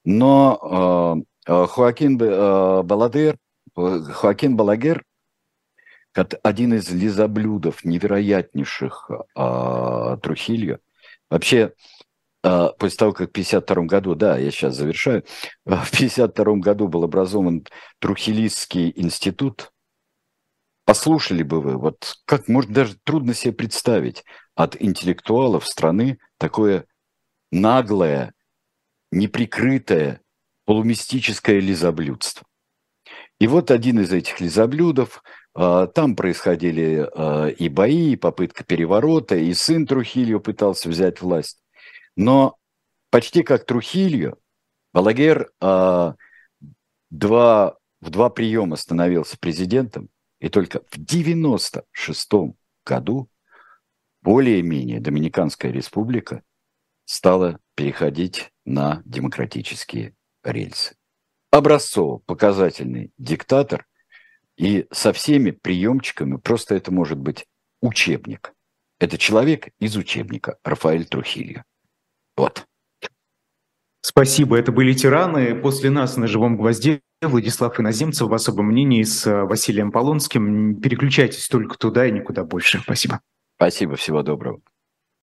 Но 0.05 1.25
э, 1.47 1.53
э 1.53 1.67
Хоакин 1.67 2.21
э, 2.21 2.83
Баладер, 2.83 3.37
Хоакин 3.75 4.57
Балагер, 4.57 5.05
один 6.15 6.75
из 6.75 6.91
лизоблюдов 6.91 7.85
невероятнейших 7.85 9.11
э, 9.11 10.17
Трухильо, 10.23 10.79
вообще 11.29 11.59
э, 11.59 11.71
после 12.79 12.97
того, 12.97 13.13
как 13.13 13.29
в 13.29 13.33
1952 13.33 13.85
году, 13.85 14.15
да, 14.15 14.39
я 14.39 14.51
сейчас 14.51 14.77
завершаю, 14.77 15.25
в 15.65 15.91
1952 15.93 16.57
году 16.57 16.89
был 16.89 17.05
образован 17.05 17.67
Трухилистский 18.01 18.93
институт, 18.95 19.73
Послушали 20.87 21.43
бы 21.43 21.61
вы, 21.61 21.77
вот 21.77 22.15
как, 22.27 22.47
может, 22.47 22.71
даже 22.71 22.97
трудно 23.03 23.35
себе 23.35 23.53
представить 23.53 24.23
от 24.55 24.81
интеллектуалов 24.81 25.67
страны 25.67 26.21
такое 26.39 26.87
наглое, 27.51 28.35
неприкрытое, 29.11 30.21
полумистическое 30.65 31.59
лизоблюдство. 31.59 32.47
И 33.41 33.49
вот 33.49 33.73
один 33.73 33.99
из 33.99 34.13
этих 34.13 34.41
лизоблюдов, 34.41 35.25
а, 35.55 35.89
там 35.89 36.15
происходили 36.15 37.05
а, 37.17 37.49
и 37.49 37.69
бои, 37.69 38.13
и 38.13 38.17
попытка 38.17 38.63
переворота, 38.63 39.35
и 39.35 39.53
сын 39.55 39.87
Трухильо 39.87 40.39
пытался 40.39 40.89
взять 40.89 41.21
власть. 41.21 41.59
Но 42.17 42.57
почти 43.11 43.43
как 43.43 43.67
Трухильо, 43.67 44.37
Балагер 44.93 45.53
а, 45.61 46.15
два, 47.11 47.77
в 48.01 48.11
два 48.11 48.31
приема 48.31 48.77
становился 48.77 49.39
президентом, 49.39 50.09
и 50.41 50.49
только 50.49 50.83
в 50.91 50.97
96 50.99 52.31
году 52.85 53.29
более-менее 54.23 55.01
Доминиканская 55.01 55.71
республика 55.71 56.43
стала 57.05 57.61
переходить 57.75 58.51
на 58.65 59.03
демократические 59.05 60.15
рельсы. 60.43 60.97
Образцово-показательный 61.51 63.13
диктатор 63.19 63.87
и 64.57 64.87
со 64.91 65.13
всеми 65.13 65.51
приемчиками, 65.53 66.37
просто 66.37 66.75
это 66.75 66.91
может 66.91 67.19
быть 67.19 67.47
учебник. 67.81 68.53
Это 68.99 69.19
человек 69.19 69.69
из 69.79 69.97
учебника 69.97 70.59
Рафаэль 70.65 71.05
Трухильо. 71.05 71.65
Вот. 72.37 72.65
Спасибо, 74.03 74.57
это 74.57 74.71
были 74.71 74.93
тираны. 74.93 75.55
После 75.55 75.91
нас 75.91 76.17
на 76.17 76.27
живом 76.27 76.57
гвозде 76.57 77.01
Владислав 77.23 77.79
Иноземцев 77.81 78.29
в 78.29 78.35
особом 78.35 78.67
мнении 78.67 79.03
с 79.03 79.27
э, 79.27 79.43
Василием 79.43 79.91
Полонским. 79.91 80.81
Переключайтесь 80.81 81.49
только 81.49 81.77
туда 81.77 82.07
и 82.07 82.13
никуда 82.13 82.45
больше. 82.45 82.79
Спасибо. 82.79 83.21
Спасибо, 83.57 83.97
всего 83.97 84.23
доброго. 84.23 84.61